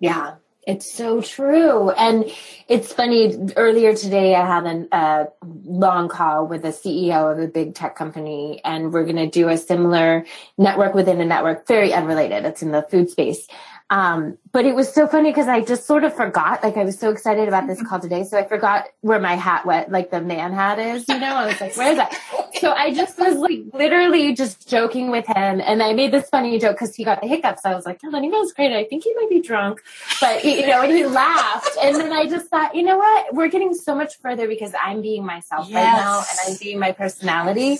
Yeah. 0.00 0.36
It's 0.68 0.92
so 0.92 1.22
true. 1.22 1.88
And 1.92 2.30
it's 2.68 2.92
funny. 2.92 3.34
Earlier 3.56 3.94
today, 3.94 4.34
I 4.34 4.46
had 4.46 4.66
a 4.92 5.28
long 5.64 6.10
call 6.10 6.46
with 6.46 6.60
the 6.60 6.68
CEO 6.68 7.32
of 7.32 7.38
a 7.38 7.48
big 7.48 7.74
tech 7.74 7.96
company, 7.96 8.60
and 8.62 8.92
we're 8.92 9.04
going 9.04 9.16
to 9.16 9.30
do 9.30 9.48
a 9.48 9.56
similar 9.56 10.26
network 10.58 10.92
within 10.92 11.22
a 11.22 11.24
network, 11.24 11.66
very 11.66 11.94
unrelated. 11.94 12.44
It's 12.44 12.60
in 12.60 12.72
the 12.72 12.82
food 12.82 13.08
space. 13.08 13.48
Um, 13.90 14.36
but 14.52 14.66
it 14.66 14.74
was 14.74 14.92
so 14.92 15.06
funny 15.06 15.30
because 15.30 15.48
I 15.48 15.62
just 15.62 15.86
sort 15.86 16.04
of 16.04 16.14
forgot. 16.14 16.62
Like 16.62 16.76
I 16.76 16.84
was 16.84 16.98
so 16.98 17.10
excited 17.10 17.48
about 17.48 17.66
this 17.66 17.82
call 17.82 18.00
today, 18.00 18.24
so 18.24 18.38
I 18.38 18.44
forgot 18.44 18.86
where 19.00 19.18
my 19.18 19.34
hat 19.34 19.64
went, 19.64 19.90
like 19.90 20.10
the 20.10 20.20
man 20.20 20.52
hat 20.52 20.78
is. 20.78 21.08
You 21.08 21.18
know, 21.18 21.34
I 21.34 21.46
was 21.46 21.60
like, 21.60 21.76
"Where 21.76 21.92
is 21.92 21.96
that?" 21.96 22.14
So 22.60 22.72
I 22.72 22.92
just 22.92 23.18
was 23.18 23.36
like 23.36 23.60
literally 23.72 24.34
just 24.34 24.68
joking 24.68 25.10
with 25.10 25.26
him, 25.26 25.60
and 25.60 25.82
I 25.82 25.94
made 25.94 26.12
this 26.12 26.28
funny 26.28 26.58
joke 26.58 26.78
because 26.78 26.94
he 26.94 27.04
got 27.04 27.22
the 27.22 27.28
hiccups. 27.28 27.64
I 27.64 27.74
was 27.74 27.86
like, 27.86 28.00
"Oh, 28.04 28.20
he 28.20 28.30
feels 28.30 28.52
great. 28.52 28.72
I 28.72 28.84
think 28.84 29.04
he 29.04 29.14
might 29.14 29.30
be 29.30 29.40
drunk," 29.40 29.82
but 30.20 30.44
you 30.44 30.66
know, 30.66 30.82
and 30.82 30.92
he 30.92 31.06
laughed, 31.06 31.76
and 31.82 31.96
then 31.96 32.12
I 32.12 32.26
just 32.26 32.48
thought, 32.48 32.74
you 32.74 32.82
know 32.82 32.98
what? 32.98 33.34
We're 33.34 33.48
getting 33.48 33.74
so 33.74 33.94
much 33.94 34.18
further 34.18 34.46
because 34.48 34.72
I'm 34.82 35.00
being 35.00 35.24
myself 35.24 35.68
yes. 35.68 35.74
right 35.76 36.02
now, 36.02 36.18
and 36.18 36.52
I'm 36.52 36.58
being 36.60 36.78
my 36.78 36.92
personality 36.92 37.78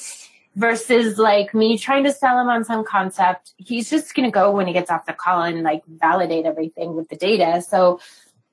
versus 0.59 1.19
like 1.19 1.55
me 1.55 1.79
trying 1.79 2.03
to 2.03 2.13
sell 2.13 2.41
him 2.41 2.49
on 2.49 2.65
some 2.65 2.85
concept. 2.85 3.53
He's 3.59 3.89
just 3.89 4.13
going 4.15 4.29
to 4.29 4.35
go 4.35 4.51
when 4.51 4.67
he 4.67 4.73
gets 4.73 4.91
off 4.91 5.07
the 5.07 5.13
call 5.13 5.43
and 5.43 5.63
like 5.63 5.85
validate 5.87 6.47
everything 6.47 6.97
with 6.97 7.09
the 7.09 7.17
data. 7.17 7.63
So, 7.63 8.01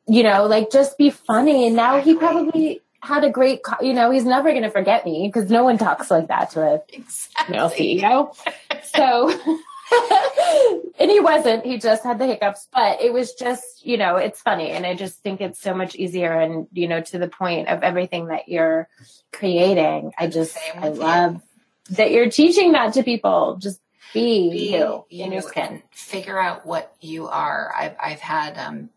you 0.08 0.22
know, 0.22 0.46
like 0.46 0.70
just 0.72 1.00
be 1.00 1.10
funny. 1.10 1.66
And 1.66 1.76
now 1.76 2.00
he 2.00 2.14
probably 2.16 2.84
had 3.02 3.24
a 3.24 3.32
great, 3.32 3.62
you 3.82 3.94
know, 3.94 4.12
he's 4.12 4.24
never 4.24 4.52
going 4.52 4.62
to 4.62 4.70
forget 4.70 5.04
me 5.04 5.28
because 5.28 5.50
no 5.50 5.64
one 5.64 5.80
talks 5.80 6.12
like 6.12 6.28
that 6.28 6.52
to 6.52 6.62
a 6.62 6.82
exactly. 6.90 7.98
CEO. 8.00 8.36
so, 8.84 9.32
and 11.00 11.10
he 11.10 11.20
wasn't, 11.20 11.66
he 11.66 11.80
just 11.80 12.04
had 12.04 12.20
the 12.20 12.28
hiccups, 12.28 12.68
but 12.72 13.02
it 13.02 13.12
was 13.12 13.34
just, 13.34 13.84
you 13.84 13.98
know, 13.98 14.18
it's 14.18 14.42
funny. 14.42 14.70
And 14.70 14.86
I 14.86 14.94
just 14.94 15.24
think 15.24 15.42
it's 15.42 15.60
so 15.60 15.74
much 15.74 15.96
easier 15.96 16.32
and, 16.32 16.68
you 16.72 16.88
know, 16.88 17.02
to 17.02 17.18
the 17.18 17.28
point 17.28 17.68
of 17.68 17.82
everything 17.82 18.28
that 18.28 18.48
you're 18.48 18.88
creating. 19.32 20.12
I 20.20 20.28
just, 20.28 20.56
I 20.76 20.90
love, 20.90 21.34
you 21.34 21.42
that 21.92 22.12
you're 22.12 22.30
teaching 22.30 22.72
that 22.74 22.94
to 22.94 23.04
people. 23.04 23.58
Just 23.60 23.80
be, 24.14 24.50
be 24.50 24.74
you, 24.74 25.06
in 25.10 25.32
your 25.32 25.42
skin. 25.42 25.84
Figure 25.92 26.40
out 26.40 26.66
what 26.66 26.96
you 27.02 27.28
are. 27.28 27.74
I've, 27.78 27.96
I've 28.02 28.20
had 28.20 28.58
um, 28.58 28.90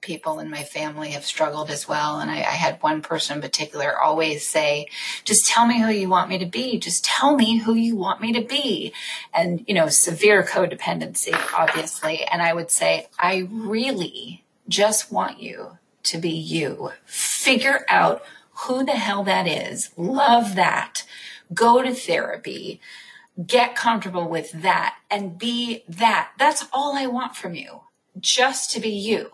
people 0.00 0.38
in 0.38 0.50
my 0.50 0.62
family 0.62 1.10
have 1.10 1.24
struggled 1.24 1.70
as 1.70 1.88
well. 1.88 2.20
And 2.20 2.30
I, 2.30 2.36
I, 2.36 2.56
had 2.56 2.82
one 2.82 3.02
person 3.02 3.36
in 3.36 3.42
particular 3.42 3.98
always 3.98 4.46
say, 4.46 4.86
just 5.24 5.48
tell 5.48 5.66
me 5.66 5.80
who 5.80 5.90
you 5.90 6.08
want 6.08 6.28
me 6.28 6.38
to 6.38 6.46
be. 6.46 6.78
Just 6.78 7.04
tell 7.04 7.34
me 7.34 7.58
who 7.58 7.74
you 7.74 7.96
want 7.96 8.20
me 8.20 8.32
to 8.34 8.42
be. 8.42 8.92
And, 9.34 9.64
you 9.66 9.74
know, 9.74 9.88
severe 9.88 10.44
codependency, 10.44 11.34
obviously. 11.52 12.22
And 12.24 12.40
I 12.40 12.52
would 12.52 12.70
say, 12.70 13.08
I 13.18 13.48
really 13.50 14.44
just 14.68 15.10
want 15.10 15.40
you 15.40 15.78
to 16.04 16.18
be 16.18 16.30
you. 16.30 16.92
Figure 17.04 17.84
out 17.88 18.22
who 18.66 18.84
the 18.84 18.92
hell 18.92 19.24
that 19.24 19.46
is. 19.48 19.90
Love 19.96 20.54
that 20.54 21.04
go 21.52 21.82
to 21.82 21.94
therapy, 21.94 22.80
get 23.44 23.76
comfortable 23.76 24.28
with 24.28 24.50
that 24.52 24.96
and 25.10 25.38
be 25.38 25.84
that. 25.88 26.30
That's 26.38 26.66
all 26.72 26.96
I 26.96 27.06
want 27.06 27.36
from 27.36 27.54
you. 27.54 27.80
Just 28.18 28.70
to 28.72 28.80
be 28.80 28.90
you. 28.90 29.30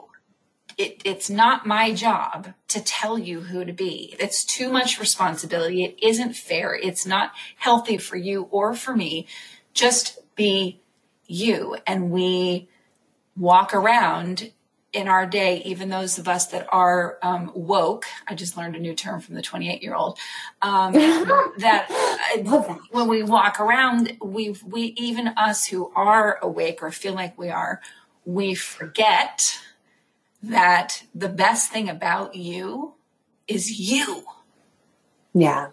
It, 0.79 1.03
it's 1.05 1.29
not 1.29 1.67
my 1.67 1.93
job 1.93 2.55
to 2.69 2.83
tell 2.83 3.19
you 3.19 3.41
who 3.41 3.65
to 3.65 3.73
be. 3.73 4.17
It's 4.19 4.45
too 4.45 4.73
much 4.73 4.99
responsibility. 4.99 5.85
It 5.85 5.99
isn't 6.03 6.35
fair. 6.35 6.75
It's 6.75 7.07
not 7.07 7.33
healthy 7.57 7.99
for 7.99 8.17
you 8.17 8.49
or 8.51 8.75
for 8.75 8.97
me. 8.97 9.27
Just 9.75 10.19
be 10.35 10.81
you. 11.27 11.77
And 11.87 12.11
we 12.11 12.69
walk 13.37 13.75
around 13.75 14.51
in 14.93 15.09
our 15.09 15.27
day, 15.27 15.63
even 15.65 15.89
those 15.89 16.19
of 16.19 16.29
us 16.29 16.47
that 16.47 16.67
are 16.71 17.19
um, 17.23 17.51
woke, 17.55 18.05
I 18.27 18.35
just 18.35 18.57
learned 18.57 18.77
a 18.77 18.79
new 18.79 18.95
term 18.95 19.21
from 19.21 19.35
the 19.35 19.43
28 19.43 19.83
year 19.83 19.95
old, 19.95 20.19
um, 20.61 20.93
that, 21.59 21.87
uh, 21.91 22.75
when 22.91 23.09
we 23.09 23.23
walk 23.23 23.59
around, 23.59 24.17
we 24.23 24.55
we, 24.67 24.95
even 24.97 25.29
us 25.29 25.67
who 25.67 25.91
are 25.97 26.39
awake 26.43 26.83
or 26.83 26.91
feel 26.91 27.15
like 27.15 27.39
we 27.39 27.49
are, 27.49 27.81
we 28.25 28.55
forget 28.55 29.59
that 30.43 31.05
the 31.15 31.29
best 31.29 31.73
thing 31.73 31.89
about 31.89 32.35
you 32.35 32.95
is 33.49 33.79
you. 33.79 34.25
Yeah. 35.35 35.69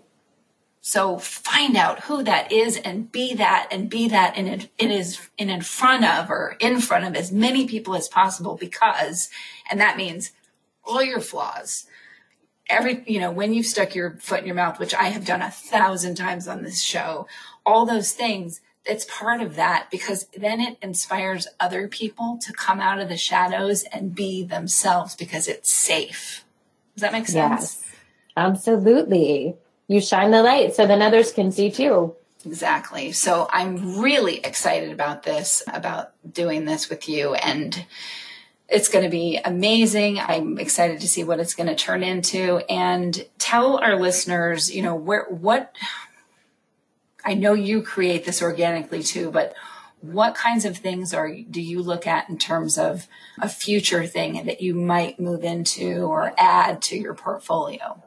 So 0.90 1.20
find 1.20 1.78
out 1.78 2.06
who 2.06 2.24
that 2.24 2.52
is 2.52 2.76
and 2.78 3.12
be 3.12 3.36
that 3.36 3.68
and 3.70 3.92
be 3.92 4.08
that 4.08 4.36
and 4.36 4.48
it, 4.48 4.72
is 4.80 5.30
in, 5.38 5.48
in 5.52 5.62
front 5.62 6.04
of 6.04 6.32
or 6.32 6.58
in 6.60 6.82
front 6.82 7.06
of 7.06 7.16
as 7.16 7.32
many 7.32 7.68
people 7.68 7.94
as 7.94 8.08
possible 8.08 8.56
because, 8.56 9.30
and 9.70 9.80
that 9.80 9.98
means 9.98 10.32
all 10.84 11.04
your 11.04 11.20
flaws. 11.20 11.86
Every, 12.68 13.04
you 13.06 13.20
know, 13.20 13.30
when 13.30 13.54
you've 13.54 13.68
stuck 13.68 13.94
your 13.94 14.18
foot 14.18 14.40
in 14.40 14.48
your 14.48 14.56
mouth, 14.56 14.80
which 14.80 14.96
I 14.96 15.10
have 15.10 15.26
done 15.26 15.44
a 15.44 15.52
thousand 15.52 16.16
times 16.16 16.48
on 16.48 16.64
this 16.64 16.82
show, 16.82 17.28
all 17.68 17.86
those 17.86 18.14
things, 18.14 18.60
it's 18.84 19.06
part 19.06 19.42
of 19.42 19.58
that 19.58 19.90
because 19.92 20.26
then 20.36 20.60
it 20.60 20.80
inspires 20.82 21.48
other 21.60 21.88
people 21.88 22.40
to 22.42 22.52
come 22.52 22.80
out 22.80 22.98
of 22.98 23.10
the 23.10 23.18
shadows 23.18 23.84
and 23.94 24.16
be 24.16 24.44
themselves 24.44 25.16
because 25.16 25.48
it's 25.48 25.72
safe. 25.72 26.44
Does 26.96 27.04
that 27.04 27.12
make 27.12 27.28
sense? 27.28 27.62
Yes, 27.62 27.84
absolutely. 28.36 29.56
You 29.90 30.00
shine 30.00 30.30
the 30.30 30.44
light 30.44 30.76
so 30.76 30.86
then 30.86 31.02
others 31.02 31.32
can 31.32 31.52
see 31.52 31.72
too. 31.72 32.16
Exactly. 32.46 33.12
So 33.12 33.50
I'm 33.52 34.00
really 34.00 34.38
excited 34.38 34.92
about 34.92 35.24
this, 35.24 35.64
about 35.68 36.12
doing 36.32 36.66
this 36.66 36.92
with 36.92 37.10
you. 37.10 37.34
And 37.34 37.86
it's 38.68 38.88
going 38.88 39.04
to 39.04 39.10
be 39.10 39.40
amazing. 39.44 40.20
I'm 40.20 40.60
excited 40.60 41.02
to 41.02 41.08
see 41.08 41.24
what 41.24 41.40
it's 41.40 41.56
going 41.56 41.70
to 41.70 41.76
turn 41.76 42.04
into 42.04 42.58
and 42.70 43.26
tell 43.40 43.80
our 43.80 44.00
listeners, 44.00 44.74
you 44.74 44.84
know, 44.84 44.94
where, 44.94 45.26
what, 45.26 45.76
I 47.26 47.34
know 47.34 47.54
you 47.54 47.82
create 47.82 48.26
this 48.26 48.44
organically 48.44 49.02
too, 49.02 49.32
but 49.32 49.56
what 50.02 50.36
kinds 50.36 50.66
of 50.66 50.78
things 50.78 51.16
are 51.16 51.34
do 51.34 51.62
you 51.62 51.82
look 51.82 52.06
at 52.06 52.30
in 52.30 52.38
terms 52.38 52.78
of 52.78 53.08
a 53.42 53.50
future 53.50 54.06
thing 54.06 54.46
that 54.46 54.62
you 54.62 54.76
might 54.76 55.20
move 55.20 55.44
into 55.44 56.04
or 56.04 56.32
add 56.38 56.84
to 56.84 56.96
your 56.96 57.16
portfolio? 57.16 58.04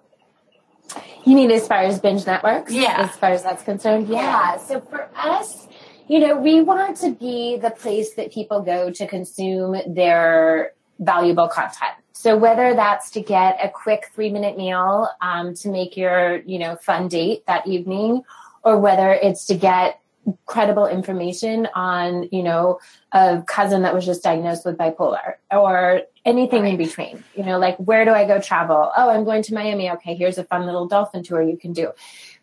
You 1.25 1.37
mean 1.37 1.51
as 1.51 1.67
far 1.67 1.79
as 1.79 2.01
binge 2.01 2.27
networks? 2.27 2.73
Yeah. 2.73 3.09
As 3.09 3.17
far 3.17 3.31
as 3.31 3.43
that's 3.43 3.63
concerned? 3.63 4.09
Yeah. 4.09 4.57
So 4.59 4.81
for 4.81 5.09
us, 5.15 5.69
you 6.09 6.19
know, 6.19 6.37
we 6.37 6.61
want 6.61 6.97
to 6.99 7.13
be 7.13 7.57
the 7.57 7.71
place 7.71 8.15
that 8.15 8.33
people 8.33 8.61
go 8.61 8.91
to 8.91 9.07
consume 9.07 9.77
their 9.87 10.73
valuable 10.99 11.49
content. 11.49 11.95
So 12.13 12.37
whether 12.37 12.75
that's 12.75 13.11
to 13.13 13.21
get 13.21 13.59
a 13.63 13.69
quick 13.69 14.11
three 14.15 14.31
minute 14.31 14.57
meal 14.57 15.09
um, 15.21 15.55
to 15.55 15.71
make 15.71 15.97
your, 15.97 16.41
you 16.43 16.59
know, 16.59 16.77
fun 16.77 17.09
date 17.09 17.47
that 17.47 17.67
evening, 17.67 18.23
or 18.65 18.79
whether 18.79 19.13
it's 19.13 19.47
to 19.47 19.55
get 19.55 20.02
credible 20.47 20.87
information 20.87 21.69
on, 21.75 22.29
you 22.31 22.43
know, 22.43 22.79
a 23.13 23.43
cousin 23.47 23.83
that 23.83 23.95
was 23.95 24.07
just 24.07 24.23
diagnosed 24.23 24.65
with 24.65 24.77
bipolar 24.77 25.35
or 25.51 26.03
anything 26.25 26.63
right. 26.63 26.73
in 26.73 26.77
between. 26.77 27.25
You 27.35 27.45
know, 27.45 27.59
like 27.59 27.77
where 27.79 28.05
do 28.05 28.13
I 28.13 28.27
go 28.27 28.41
travel? 28.41 28.93
Oh, 28.97 29.11
I'm 29.11 29.25
going 29.25 29.43
to 29.45 29.55
Miami. 29.55 29.91
Okay, 29.91 30.15
here's 30.15 30.39
a 30.39 30.45
fun 30.45 30.67
little 30.67 30.87
dolphin 30.87 31.23
tour 31.23 31.43
you 31.43 31.57
can 31.57 31.73
do. 31.73 31.93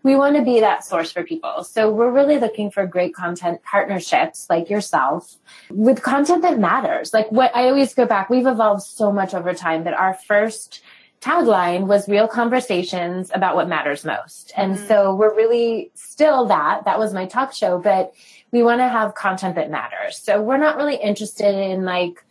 We 0.03 0.15
want 0.15 0.37
to 0.37 0.43
be 0.43 0.61
that 0.61 0.85
source 0.85 1.11
for 1.11 1.23
people. 1.23 1.63
So 1.63 1.91
we're 1.91 2.11
really 2.11 2.37
looking 2.37 2.71
for 2.71 2.85
great 2.85 3.13
content 3.13 3.61
partnerships 3.63 4.47
like 4.49 4.69
yourself 4.69 5.35
with 5.69 6.01
content 6.01 6.41
that 6.43 6.57
matters. 6.57 7.13
Like 7.13 7.31
what 7.31 7.55
I 7.55 7.65
always 7.65 7.93
go 7.93 8.05
back, 8.05 8.29
we've 8.29 8.47
evolved 8.47 8.83
so 8.83 9.11
much 9.11 9.33
over 9.33 9.53
time 9.53 9.83
that 9.83 9.93
our 9.93 10.13
first 10.13 10.81
tagline 11.21 11.87
was 11.87 12.07
real 12.07 12.27
conversations 12.27 13.29
about 13.33 13.55
what 13.55 13.67
matters 13.67 14.05
most. 14.05 14.53
And 14.55 14.75
mm-hmm. 14.75 14.87
so 14.87 15.15
we're 15.15 15.35
really 15.35 15.91
still 15.93 16.45
that. 16.45 16.85
That 16.85 16.99
was 16.99 17.13
my 17.13 17.25
talk 17.25 17.53
show, 17.53 17.77
but 17.79 18.13
we 18.51 18.63
want 18.63 18.79
to 18.79 18.87
have 18.87 19.15
content 19.15 19.55
that 19.55 19.69
matters. 19.69 20.17
So 20.17 20.41
we're 20.41 20.57
not 20.57 20.77
really 20.77 20.95
interested 20.95 21.53
in 21.55 21.83
like 21.83 22.23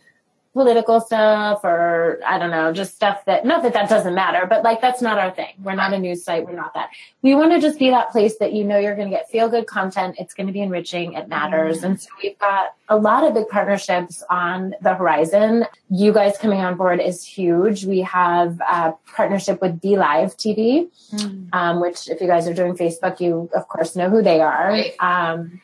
political 0.53 0.99
stuff 0.99 1.63
or 1.63 2.19
I 2.25 2.39
don't 2.39 2.49
know, 2.49 2.73
just 2.73 2.95
stuff 2.95 3.23
that, 3.25 3.45
not 3.45 3.61
that 3.63 3.73
that 3.73 3.87
doesn't 3.87 4.15
matter, 4.15 4.47
but 4.47 4.63
like 4.63 4.81
that's 4.81 5.01
not 5.01 5.19
our 5.19 5.29
thing. 5.31 5.53
We're 5.61 5.75
not 5.75 5.93
a 5.93 5.99
news 5.99 6.23
site. 6.23 6.45
We're 6.45 6.55
not 6.55 6.73
that. 6.73 6.89
We 7.21 7.35
want 7.35 7.51
to 7.51 7.61
just 7.61 7.77
be 7.77 7.91
that 7.91 8.11
place 8.11 8.37
that 8.39 8.53
you 8.53 8.63
know 8.63 8.79
you're 8.79 8.95
going 8.95 9.09
to 9.09 9.15
get 9.15 9.29
feel 9.29 9.47
good 9.47 9.67
content. 9.67 10.15
It's 10.19 10.33
going 10.33 10.47
to 10.47 10.53
be 10.53 10.61
enriching. 10.61 11.13
It 11.13 11.29
matters. 11.29 11.77
Mm-hmm. 11.77 11.85
And 11.85 12.01
so 12.01 12.09
we've 12.21 12.37
got 12.39 12.73
a 12.87 12.97
lot 12.97 13.23
of 13.23 13.35
big 13.35 13.47
partnerships 13.47 14.23
on 14.29 14.73
the 14.81 14.95
horizon. 14.95 15.65
You 15.91 16.11
guys 16.11 16.37
coming 16.37 16.59
on 16.59 16.75
board 16.77 16.99
is 16.99 17.23
huge. 17.23 17.85
We 17.85 17.99
have 17.99 18.59
a 18.61 18.95
partnership 19.05 19.61
with 19.61 19.79
BeLive 19.79 20.35
TV, 20.35 20.89
mm-hmm. 21.13 21.49
um, 21.53 21.79
which 21.79 22.09
if 22.09 22.19
you 22.21 22.27
guys 22.27 22.47
are 22.47 22.53
doing 22.55 22.75
Facebook, 22.75 23.19
you 23.19 23.49
of 23.55 23.67
course 23.67 23.95
know 23.95 24.09
who 24.09 24.23
they 24.23 24.41
are. 24.41 24.69
Right. 24.69 24.95
Um, 24.99 25.61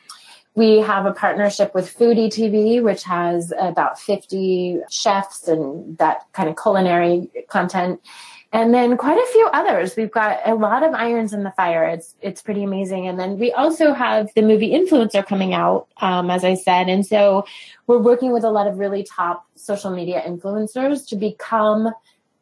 we 0.56 0.78
have 0.78 1.04
a 1.04 1.12
partnership 1.12 1.74
with 1.74 1.96
Foodie 1.96 2.28
TV, 2.28 2.82
which 2.82 3.04
has 3.04 3.52
about 3.58 4.00
50 4.00 4.80
chefs 4.90 5.46
and 5.46 5.98
that 5.98 6.24
kind 6.32 6.48
of 6.48 6.56
culinary 6.56 7.30
content. 7.46 8.00
And 8.52 8.72
then 8.72 8.96
quite 8.96 9.18
a 9.18 9.32
few 9.32 9.50
others. 9.52 9.96
We've 9.96 10.10
got 10.10 10.40
a 10.46 10.54
lot 10.54 10.82
of 10.82 10.94
irons 10.94 11.34
in 11.34 11.42
the 11.42 11.50
fire. 11.50 11.84
It's 11.84 12.14
it's 12.22 12.40
pretty 12.40 12.64
amazing. 12.64 13.06
And 13.06 13.20
then 13.20 13.38
we 13.38 13.52
also 13.52 13.92
have 13.92 14.30
the 14.34 14.40
movie 14.40 14.70
Influencer 14.70 15.26
coming 15.26 15.52
out, 15.52 15.88
um, 15.98 16.30
as 16.30 16.42
I 16.42 16.54
said. 16.54 16.88
And 16.88 17.04
so 17.04 17.44
we're 17.86 17.98
working 17.98 18.32
with 18.32 18.44
a 18.44 18.50
lot 18.50 18.66
of 18.66 18.78
really 18.78 19.02
top 19.02 19.46
social 19.56 19.90
media 19.90 20.22
influencers 20.26 21.06
to 21.08 21.16
become 21.16 21.90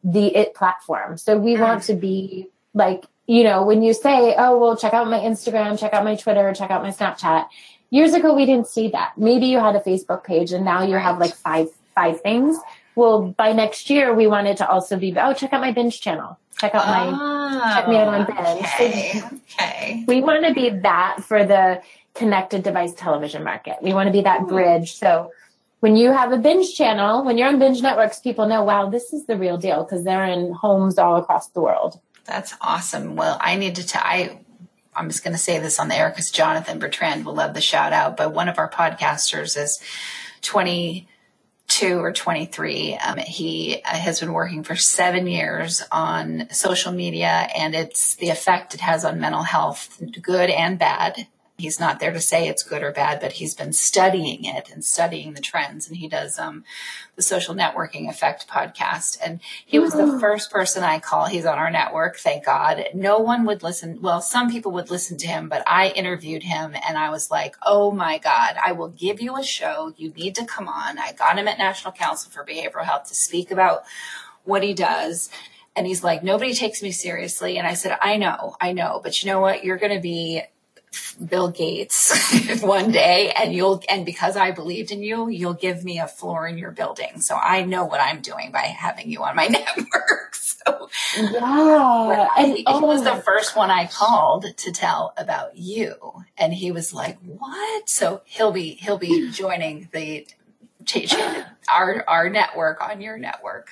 the 0.05 0.27
it 0.27 0.53
platform. 0.53 1.17
So 1.17 1.37
we 1.37 1.57
want 1.59 1.83
to 1.83 1.95
be 1.95 2.47
like, 2.73 3.03
you 3.27 3.43
know, 3.43 3.63
when 3.63 3.81
you 3.81 3.93
say, 3.93 4.35
oh, 4.37 4.57
well, 4.57 4.77
check 4.77 4.93
out 4.93 5.09
my 5.09 5.19
Instagram, 5.19 5.77
check 5.77 5.93
out 5.93 6.05
my 6.05 6.15
Twitter, 6.15 6.53
check 6.53 6.71
out 6.71 6.83
my 6.83 6.91
Snapchat 6.91 7.47
years 7.89 8.13
ago 8.13 8.33
we 8.33 8.45
didn't 8.45 8.67
see 8.67 8.89
that. 8.89 9.17
Maybe 9.17 9.47
you 9.47 9.59
had 9.59 9.75
a 9.75 9.79
facebook 9.79 10.23
page 10.23 10.51
and 10.51 10.65
now 10.65 10.83
you 10.83 10.95
right. 10.95 11.03
have 11.03 11.19
like 11.19 11.35
five 11.35 11.67
five 11.93 12.21
things. 12.21 12.57
Well 12.95 13.33
by 13.37 13.53
next 13.53 13.89
year 13.89 14.13
we 14.13 14.27
wanted 14.27 14.57
to 14.57 14.69
also 14.69 14.97
be 14.97 15.15
oh 15.17 15.33
check 15.33 15.53
out 15.53 15.61
my 15.61 15.71
binge 15.71 16.01
channel. 16.01 16.37
Check 16.59 16.73
out 16.73 16.87
my 16.87 17.11
oh, 17.13 17.73
check 17.73 17.87
me 17.89 17.97
out 17.97 18.07
on 18.07 18.21
oh, 18.21 18.25
binge. 18.25 18.65
okay. 18.65 19.21
okay. 19.59 20.03
we 20.07 20.21
want 20.21 20.45
to 20.45 20.53
be 20.53 20.69
that 20.69 21.23
for 21.23 21.45
the 21.45 21.81
connected 22.13 22.63
device 22.63 22.93
television 22.93 23.43
market. 23.43 23.75
We 23.81 23.93
want 23.93 24.07
to 24.07 24.13
be 24.13 24.21
that 24.21 24.41
mm-hmm. 24.41 24.49
bridge. 24.49 24.95
So 24.95 25.31
when 25.81 25.97
you 25.97 26.11
have 26.11 26.31
a 26.31 26.37
binge 26.37 26.73
channel 26.73 27.23
when 27.23 27.37
you're 27.37 27.47
on 27.47 27.59
binge 27.59 27.81
networks 27.81 28.19
people 28.19 28.47
know 28.47 28.63
wow 28.63 28.89
this 28.89 29.13
is 29.13 29.25
the 29.25 29.37
real 29.37 29.57
deal 29.57 29.83
because 29.83 30.03
they're 30.03 30.25
in 30.25 30.53
homes 30.53 30.97
all 30.97 31.17
across 31.17 31.49
the 31.49 31.61
world. 31.61 31.99
That's 32.25 32.55
awesome. 32.61 33.15
Well 33.15 33.37
i 33.41 33.55
need 33.55 33.75
to 33.75 33.85
t- 33.85 33.99
I 34.01 34.39
I'm 34.95 35.09
just 35.09 35.23
going 35.23 35.33
to 35.33 35.41
say 35.41 35.59
this 35.59 35.79
on 35.79 35.87
the 35.87 35.95
air 35.95 36.09
because 36.09 36.31
Jonathan 36.31 36.79
Bertrand 36.79 37.25
will 37.25 37.35
love 37.35 37.53
the 37.53 37.61
shout 37.61 37.93
out, 37.93 38.17
but 38.17 38.33
one 38.33 38.47
of 38.47 38.57
our 38.57 38.69
podcasters 38.69 39.57
is 39.57 39.79
22 40.41 41.99
or 41.99 42.11
23. 42.11 42.95
Um, 42.95 43.17
he 43.17 43.81
uh, 43.83 43.89
has 43.89 44.19
been 44.19 44.33
working 44.33 44.63
for 44.63 44.75
seven 44.75 45.27
years 45.27 45.83
on 45.91 46.47
social 46.51 46.91
media 46.91 47.47
and 47.55 47.75
it's 47.75 48.15
the 48.15 48.29
effect 48.29 48.73
it 48.73 48.81
has 48.81 49.03
on 49.03 49.19
mental 49.19 49.43
health, 49.43 50.01
good 50.21 50.49
and 50.49 50.79
bad. 50.79 51.27
He's 51.57 51.79
not 51.79 52.01
there 52.01 52.11
to 52.11 52.19
say 52.19 52.47
it's 52.47 52.63
good 52.63 52.83
or 52.83 52.91
bad, 52.91 53.21
but 53.21 53.33
he's 53.33 53.55
been 53.55 53.71
studying 53.71 54.43
it 54.43 54.69
and 54.69 54.83
studying 54.83 55.33
the 55.33 55.41
trends. 55.41 55.87
And 55.87 55.95
he 55.95 56.09
does 56.09 56.37
um, 56.37 56.65
the 57.15 57.21
Social 57.21 57.55
Networking 57.55 58.09
Effect 58.09 58.45
podcast. 58.49 59.17
And 59.25 59.39
he 59.65 59.79
was 59.79 59.93
the 59.93 60.03
mm-hmm. 60.03 60.19
first 60.19 60.51
person 60.51 60.83
I 60.83 60.99
call. 60.99 61.27
He's 61.27 61.45
on 61.45 61.57
our 61.57 61.71
network, 61.71 62.17
thank 62.17 62.43
God. 62.43 62.83
No 62.93 63.19
one 63.19 63.45
would 63.45 63.63
listen. 63.63 64.01
Well, 64.01 64.21
some 64.21 64.51
people 64.51 64.73
would 64.73 64.91
listen 64.91 65.17
to 65.19 65.27
him, 65.27 65.47
but 65.47 65.63
I 65.65 65.89
interviewed 65.91 66.43
him 66.43 66.75
and 66.85 66.97
I 66.97 67.09
was 67.09 67.31
like, 67.31 67.55
oh 67.65 67.91
my 67.91 68.17
God, 68.17 68.57
I 68.61 68.73
will 68.73 68.89
give 68.89 69.21
you 69.21 69.37
a 69.37 69.43
show. 69.43 69.93
You 69.95 70.09
need 70.09 70.35
to 70.35 70.45
come 70.45 70.67
on. 70.67 70.99
I 70.99 71.13
got 71.13 71.37
him 71.37 71.47
at 71.47 71.57
National 71.57 71.93
Council 71.93 72.31
for 72.31 72.43
Behavioral 72.43 72.83
Health 72.83 73.07
to 73.07 73.15
speak 73.15 73.49
about 73.49 73.83
what 74.43 74.61
he 74.61 74.73
does. 74.73 75.29
And 75.75 75.87
he's 75.87 76.03
like, 76.03 76.23
nobody 76.23 76.53
takes 76.53 76.81
me 76.81 76.91
seriously. 76.91 77.57
And 77.57 77.67
I 77.67 77.73
said, 77.73 77.97
I 78.01 78.17
know, 78.17 78.55
I 78.59 78.73
know, 78.73 78.99
but 79.03 79.21
you 79.21 79.31
know 79.31 79.39
what? 79.39 79.63
You're 79.63 79.77
going 79.77 79.93
to 79.93 80.01
be 80.01 80.41
Bill 81.23 81.49
Gates 81.49 82.61
one 82.61 82.91
day 82.91 83.31
and 83.31 83.53
you'll, 83.53 83.81
and 83.89 84.05
because 84.05 84.35
I 84.35 84.51
believed 84.51 84.91
in 84.91 85.03
you, 85.03 85.29
you'll 85.29 85.53
give 85.53 85.83
me 85.83 85.99
a 85.99 86.07
floor 86.07 86.47
in 86.47 86.57
your 86.57 86.71
building. 86.71 87.21
So 87.21 87.35
I 87.35 87.63
know 87.63 87.85
what 87.85 88.01
I'm 88.01 88.21
doing 88.21 88.51
by 88.51 88.61
having 88.61 89.09
you 89.09 89.23
on 89.23 89.35
my 89.35 89.47
network. 89.47 90.35
So 90.35 90.89
yeah, 91.17 92.27
and 92.37 92.47
and 92.47 92.57
he, 92.57 92.63
oh 92.65 92.79
he 92.79 92.85
was 92.85 93.03
the 93.03 93.13
oh. 93.13 93.19
first 93.19 93.55
one 93.55 93.69
I 93.69 93.87
called 93.87 94.45
to 94.57 94.71
tell 94.71 95.13
about 95.17 95.57
you, 95.57 95.95
and 96.37 96.53
he 96.53 96.71
was 96.71 96.93
like, 96.93 97.19
"What?" 97.21 97.89
So 97.89 98.21
he'll 98.25 98.51
be 98.51 98.71
he'll 98.75 98.97
be 98.97 99.29
joining 99.31 99.89
the 99.91 100.27
our 101.71 102.03
our 102.07 102.29
network 102.29 102.81
on 102.81 103.01
your 103.01 103.17
network. 103.17 103.69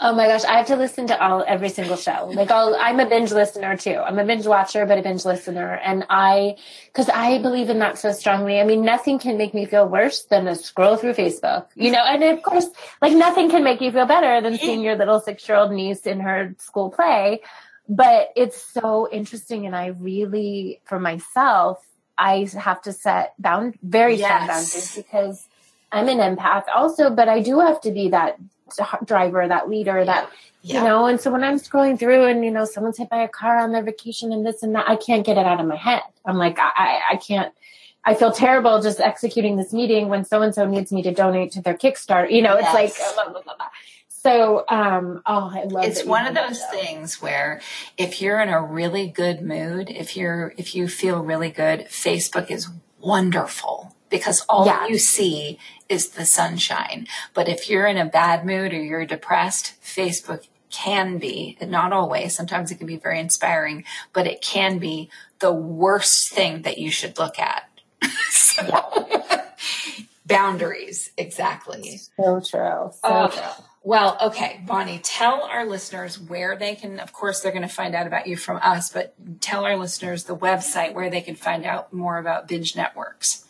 Oh 0.00 0.14
my 0.14 0.26
gosh, 0.26 0.44
I 0.44 0.56
have 0.56 0.66
to 0.66 0.76
listen 0.76 1.06
to 1.08 1.22
all 1.22 1.44
every 1.46 1.68
single 1.68 1.96
show. 1.96 2.30
Like 2.32 2.50
all 2.50 2.74
I'm 2.74 2.98
a 2.98 3.06
binge 3.06 3.30
listener 3.30 3.76
too. 3.76 3.96
I'm 3.96 4.18
a 4.18 4.24
binge 4.24 4.46
watcher, 4.46 4.86
but 4.86 4.98
a 4.98 5.02
binge 5.02 5.24
listener. 5.24 5.74
And 5.74 6.04
I 6.08 6.56
because 6.86 7.08
I 7.08 7.38
believe 7.40 7.68
in 7.68 7.78
that 7.80 7.98
so 7.98 8.10
strongly. 8.12 8.58
I 8.58 8.64
mean, 8.64 8.84
nothing 8.84 9.18
can 9.18 9.36
make 9.36 9.54
me 9.54 9.66
feel 9.66 9.86
worse 9.88 10.22
than 10.24 10.48
a 10.48 10.56
scroll 10.56 10.96
through 10.96 11.12
Facebook. 11.12 11.66
You 11.74 11.92
know, 11.92 12.02
and 12.04 12.24
of 12.24 12.42
course, 12.42 12.66
like 13.00 13.12
nothing 13.12 13.50
can 13.50 13.62
make 13.62 13.80
you 13.80 13.92
feel 13.92 14.06
better 14.06 14.40
than 14.40 14.58
seeing 14.58 14.80
your 14.80 14.96
little 14.96 15.20
six 15.20 15.46
year 15.48 15.58
old 15.58 15.72
niece 15.72 16.06
in 16.06 16.20
her 16.20 16.54
school 16.58 16.90
play. 16.90 17.42
But 17.88 18.30
it's 18.34 18.60
so 18.60 19.08
interesting 19.10 19.66
and 19.66 19.76
I 19.76 19.88
really 19.88 20.80
for 20.84 20.98
myself, 20.98 21.84
I 22.16 22.48
have 22.58 22.80
to 22.82 22.92
set 22.92 23.34
bound 23.38 23.76
very 23.82 24.16
strong 24.16 24.46
boundaries 24.46 24.94
because 24.96 25.46
I'm 25.92 26.08
an 26.08 26.18
empath 26.18 26.64
also, 26.74 27.10
but 27.10 27.28
I 27.28 27.40
do 27.40 27.60
have 27.60 27.80
to 27.82 27.90
be 27.90 28.08
that 28.08 28.38
driver, 29.04 29.46
that 29.46 29.68
leader, 29.68 30.04
that 30.04 30.30
Yeah. 30.62 30.78
you 30.82 30.88
know. 30.88 31.06
And 31.06 31.20
so 31.20 31.30
when 31.30 31.42
I'm 31.44 31.58
scrolling 31.58 31.98
through 31.98 32.24
and 32.26 32.44
you 32.44 32.50
know 32.50 32.64
someone's 32.64 32.98
hit 32.98 33.08
by 33.10 33.22
a 33.22 33.28
car 33.28 33.58
on 33.58 33.72
their 33.72 33.82
vacation 33.82 34.32
and 34.32 34.44
this 34.46 34.62
and 34.62 34.74
that, 34.74 34.88
I 34.88 34.96
can't 34.96 35.24
get 35.26 35.36
it 35.38 35.46
out 35.46 35.60
of 35.60 35.66
my 35.66 35.76
head. 35.76 36.02
I'm 36.24 36.36
like, 36.38 36.58
I, 36.58 37.00
I, 37.12 37.16
can't. 37.16 37.52
I 38.04 38.14
feel 38.14 38.32
terrible 38.32 38.80
just 38.82 39.00
executing 39.00 39.56
this 39.56 39.72
meeting 39.72 40.08
when 40.08 40.24
so 40.24 40.42
and 40.42 40.54
so 40.54 40.66
needs 40.66 40.90
me 40.92 41.02
to 41.02 41.12
donate 41.12 41.52
to 41.52 41.62
their 41.62 41.74
Kickstarter. 41.74 42.30
You 42.30 42.42
know, 42.42 42.54
it's 42.54 42.62
Yes. 42.72 42.74
like 42.74 43.14
blah, 43.14 43.32
blah, 43.32 43.42
blah, 43.42 43.54
blah. 43.56 43.66
so. 44.08 44.64
Um, 44.68 45.22
oh, 45.26 45.50
I 45.54 45.64
love. 45.64 45.84
it's 45.84 46.04
one 46.04 46.26
of 46.26 46.34
those 46.34 46.60
things 46.66 47.20
where 47.22 47.60
if 47.98 48.20
you're 48.22 48.40
in 48.40 48.48
a 48.48 48.60
really 48.62 49.08
good 49.08 49.42
mood 49.42 49.90
if 49.90 50.16
you're 50.16 50.54
if 50.56 50.74
you 50.74 50.88
feel 50.88 51.22
really 51.22 51.50
good 51.50 51.86
facebook 51.90 52.50
is 52.50 52.68
wonderful 53.00 53.94
because 54.12 54.44
all 54.48 54.66
Yeah. 54.66 54.86
you 54.86 54.98
see 54.98 55.58
is 55.88 56.10
the 56.10 56.24
sunshine 56.24 57.08
but 57.34 57.48
if 57.48 57.68
you're 57.68 57.86
in 57.88 57.96
a 57.98 58.04
bad 58.06 58.46
mood 58.46 58.72
or 58.72 58.80
you're 58.80 59.04
depressed 59.06 59.74
facebook 59.84 60.46
can 60.70 61.18
be, 61.18 61.58
not 61.60 61.92
always 61.92 62.34
sometimes 62.34 62.70
it 62.70 62.76
can 62.76 62.86
be 62.86 62.96
very 62.96 63.18
inspiring 63.18 63.84
but 64.12 64.26
it 64.28 64.40
can 64.40 64.78
be 64.78 65.10
the 65.40 65.52
worst 65.52 66.30
thing 66.30 66.62
that 66.62 66.78
you 66.78 66.90
should 66.90 67.18
look 67.18 67.38
at 67.38 67.68
so, 68.30 68.62
boundaries 70.26 71.10
exactly 71.18 71.98
So 72.16 72.40
true. 72.40 72.90
So 72.92 72.98
Oh, 73.02 73.28
true. 73.28 73.64
Well, 73.84 74.16
okay, 74.28 74.60
Bonnie, 74.64 75.00
tell 75.02 75.42
our 75.42 75.66
listeners 75.66 76.16
where 76.20 76.54
they 76.56 76.76
can, 76.76 77.00
of 77.00 77.12
course, 77.12 77.40
they're 77.40 77.50
going 77.50 77.62
to 77.66 77.74
find 77.74 77.96
out 77.96 78.06
about 78.06 78.28
you 78.28 78.36
from 78.36 78.58
us, 78.62 78.92
but 78.92 79.12
tell 79.40 79.64
our 79.64 79.76
listeners 79.76 80.22
the 80.24 80.36
website 80.36 80.94
where 80.94 81.10
they 81.10 81.20
can 81.20 81.34
find 81.34 81.64
out 81.64 81.92
more 81.92 82.18
about 82.18 82.46
binge 82.46 82.76
networks. 82.76 83.44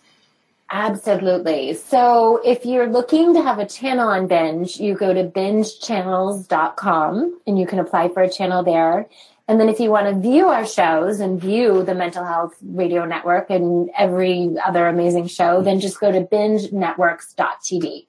Absolutely. 0.75 1.75
So 1.75 2.41
if 2.43 2.65
you're 2.65 2.89
looking 2.89 3.35
to 3.35 3.43
have 3.43 3.59
a 3.59 3.67
channel 3.67 4.09
on 4.09 4.27
Binge, 4.27 4.81
you 4.81 4.95
go 4.95 5.13
to 5.13 5.25
bingechannels.com 5.25 7.41
and 7.47 7.59
you 7.59 7.67
can 7.67 7.79
apply 7.79 8.09
for 8.09 8.23
a 8.23 8.31
channel 8.31 8.63
there. 8.63 9.07
And 9.47 9.61
then 9.61 9.69
if 9.69 9.81
you 9.81 9.91
want 9.91 10.07
to 10.07 10.19
view 10.19 10.49
our 10.49 10.67
shows 10.67 11.21
and 11.21 11.39
view 11.39 11.83
the 11.83 11.95
Mental 11.95 12.25
Health 12.25 12.55
Radio 12.63 13.05
Network 13.05 13.51
and 13.51 13.91
every 13.99 14.55
other 14.65 14.87
amazing 14.87 15.27
show, 15.27 15.61
then 15.61 15.79
just 15.79 16.01
go 16.01 16.11
to 16.11 16.23
bingenetworks.tv. 16.23 18.07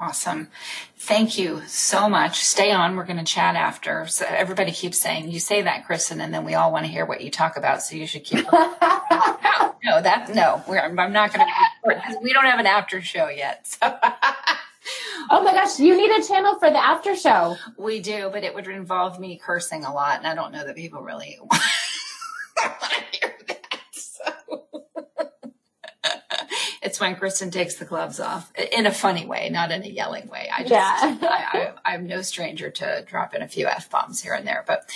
Awesome. 0.00 0.48
Thank 0.96 1.36
you 1.36 1.60
so 1.66 2.08
much. 2.08 2.40
Stay 2.40 2.72
on. 2.72 2.96
We're 2.96 3.04
going 3.04 3.18
to 3.18 3.24
chat 3.24 3.54
after. 3.54 4.06
So 4.06 4.24
everybody 4.26 4.72
keeps 4.72 4.98
saying, 4.98 5.30
you 5.30 5.38
say 5.38 5.60
that, 5.60 5.84
Kristin, 5.86 6.22
and 6.22 6.32
then 6.32 6.46
we 6.46 6.54
all 6.54 6.72
want 6.72 6.86
to 6.86 6.90
hear 6.90 7.04
what 7.04 7.20
you 7.20 7.30
talk 7.30 7.58
about. 7.58 7.82
So 7.82 7.96
you 7.96 8.06
should 8.06 8.24
keep. 8.24 8.50
no, 8.50 8.50
no, 9.84 10.00
that, 10.00 10.32
no, 10.34 10.64
we're, 10.66 10.80
I'm 10.80 10.94
not 11.12 11.34
going 11.34 11.46
to, 11.46 12.18
we 12.22 12.32
don't 12.32 12.46
have 12.46 12.58
an 12.58 12.66
after 12.66 13.02
show 13.02 13.28
yet. 13.28 13.66
So. 13.66 13.94
Oh 15.30 15.44
my 15.44 15.52
gosh, 15.52 15.78
you 15.78 15.96
need 15.96 16.10
a 16.10 16.26
channel 16.26 16.58
for 16.58 16.70
the 16.70 16.78
after 16.78 17.14
show. 17.14 17.56
We 17.78 18.00
do, 18.00 18.30
but 18.32 18.42
it 18.42 18.54
would 18.54 18.66
involve 18.66 19.20
me 19.20 19.36
cursing 19.40 19.84
a 19.84 19.92
lot, 19.92 20.18
and 20.18 20.26
I 20.26 20.34
don't 20.34 20.50
know 20.50 20.64
that 20.64 20.74
people 20.74 21.02
really 21.02 21.38
want 21.50 21.62
to 22.62 23.04
hear 23.12 23.36
that. 23.46 23.78
So. 23.92 24.32
It's 26.82 26.98
when 26.98 27.14
Kristin 27.16 27.52
takes 27.52 27.74
the 27.74 27.84
gloves 27.84 28.20
off 28.20 28.50
in 28.56 28.86
a 28.86 28.90
funny 28.90 29.26
way, 29.26 29.50
not 29.50 29.70
in 29.70 29.82
a 29.82 29.88
yelling 29.88 30.28
way. 30.28 30.48
I 30.50 30.60
just, 30.62 30.72
Yeah. 30.72 31.18
I, 31.28 31.72
I, 31.84 31.92
I'm 31.92 32.06
no 32.06 32.22
stranger 32.22 32.70
to 32.70 33.04
dropping 33.06 33.42
a 33.42 33.48
few 33.48 33.66
f 33.66 33.90
bombs 33.90 34.22
here 34.22 34.32
and 34.32 34.46
there. 34.46 34.64
But 34.66 34.88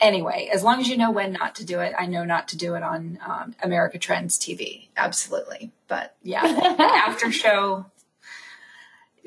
anyway, 0.00 0.50
as 0.52 0.64
long 0.64 0.80
as 0.80 0.88
you 0.88 0.96
know 0.96 1.12
when 1.12 1.32
not 1.32 1.54
to 1.56 1.64
do 1.64 1.78
it, 1.80 1.94
I 1.96 2.06
know 2.06 2.24
not 2.24 2.48
to 2.48 2.56
do 2.56 2.74
it 2.74 2.82
on 2.82 3.18
um, 3.24 3.54
America 3.62 3.98
Trends 3.98 4.36
TV. 4.36 4.88
Absolutely, 4.96 5.70
but 5.86 6.16
yeah, 6.22 6.42
after 6.78 7.30
show 7.30 7.86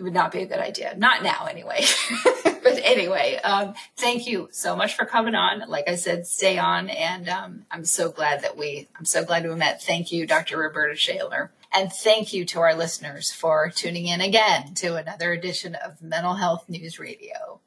it 0.02 0.04
would 0.04 0.14
not 0.14 0.32
be 0.32 0.40
a 0.42 0.48
good 0.48 0.60
idea. 0.60 0.96
Not 0.98 1.22
now, 1.22 1.46
anyway. 1.46 1.86
but 2.44 2.80
anyway, 2.84 3.40
um, 3.44 3.76
thank 3.98 4.26
you 4.26 4.50
so 4.52 4.76
much 4.76 4.96
for 4.96 5.06
coming 5.06 5.36
on. 5.36 5.70
Like 5.70 5.88
I 5.88 5.96
said, 5.96 6.26
stay 6.26 6.58
on, 6.58 6.90
and 6.90 7.30
um, 7.30 7.66
I'm 7.70 7.86
so 7.86 8.10
glad 8.10 8.42
that 8.42 8.58
we. 8.58 8.88
I'm 8.98 9.06
so 9.06 9.24
glad 9.24 9.48
we 9.48 9.54
met. 9.54 9.84
Thank 9.84 10.12
you, 10.12 10.26
Dr. 10.26 10.58
Roberta 10.58 10.96
Shaler, 10.96 11.52
and 11.74 11.92
thank 11.92 12.34
you 12.34 12.46
to 12.46 12.60
our 12.60 12.76
listeners 12.76 13.32
for 13.32 13.70
tuning 13.70 14.08
in 14.08 14.22
again 14.22 14.74
to 14.76 14.96
another 14.96 15.32
edition 15.32 15.76
of 15.76 16.02
Mental 16.02 16.36
Health 16.36 16.66
News 16.68 17.00
Radio. 17.00 17.60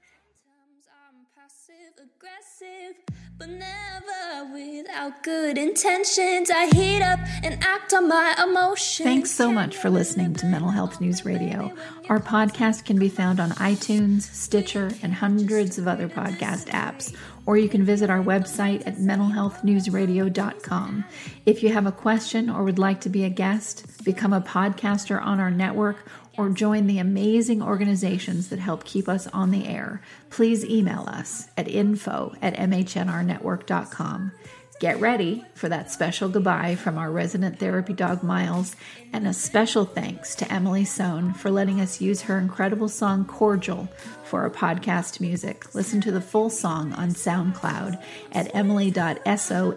Sometimes 0.00 0.86
I'm 0.88 1.26
passive 1.36 2.06
aggressive, 2.16 2.96
but 3.38 3.48
never 3.48 4.52
without 4.52 5.22
good 5.22 5.58
intentions. 5.58 6.50
I 6.50 6.66
heat 6.66 7.02
up 7.02 7.18
and 7.42 7.62
act 7.62 7.92
on 7.92 8.08
my 8.08 8.34
emotions. 8.42 9.04
Thanks 9.04 9.30
so 9.30 9.52
much 9.52 9.76
for 9.76 9.90
listening 9.90 10.34
to 10.34 10.46
Mental 10.46 10.70
Health 10.70 11.00
News 11.00 11.24
Radio. 11.24 11.72
Our 12.08 12.20
podcast 12.20 12.84
can 12.84 12.98
be 12.98 13.08
found 13.08 13.40
on 13.40 13.50
iTunes, 13.52 14.22
Stitcher, 14.22 14.92
and 15.02 15.14
hundreds 15.14 15.78
of 15.78 15.88
other 15.88 16.08
podcast 16.08 16.66
apps, 16.66 17.14
or 17.46 17.56
you 17.56 17.68
can 17.68 17.84
visit 17.84 18.10
our 18.10 18.22
website 18.22 18.86
at 18.86 18.96
mentalhealthnewsradio.com. 18.96 21.04
If 21.44 21.62
you 21.62 21.72
have 21.72 21.86
a 21.86 21.92
question 21.92 22.50
or 22.50 22.64
would 22.64 22.78
like 22.78 23.00
to 23.02 23.08
be 23.08 23.24
a 23.24 23.30
guest, 23.30 24.04
become 24.04 24.32
a 24.32 24.40
podcaster 24.40 25.20
on 25.20 25.40
our 25.40 25.50
network, 25.50 25.96
or 26.38 26.48
join 26.48 26.86
the 26.86 26.98
amazing 26.98 27.62
organizations 27.62 28.48
that 28.48 28.58
help 28.58 28.84
keep 28.84 29.08
us 29.08 29.26
on 29.28 29.50
the 29.50 29.66
air, 29.66 30.00
please 30.30 30.64
email 30.64 31.04
us 31.08 31.48
at 31.56 31.68
info 31.68 32.34
at 32.40 32.54
mhnrnetwork.com. 32.54 34.32
Get 34.80 34.98
ready 34.98 35.44
for 35.54 35.68
that 35.68 35.92
special 35.92 36.28
goodbye 36.28 36.74
from 36.74 36.98
our 36.98 37.12
resident 37.12 37.60
therapy 37.60 37.92
dog 37.92 38.24
Miles, 38.24 38.74
and 39.12 39.28
a 39.28 39.32
special 39.32 39.84
thanks 39.84 40.34
to 40.34 40.52
Emily 40.52 40.84
Sohn 40.84 41.34
for 41.34 41.52
letting 41.52 41.80
us 41.80 42.00
use 42.00 42.22
her 42.22 42.36
incredible 42.36 42.88
song 42.88 43.24
Cordial 43.24 43.88
for 44.32 44.40
our 44.40 44.48
podcast 44.48 45.20
music. 45.20 45.74
Listen 45.74 46.00
to 46.00 46.10
the 46.10 46.22
full 46.22 46.48
song 46.48 46.94
on 46.94 47.10
SoundCloud 47.10 48.02
at 48.32 48.50
emily.sonne. 48.56 49.76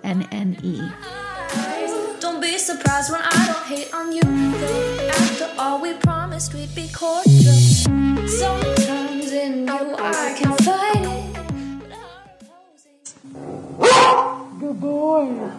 Don't 2.22 2.40
be 2.42 2.58
surprised 2.58 3.12
when 3.12 3.20
I 3.22 3.48
don't 3.48 3.66
hate 3.66 3.94
on 3.94 4.14
you. 4.14 4.22
After 5.10 5.52
all, 5.60 5.82
we 5.82 5.94
promised 5.96 6.54
we'd 6.54 6.74
be 6.74 6.88
cordial. 6.88 7.52
Sometimes 8.30 9.34
in 9.34 9.68
you 9.68 9.96
I 10.00 10.36
can 10.40 10.54
fight 10.64 11.04
it. 11.04 11.34
but 11.82 11.92
how 11.92 12.22
opposing- 13.82 14.60
Good 14.62 14.80
boy. 14.80 15.52